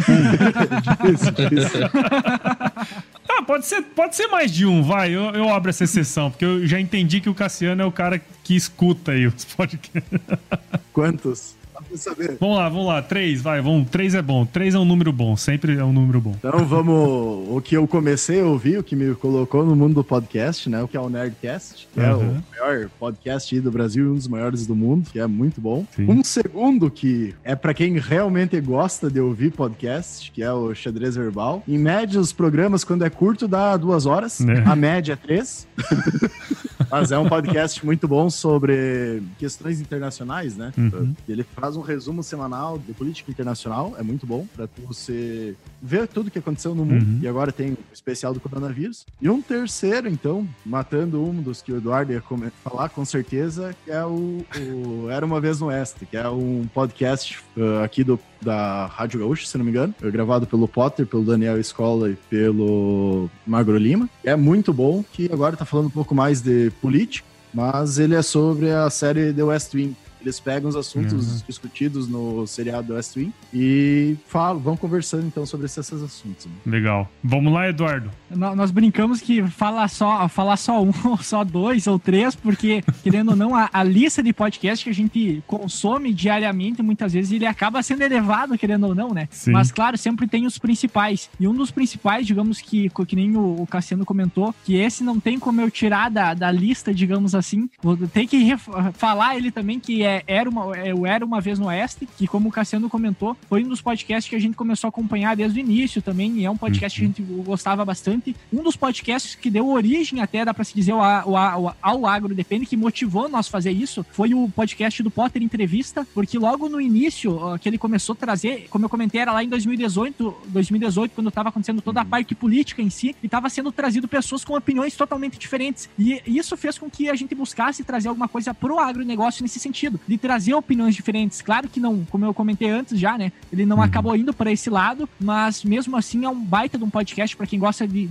Ah, 3.32 3.43
pode 3.43 3.65
ser, 3.67 3.84
pode 3.84 4.15
ser 4.15 4.28
mais 4.28 4.52
de 4.52 4.65
um, 4.65 4.82
vai. 4.82 5.12
Eu, 5.12 5.21
eu 5.32 5.54
abro 5.54 5.69
essa 5.69 5.84
exceção, 5.84 6.32
porque 6.32 6.43
eu 6.43 6.65
já 6.65 6.80
entendi 6.80 7.21
que 7.21 7.30
o 7.30 7.34
Cassiano 7.34 7.82
é 7.82 7.86
o 7.86 7.91
cara 7.91 8.19
que 8.44 8.56
escuta 8.56 9.12
aí 9.12 9.28
os 9.28 9.46
podcasts. 9.46 10.20
Quantos? 10.94 11.60
Saber. 11.96 12.38
Vamos 12.39 12.58
lá, 12.58 12.70
vamos 12.70 12.88
lá. 12.88 13.02
Três, 13.02 13.42
vai. 13.42 13.62
Vamos. 13.62 13.89
Três 13.89 14.13
é 14.13 14.22
bom. 14.22 14.46
Três 14.46 14.76
é 14.76 14.80
um 14.80 14.86
número 14.86 15.12
bom. 15.12 15.36
Sempre 15.36 15.78
é 15.78 15.84
um 15.84 15.92
número 15.92 16.22
bom. 16.22 16.36
Então 16.38 16.65
vamos. 16.65 17.48
O 17.50 17.62
que 17.62 17.76
eu 17.76 17.88
comecei 17.88 18.42
a 18.42 18.46
ouvir, 18.46 18.78
o 18.78 18.84
que 18.84 18.96
me 18.96 19.15
colocou 19.15 19.65
no 19.65 19.76
mundo 19.76 19.96
do 19.96 20.04
podcast, 20.04 20.70
né? 20.70 20.82
O 20.84 20.88
que 20.88 20.96
é 20.96 21.00
o 21.00 21.10
Nerdcast, 21.10 21.88
que 21.92 22.00
uhum. 22.00 22.06
é 22.06 22.15
o 22.15 22.44
maior 22.52 22.89
podcast 23.00 23.60
do 23.60 23.72
Brasil 23.72 24.06
e 24.06 24.10
um 24.10 24.15
dos 24.15 24.28
maiores 24.28 24.68
do 24.68 24.76
mundo, 24.76 25.10
que 25.10 25.20
é 25.20 25.26
muito 25.26 25.60
bom. 25.60 25.86
Sim. 25.96 26.06
Um 26.10 26.24
segundo 26.24 26.92
que 26.92 27.34
é 27.44 27.56
para 27.56 27.74
quem 27.74 27.98
realmente 27.98 28.60
gosta 28.62 29.10
de 29.10 29.20
ouvir 29.20 29.52
podcast, 29.52 30.32
que 30.32 30.44
é 30.44 30.52
o 30.52 30.74
Xadrez 30.76 31.15
Verbal. 31.15 31.63
Em 31.68 31.78
média, 31.78 32.20
os 32.20 32.32
programas, 32.32 32.84
quando 32.84 33.04
é 33.04 33.10
curto, 33.10 33.48
dá 33.48 33.76
duas 33.78 34.06
horas. 34.06 34.42
É. 34.42 34.63
A 34.65 34.76
média 34.76 35.13
é 35.13 35.15
três. 35.15 35.68
Mas 36.89 37.12
é 37.12 37.17
um 37.17 37.28
podcast 37.28 37.86
muito 37.86 38.08
bom 38.08 38.30
sobre 38.30 39.21
questões 39.38 39.80
internacionais, 39.80 40.58
né? 40.58 40.73
Uhum. 40.78 41.13
Ele 41.28 41.43
faz 41.43 41.75
um 41.75 41.82
resumo 41.82 42.23
semanal 42.23 42.78
de 42.78 42.93
política 42.93 43.32
internacional, 43.32 43.95
é 43.97 44.04
muito 44.04 44.25
bom 44.25 44.47
para 44.56 44.67
você 44.86 45.56
ver 45.82 46.08
tudo 46.08 46.32
que 46.32 46.39
aconteceu 46.39 46.73
no 46.73 46.86
mundo. 46.86 47.06
Uhum. 47.06 47.19
E 47.21 47.28
agora 47.28 47.52
tem 47.52 47.73
o 47.73 47.78
especial 47.93 48.34
do 48.34 48.39
coronavírus. 48.39 49.06
E 49.21 49.30
um 49.30 49.41
terceiro, 49.41 50.08
então, 50.08 50.47
matando 50.65 51.23
um 51.23 51.41
dos 51.41 51.62
que 51.62 51.71
o 51.71 51.78
Eduardo 51.78 52.12
ia 52.12 52.23
falar 52.63 52.89
com 52.89 53.06
certeza, 53.06 53.75
que 53.86 53.91
é 53.91 54.04
o, 54.06 54.45
o 54.58 55.10
Era 55.10 55.25
uma 55.25 55.39
vez 55.39 55.60
no 55.60 55.67
Oeste, 55.67 56.06
que 56.06 56.17
é 56.17 56.28
um 56.28 56.67
podcast 56.73 57.39
uh, 57.56 57.84
aqui 57.84 58.04
do 58.04 58.19
da 58.41 58.86
Rádio 58.86 59.19
Gaúcha, 59.19 59.45
se 59.45 59.58
não 59.58 59.65
me 59.65 59.71
engano, 59.71 59.93
é 60.02 60.10
gravado 60.10 60.47
pelo 60.47 60.67
Potter, 60.67 61.06
pelo 61.06 61.23
Daniel 61.23 61.60
Escola 61.60 62.10
e 62.10 62.15
pelo 62.30 63.30
Magro 63.45 63.78
Lima. 63.78 64.10
É 64.23 64.36
muito 64.36 64.73
bom, 64.73 65.04
que 65.12 65.30
agora 65.32 65.58
tá 65.58 65.65
falando 65.65 65.88
um 65.88 65.91
pouco 65.91 66.15
mais 66.15 66.41
de 66.41 66.71
política 66.82 67.30
mas 67.54 67.97
ele 67.97 68.15
é 68.15 68.21
sobre 68.21 68.71
a 68.71 68.89
série 68.89 69.34
The 69.34 69.43
West 69.43 69.73
Wing. 69.73 69.95
Eles 70.22 70.40
pegam 70.40 70.70
os 70.70 70.76
assuntos 70.76 71.28
Uhum. 71.32 71.42
discutidos 71.48 72.08
no 72.08 72.46
seriado 72.46 72.94
West 72.94 73.16
Wing 73.16 73.32
e 73.54 74.16
falam, 74.28 74.60
vão 74.60 74.76
conversando 74.76 75.26
então 75.26 75.46
sobre 75.46 75.66
esses 75.66 75.80
assuntos. 75.92 76.46
né? 76.46 76.52
Legal. 76.66 77.10
Vamos 77.24 77.52
lá, 77.54 77.70
Eduardo. 77.70 78.12
Nó- 78.30 78.56
Nós 78.56 78.72
brincamos 78.72 79.22
que 79.22 79.42
falar 79.48 79.88
só, 79.88 80.28
falar 80.28 80.58
só 80.58 80.84
um, 80.84 80.92
ou 81.06 81.18
só 81.18 81.44
dois 81.44 81.88
ou 81.88 81.98
três, 81.98 82.36
porque, 82.36 82.84
querendo 83.04 83.30
ou 83.30 83.36
não, 83.36 83.56
a, 83.56 83.70
a 83.72 83.84
lista 83.84 84.22
de 84.22 84.34
podcast 84.34 84.84
que 84.84 84.90
a 84.90 84.94
gente 84.94 85.44
consome 85.48 86.14
diariamente, 86.14 86.82
muitas 86.82 87.14
vezes, 87.14 87.32
ele 87.32 87.46
acaba 87.46 87.82
sendo 87.84 88.02
elevado, 88.02 88.58
querendo 88.58 88.88
ou 88.88 88.96
não, 88.96 89.14
né? 89.14 89.28
Sim. 89.32 89.52
Mas, 89.52 89.72
claro, 89.72 89.98
sempre 89.98 90.28
tem 90.28 90.46
os 90.46 90.58
principais. 90.58 91.30
E 91.40 91.48
um 91.48 91.54
dos 91.54 91.72
principais, 91.72 92.26
digamos 92.28 92.60
que, 92.62 92.90
que 93.08 93.16
nem 93.16 93.36
o, 93.36 93.62
o 93.62 93.68
Cassiano 93.68 94.06
comentou, 94.06 94.54
que 94.66 94.76
esse 94.76 95.04
não 95.04 95.20
tem 95.20 95.40
como 95.40 95.62
eu 95.62 95.70
tirar 95.72 96.10
da, 96.10 96.34
da 96.34 96.52
lista, 96.52 96.94
digamos 96.94 97.34
assim. 97.36 97.70
Vou 97.82 97.96
ter 97.98 98.26
que 98.28 98.56
falar 98.94 99.36
ele 99.38 99.52
também, 99.52 99.80
que 99.80 100.04
é, 100.04 100.09
era 100.28 100.50
uma, 100.50 100.76
é 100.78 100.93
o 100.93 101.06
Era 101.06 101.26
Uma 101.26 101.41
Vez 101.41 101.60
no 101.60 101.67
Oeste, 101.67 102.08
que, 102.17 102.28
como 102.28 102.50
o 102.50 102.52
Cassiano 102.52 102.89
comentou, 102.89 103.36
foi 103.48 103.63
um 103.63 103.67
dos 103.67 103.82
podcasts 103.82 104.30
que 104.30 104.36
a 104.36 104.39
gente 104.39 104.56
começou 104.56 104.88
a 104.88 104.89
acompanhar 104.89 105.36
desde 105.36 105.60
o 105.60 105.62
início 105.62 106.02
também, 106.02 106.32
e 106.38 106.45
é 106.45 106.52
um 106.52 106.58
podcast 106.58 107.00
que 107.00 107.06
a 107.06 107.08
gente 107.08 107.22
gostava 107.43 107.84
bastante. 107.86 108.36
Um 108.52 108.63
dos 108.63 108.76
podcasts 108.76 109.36
que 109.36 109.50
deu 109.50 109.67
origem 109.67 110.22
até, 110.22 110.43
dá 110.43 110.54
pra 110.54 110.63
se 110.63 110.74
dizer, 110.74 110.91
ao, 110.91 111.36
ao, 111.36 111.76
ao 111.82 112.06
Agro 112.06 112.34
Depende, 112.34 112.65
que 112.65 112.78
motivou 112.78 113.30
nós 113.30 113.48
fazer 113.48 113.72
isso, 113.72 114.06
foi 114.12 114.34
o 114.34 114.50
podcast 114.50 115.02
do 115.04 115.12
Potter 115.12 115.42
Entrevista, 115.42 116.08
porque 116.13 116.38
logo 116.38 116.69
no 116.69 116.79
início, 116.79 117.40
que 117.60 117.69
ele 117.69 117.77
começou 117.77 118.13
a 118.13 118.15
trazer, 118.15 118.67
como 118.69 118.86
eu 118.86 118.90
comentei, 118.90 119.21
era 119.21 119.31
lá 119.31 119.44
em 119.44 119.50
2018, 119.50 120.36
2018 120.48 121.13
quando 121.13 121.29
estava 121.29 121.50
acontecendo 121.50 121.81
toda 121.81 122.02
a 122.02 122.06
parte 122.06 122.36
política 122.36 122.81
em 122.81 122.90
si, 122.90 123.15
e 123.21 123.25
estava 123.25 123.50
sendo 123.50 123.71
trazido 123.71 124.08
pessoas 124.08 124.44
com 124.44 124.56
opiniões 124.56 124.96
totalmente 124.96 125.38
diferentes. 125.38 125.90
E 125.98 126.21
isso 126.25 126.56
fez 126.56 126.77
com 126.77 126.90
que 126.90 127.10
a 127.10 127.15
gente 127.15 127.34
buscasse 127.36 127.84
trazer 127.84 128.10
alguma 128.10 128.27
coisa 128.27 128.54
pro 128.54 128.79
agronegócio 128.79 129.44
nesse 129.44 129.60
sentido, 129.60 129.98
de 130.08 130.17
trazer 130.17 130.54
opiniões 130.54 130.95
diferentes. 130.95 131.41
Claro 131.41 131.67
que 131.67 131.79
não, 131.79 132.06
como 132.06 132.25
eu 132.25 132.33
comentei 132.33 132.69
antes 132.69 133.00
já, 133.00 133.17
né? 133.17 133.31
Ele 133.52 133.65
não 133.65 133.81
acabou 133.81 134.15
indo 134.15 134.33
para 134.33 134.52
esse 134.52 134.69
lado, 134.69 135.08
mas 135.19 135.63
mesmo 135.63 135.95
assim 135.95 136.25
é 136.25 136.29
um 136.29 136.39
baita 136.39 136.77
de 136.77 136.83
um 136.83 136.89
podcast 136.89 137.35
para 137.35 137.47
quem 137.47 137.60
gosta 137.60 137.87
de, 137.87 138.10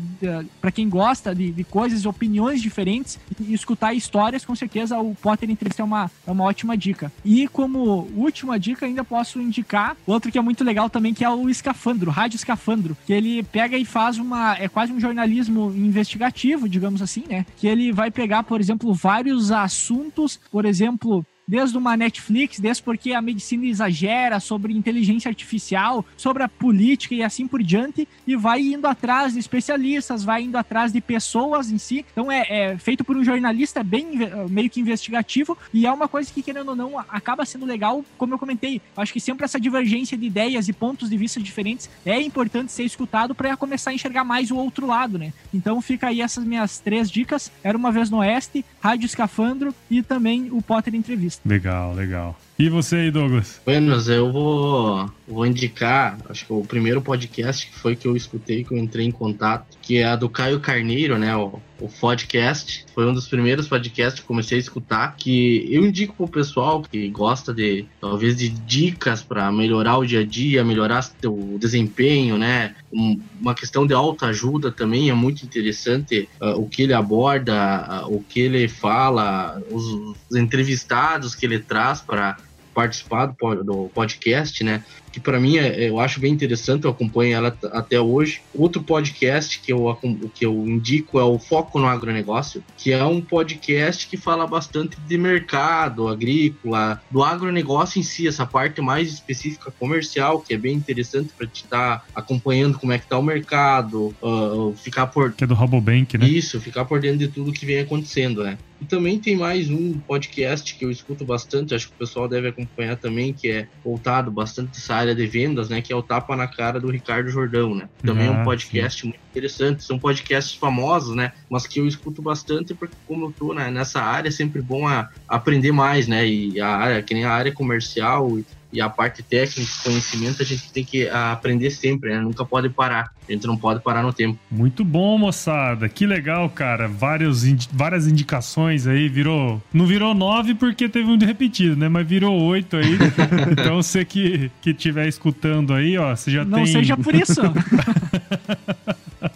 para 0.60 0.70
quem 0.70 0.88
gosta 0.88 1.34
de, 1.34 1.50
de 1.50 1.64
coisas, 1.64 2.06
opiniões 2.06 2.62
diferentes 2.62 3.18
e, 3.40 3.52
escutar 3.52 3.94
histórias, 3.94 4.44
com 4.44 4.54
certeza 4.54 4.98
o 4.98 5.14
Potter 5.14 5.50
Entrevista 5.50 5.82
é 5.82 5.84
uma, 5.84 6.10
é 6.26 6.30
uma 6.30 6.44
ótima 6.44 6.76
dica. 6.76 7.12
E 7.24 7.48
como 7.48 8.08
última 8.16 8.58
dica, 8.58 8.86
ainda 8.86 9.04
posso 9.04 9.40
indicar 9.40 9.96
outro 10.06 10.30
que 10.30 10.38
é 10.38 10.42
muito 10.42 10.64
legal 10.64 10.88
também, 10.88 11.14
que 11.14 11.24
é 11.24 11.30
o 11.30 11.48
Escafandro, 11.48 12.10
Rádio 12.10 12.36
Escafandro, 12.36 12.96
que 13.06 13.12
ele 13.12 13.42
pega 13.42 13.76
e 13.76 13.84
faz 13.84 14.18
uma, 14.18 14.56
é 14.56 14.68
quase 14.68 14.92
um 14.92 15.00
jornalismo 15.00 15.72
investigativo, 15.76 16.68
digamos 16.68 17.02
assim, 17.02 17.24
né? 17.28 17.46
Que 17.56 17.66
ele 17.66 17.92
vai 17.92 18.10
pegar, 18.10 18.42
por 18.42 18.60
exemplo, 18.60 18.92
vários 18.92 19.50
assuntos, 19.50 20.38
por 20.50 20.64
exemplo, 20.64 21.24
desde 21.48 21.78
uma 21.78 21.96
Netflix, 21.96 22.60
desde 22.60 22.82
porque 22.82 23.14
a 23.14 23.22
medicina 23.22 23.64
exagera 23.64 24.38
sobre 24.38 24.74
inteligência 24.74 25.30
artificial, 25.30 26.04
sobre 26.16 26.42
a 26.42 26.48
política 26.48 27.14
e 27.14 27.22
assim 27.22 27.48
por 27.48 27.62
diante, 27.62 28.06
e 28.26 28.36
vai 28.36 28.60
indo 28.60 28.86
atrás 28.86 29.32
de 29.32 29.38
especialistas, 29.38 30.22
vai 30.22 30.42
indo 30.42 30.58
atrás 30.58 30.92
de 30.92 31.00
pessoas 31.00 31.70
em 31.70 31.78
si. 31.78 32.04
Então 32.12 32.30
é, 32.30 32.44
é 32.48 32.78
feito 32.78 33.02
por 33.02 33.16
um 33.16 33.24
jornalista 33.24 33.82
bem 33.82 34.14
inve- 34.14 34.30
meio 34.50 34.68
que 34.68 34.80
investigativo 34.80 35.56
e 35.72 35.86
é 35.86 35.92
uma 35.92 36.06
coisa 36.06 36.30
que, 36.30 36.42
querendo 36.42 36.68
ou 36.68 36.76
não, 36.76 36.98
acaba 36.98 37.46
sendo 37.46 37.64
legal, 37.64 38.04
como 38.18 38.34
eu 38.34 38.38
comentei. 38.38 38.82
Acho 38.94 39.12
que 39.12 39.20
sempre 39.20 39.44
essa 39.44 39.58
divergência 39.58 40.18
de 40.18 40.26
ideias 40.26 40.68
e 40.68 40.72
pontos 40.72 41.08
de 41.08 41.16
vista 41.16 41.40
diferentes 41.40 41.88
é 42.04 42.20
importante 42.20 42.70
ser 42.72 42.84
escutado 42.84 43.34
para 43.34 43.56
começar 43.56 43.90
a 43.90 43.94
enxergar 43.94 44.24
mais 44.24 44.50
o 44.50 44.56
outro 44.56 44.86
lado, 44.86 45.18
né? 45.18 45.32
Então 45.54 45.80
fica 45.80 46.08
aí 46.08 46.20
essas 46.20 46.44
minhas 46.44 46.78
três 46.78 47.10
dicas. 47.10 47.50
Era 47.64 47.78
uma 47.78 47.90
vez 47.90 48.10
no 48.10 48.18
Oeste, 48.18 48.64
Rádio 48.80 49.06
Escafandro 49.06 49.74
e 49.90 50.02
também 50.02 50.48
o 50.50 50.60
Potter 50.60 50.94
Entrevista. 50.94 51.37
Legal, 51.44 51.94
legal. 51.94 52.47
E 52.60 52.68
você 52.68 52.96
aí, 52.96 53.10
Douglas? 53.12 53.60
Buenas, 53.64 54.08
eu 54.08 54.32
vou, 54.32 55.08
vou 55.28 55.46
indicar, 55.46 56.18
acho 56.28 56.44
que 56.44 56.52
o 56.52 56.64
primeiro 56.64 57.00
podcast 57.00 57.64
que 57.64 57.78
foi 57.78 57.94
que 57.94 58.08
eu 58.08 58.16
escutei, 58.16 58.64
que 58.64 58.74
eu 58.74 58.78
entrei 58.78 59.06
em 59.06 59.12
contato, 59.12 59.78
que 59.80 59.98
é 59.98 60.04
a 60.04 60.16
do 60.16 60.28
Caio 60.28 60.58
Carneiro, 60.58 61.16
né? 61.16 61.36
O, 61.36 61.60
o 61.80 61.88
podcast. 61.88 62.84
Foi 62.92 63.06
um 63.06 63.14
dos 63.14 63.28
primeiros 63.28 63.68
podcasts 63.68 64.20
que 64.20 64.26
comecei 64.26 64.58
a 64.58 64.60
escutar, 64.60 65.14
que 65.16 65.72
eu 65.72 65.86
indico 65.86 66.16
pro 66.16 66.26
pessoal 66.26 66.82
que 66.82 67.08
gosta 67.10 67.54
de, 67.54 67.86
talvez, 68.00 68.36
de 68.36 68.48
dicas 68.48 69.22
para 69.22 69.52
melhorar 69.52 69.98
o 69.98 70.04
dia 70.04 70.20
a 70.20 70.26
dia, 70.26 70.64
melhorar 70.64 71.08
o 71.26 71.56
desempenho, 71.60 72.36
né? 72.36 72.74
Um- 72.92 73.20
uma 73.40 73.54
questão 73.54 73.86
de 73.86 73.94
autoajuda 73.94 74.72
também 74.72 75.10
é 75.10 75.14
muito 75.14 75.44
interessante 75.44 76.28
ah, 76.40 76.56
o 76.56 76.68
que 76.68 76.82
ele 76.82 76.92
aborda, 76.92 77.54
ah, 77.54 78.06
o 78.08 78.20
que 78.20 78.40
ele 78.40 78.66
fala, 78.66 79.62
os, 79.70 79.84
os 80.28 80.36
entrevistados 80.36 81.36
que 81.36 81.46
ele 81.46 81.60
traz 81.60 82.00
para 82.00 82.36
participar 82.78 83.26
do, 83.26 83.34
po- 83.34 83.56
do 83.56 83.90
podcast, 83.92 84.62
né? 84.62 84.84
Que 85.10 85.20
para 85.20 85.40
mim 85.40 85.56
é- 85.56 85.88
eu 85.88 85.98
acho 86.00 86.20
bem 86.20 86.32
interessante, 86.32 86.84
eu 86.84 86.90
acompanho 86.90 87.34
ela 87.36 87.56
até 87.72 88.00
hoje. 88.00 88.40
Outro 88.54 88.82
podcast 88.82 89.60
que 89.60 89.72
eu, 89.72 89.96
que 90.34 90.44
eu 90.44 90.54
indico 90.66 91.18
é 91.18 91.24
o 91.24 91.38
Foco 91.38 91.78
no 91.78 91.86
Agronegócio, 91.86 92.62
que 92.76 92.92
é 92.92 93.04
um 93.04 93.20
podcast 93.20 94.06
que 94.06 94.16
fala 94.16 94.46
bastante 94.46 94.96
de 95.06 95.18
mercado 95.18 96.08
agrícola, 96.08 97.00
do 97.10 97.22
agronegócio 97.22 97.98
em 98.00 98.02
si, 98.02 98.26
essa 98.28 98.46
parte 98.46 98.80
mais 98.80 99.08
específica 99.08 99.70
comercial, 99.78 100.40
que 100.40 100.54
é 100.54 100.58
bem 100.58 100.74
interessante 100.74 101.30
para 101.36 101.46
te 101.46 101.64
estar 101.64 102.04
acompanhando 102.14 102.78
como 102.78 102.92
é 102.92 102.98
que 102.98 103.06
tá 103.06 103.18
o 103.18 103.22
mercado, 103.22 104.14
ah, 104.22 104.72
ficar 104.76 105.06
por 105.06 105.32
Que 105.32 105.44
é 105.44 105.46
do 105.46 105.54
Rabobank, 105.54 106.16
né? 106.18 106.28
isso, 106.28 106.60
ficar 106.60 106.84
por 106.84 107.00
dentro 107.00 107.18
de 107.18 107.28
tudo 107.28 107.52
que 107.52 107.66
vem 107.66 107.80
acontecendo, 107.80 108.42
né? 108.42 108.58
E 108.80 108.84
também 108.84 109.18
tem 109.18 109.36
mais 109.36 109.68
um 109.68 109.98
podcast 109.98 110.74
que 110.74 110.84
eu 110.84 110.90
escuto 110.90 111.24
bastante, 111.24 111.74
acho 111.74 111.88
que 111.88 111.94
o 111.94 111.98
pessoal 111.98 112.28
deve 112.28 112.48
acompanhar 112.48 112.96
também, 112.96 113.32
que 113.32 113.50
é 113.50 113.66
voltado 113.84 114.30
bastante 114.30 114.78
essa 114.78 114.94
área 114.94 115.07
de 115.14 115.26
vendas, 115.26 115.68
né? 115.68 115.80
Que 115.80 115.92
é 115.92 115.96
o 115.96 116.02
Tapa 116.02 116.36
na 116.36 116.46
Cara 116.46 116.80
do 116.80 116.90
Ricardo 116.90 117.30
Jordão, 117.30 117.74
né? 117.74 117.88
Também 118.02 118.26
é 118.26 118.28
Ah, 118.28 118.32
um 118.32 118.44
podcast 118.44 119.04
muito 119.04 119.20
interessante. 119.30 119.84
São 119.84 119.98
podcasts 119.98 120.54
famosos, 120.54 121.14
né? 121.14 121.32
Mas 121.48 121.66
que 121.66 121.80
eu 121.80 121.86
escuto 121.86 122.22
bastante 122.22 122.74
porque 122.74 122.96
como 123.06 123.26
eu 123.26 123.32
tô 123.36 123.54
né, 123.54 123.70
nessa 123.70 124.00
área, 124.00 124.28
é 124.28 124.32
sempre 124.32 124.60
bom 124.62 124.86
a, 124.86 125.08
aprender 125.28 125.72
mais, 125.72 126.06
né? 126.06 126.26
E 126.26 126.60
a 126.60 126.68
área, 126.68 127.02
que 127.02 127.14
nem 127.14 127.24
a 127.24 127.32
área 127.32 127.52
comercial 127.52 128.38
e, 128.38 128.44
e 128.72 128.80
a 128.80 128.88
parte 128.88 129.22
técnica, 129.22 129.70
conhecimento, 129.82 130.42
a 130.42 130.44
gente 130.44 130.70
tem 130.70 130.84
que 130.84 131.08
aprender 131.08 131.70
sempre, 131.70 132.10
né? 132.10 132.20
Nunca 132.20 132.44
pode 132.44 132.68
parar. 132.68 133.10
A 133.28 133.32
gente 133.32 133.46
não 133.46 133.56
pode 133.56 133.80
parar 133.82 134.02
no 134.02 134.12
tempo. 134.12 134.38
Muito 134.50 134.84
bom, 134.84 135.16
moçada. 135.18 135.88
Que 135.88 136.06
legal, 136.06 136.48
cara. 136.50 136.86
Vários 136.88 137.44
indi- 137.44 137.68
várias 137.72 138.06
indicações 138.06 138.86
aí. 138.86 139.08
Virou. 139.08 139.62
Não 139.72 139.86
virou 139.86 140.14
nove 140.14 140.54
porque 140.54 140.88
teve 140.88 141.10
um 141.10 141.16
de 141.16 141.26
repetido, 141.26 141.76
né? 141.76 141.88
Mas 141.88 142.06
virou 142.06 142.38
oito 142.42 142.76
aí. 142.76 142.96
então 143.52 143.76
você 143.82 144.04
que, 144.04 144.50
que 144.62 144.70
estiver 144.70 145.06
escutando 145.08 145.72
aí, 145.74 145.96
ó, 145.98 146.14
você 146.14 146.30
já 146.30 146.44
Não 146.44 146.58
tem. 146.58 146.66
seja 146.66 146.96
por 146.96 147.14
isso. 147.14 147.40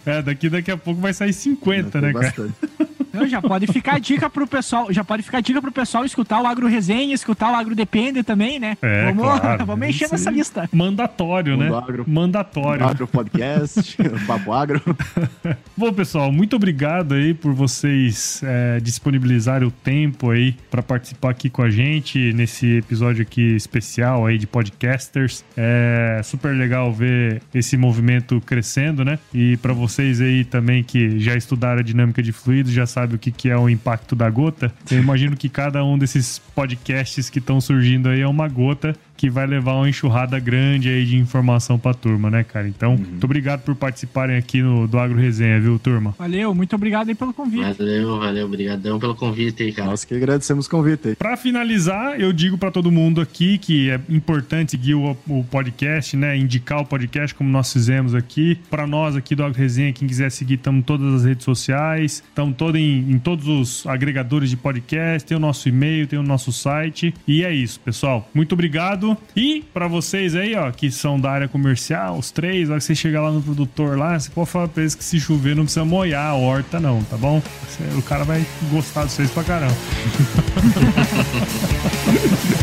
É, 0.05 0.21
daqui, 0.21 0.49
daqui 0.49 0.71
a 0.71 0.77
pouco 0.77 0.99
vai 1.01 1.13
sair 1.13 1.33
50, 1.33 1.89
Tem 1.91 2.01
né, 2.01 2.13
cara? 2.13 2.25
bastante. 2.25 2.53
Não, 3.13 3.27
já 3.27 3.41
pode 3.41 3.67
ficar 3.67 3.95
a 3.95 3.99
dica 3.99 4.29
pro 4.29 4.47
pessoal, 4.47 4.91
já 4.91 5.03
pode 5.03 5.21
ficar 5.21 5.37
a 5.37 5.41
dica 5.41 5.61
pro 5.61 5.71
pessoal 5.71 6.03
escutar 6.03 6.41
o 6.41 6.47
Agro 6.47 6.67
Resenha, 6.67 7.13
escutar 7.13 7.51
o 7.51 7.55
Agro 7.55 7.75
Depende 7.75 8.23
também, 8.23 8.59
né? 8.59 8.75
É, 8.81 9.05
vamos 9.05 9.39
claro. 9.39 9.65
vamos 9.65 9.87
encher 9.87 10.09
nessa 10.11 10.31
lista. 10.31 10.67
Mandatório, 10.73 11.55
né? 11.55 11.71
Agro. 11.73 12.05
Mandatório. 12.07 12.85
Agro 12.85 13.07
Podcast, 13.07 13.95
Papo 14.25 14.51
Agro. 14.51 14.81
Bom, 15.77 15.93
pessoal, 15.93 16.31
muito 16.31 16.55
obrigado 16.55 17.13
aí 17.13 17.33
por 17.33 17.53
vocês 17.53 18.41
é, 18.43 18.79
disponibilizarem 18.79 19.67
o 19.67 19.71
tempo 19.71 20.31
aí 20.31 20.55
para 20.71 20.81
participar 20.81 21.29
aqui 21.29 21.49
com 21.49 21.61
a 21.61 21.69
gente 21.69 22.33
nesse 22.33 22.77
episódio 22.77 23.21
aqui 23.21 23.55
especial 23.55 24.25
aí 24.25 24.37
de 24.37 24.47
podcasters. 24.47 25.45
É 25.55 26.21
super 26.23 26.55
legal 26.55 26.91
ver 26.91 27.41
esse 27.53 27.77
movimento 27.77 28.41
crescendo, 28.41 29.05
né? 29.05 29.19
E 29.33 29.57
para 29.57 29.73
vocês 29.73 30.19
aí 30.19 30.43
também 30.43 30.83
que 30.83 31.19
já 31.19 31.35
estudaram 31.35 31.79
a 31.79 31.83
dinâmica 31.83 32.21
de 32.23 32.31
fluidos, 32.31 32.71
já 32.71 32.85
sabe 33.03 33.15
o 33.15 33.19
que, 33.19 33.31
que 33.31 33.49
é 33.49 33.57
o 33.57 33.69
impacto 33.69 34.15
da 34.15 34.29
gota. 34.29 34.73
Eu 34.89 34.99
imagino 34.99 35.35
que 35.35 35.49
cada 35.49 35.83
um 35.83 35.97
desses 35.97 36.39
podcasts 36.55 37.29
que 37.29 37.39
estão 37.39 37.59
surgindo 37.59 38.07
aí 38.09 38.21
é 38.21 38.27
uma 38.27 38.47
gota 38.47 38.95
que 39.15 39.29
vai 39.29 39.45
levar 39.45 39.73
uma 39.73 39.87
enxurrada 39.87 40.39
grande 40.39 40.89
aí 40.89 41.05
de 41.05 41.17
informação 41.17 41.77
pra 41.77 41.93
turma, 41.93 42.29
né, 42.29 42.43
cara? 42.43 42.67
Então, 42.67 42.97
muito 42.97 43.23
obrigado 43.23 43.61
por 43.61 43.75
participarem 43.75 44.35
aqui 44.37 44.61
no, 44.61 44.87
do 44.87 44.97
Agro 44.97 45.17
Resenha, 45.17 45.59
viu, 45.59 45.79
turma? 45.79 46.15
Valeu, 46.17 46.53
muito 46.53 46.75
obrigado 46.75 47.09
aí 47.09 47.15
pelo 47.15 47.33
convite. 47.33 47.77
Valeu, 47.77 48.19
valeu, 48.19 48.45
obrigadão 48.45 48.99
pelo 48.99 49.15
convite 49.15 49.63
aí, 49.63 49.71
cara. 49.71 49.89
Nós 49.89 50.03
que 50.03 50.15
agradecemos 50.15 50.65
o 50.65 50.69
convite 50.69 51.09
aí. 51.09 51.15
Pra 51.15 51.37
finalizar, 51.37 52.19
eu 52.19 52.33
digo 52.33 52.57
pra 52.57 52.71
todo 52.71 52.91
mundo 52.91 53.21
aqui 53.21 53.57
que 53.57 53.89
é 53.89 53.99
importante 54.09 54.71
seguir 54.71 54.95
o, 54.95 55.17
o 55.27 55.43
podcast, 55.43 56.17
né? 56.17 56.35
Indicar 56.37 56.81
o 56.81 56.85
podcast 56.85 57.35
como 57.35 57.49
nós 57.49 57.71
fizemos 57.71 58.15
aqui. 58.15 58.59
Pra 58.69 58.87
nós 58.87 59.15
aqui 59.15 59.35
do 59.35 59.43
Agro 59.43 59.57
Resenha, 59.57 59.93
quem 59.93 60.07
quiser 60.07 60.31
seguir, 60.31 60.55
estamos 60.55 60.79
em 60.79 60.83
todas 60.83 61.13
as 61.13 61.25
redes 61.25 61.43
sociais, 61.43 62.23
estamos 62.27 62.55
todo 62.55 62.77
em, 62.77 63.11
em 63.11 63.19
todos 63.19 63.47
os 63.47 63.87
agregadores 63.87 64.49
de 64.49 64.57
podcast, 64.57 65.27
tem 65.27 65.37
o 65.37 65.39
nosso 65.39 65.69
e-mail, 65.69 66.07
tem 66.07 66.17
o 66.17 66.23
nosso 66.23 66.51
site. 66.51 67.13
E 67.27 67.43
é 67.43 67.53
isso, 67.53 67.79
pessoal. 67.79 68.29
Muito 68.33 68.53
obrigado 68.53 69.02
combinado. 69.03 69.21
E 69.35 69.63
para 69.73 69.87
vocês 69.87 70.35
aí, 70.35 70.55
ó, 70.55 70.71
que 70.71 70.91
são 70.91 71.19
da 71.19 71.31
área 71.31 71.47
comercial, 71.47 72.17
os 72.17 72.31
três, 72.31 72.69
ó, 72.69 72.75
que 72.75 72.81
você 72.81 72.95
chegar 72.95 73.21
lá 73.21 73.31
no 73.31 73.41
produtor 73.41 73.97
lá, 73.97 74.19
você 74.19 74.29
pode 74.29 74.49
falar 74.49 74.67
pra 74.67 74.81
eles 74.81 74.95
que 74.95 75.03
se 75.03 75.19
chover 75.19 75.55
não 75.55 75.63
precisa 75.63 75.85
molhar 75.85 76.25
a 76.25 76.35
horta, 76.35 76.79
não, 76.79 77.03
tá 77.03 77.17
bom? 77.17 77.41
O 77.97 78.01
cara 78.01 78.23
vai 78.23 78.45
gostar 78.71 79.05
de 79.05 79.11
vocês 79.11 79.31
pra 79.31 79.43
caramba. 79.43 79.73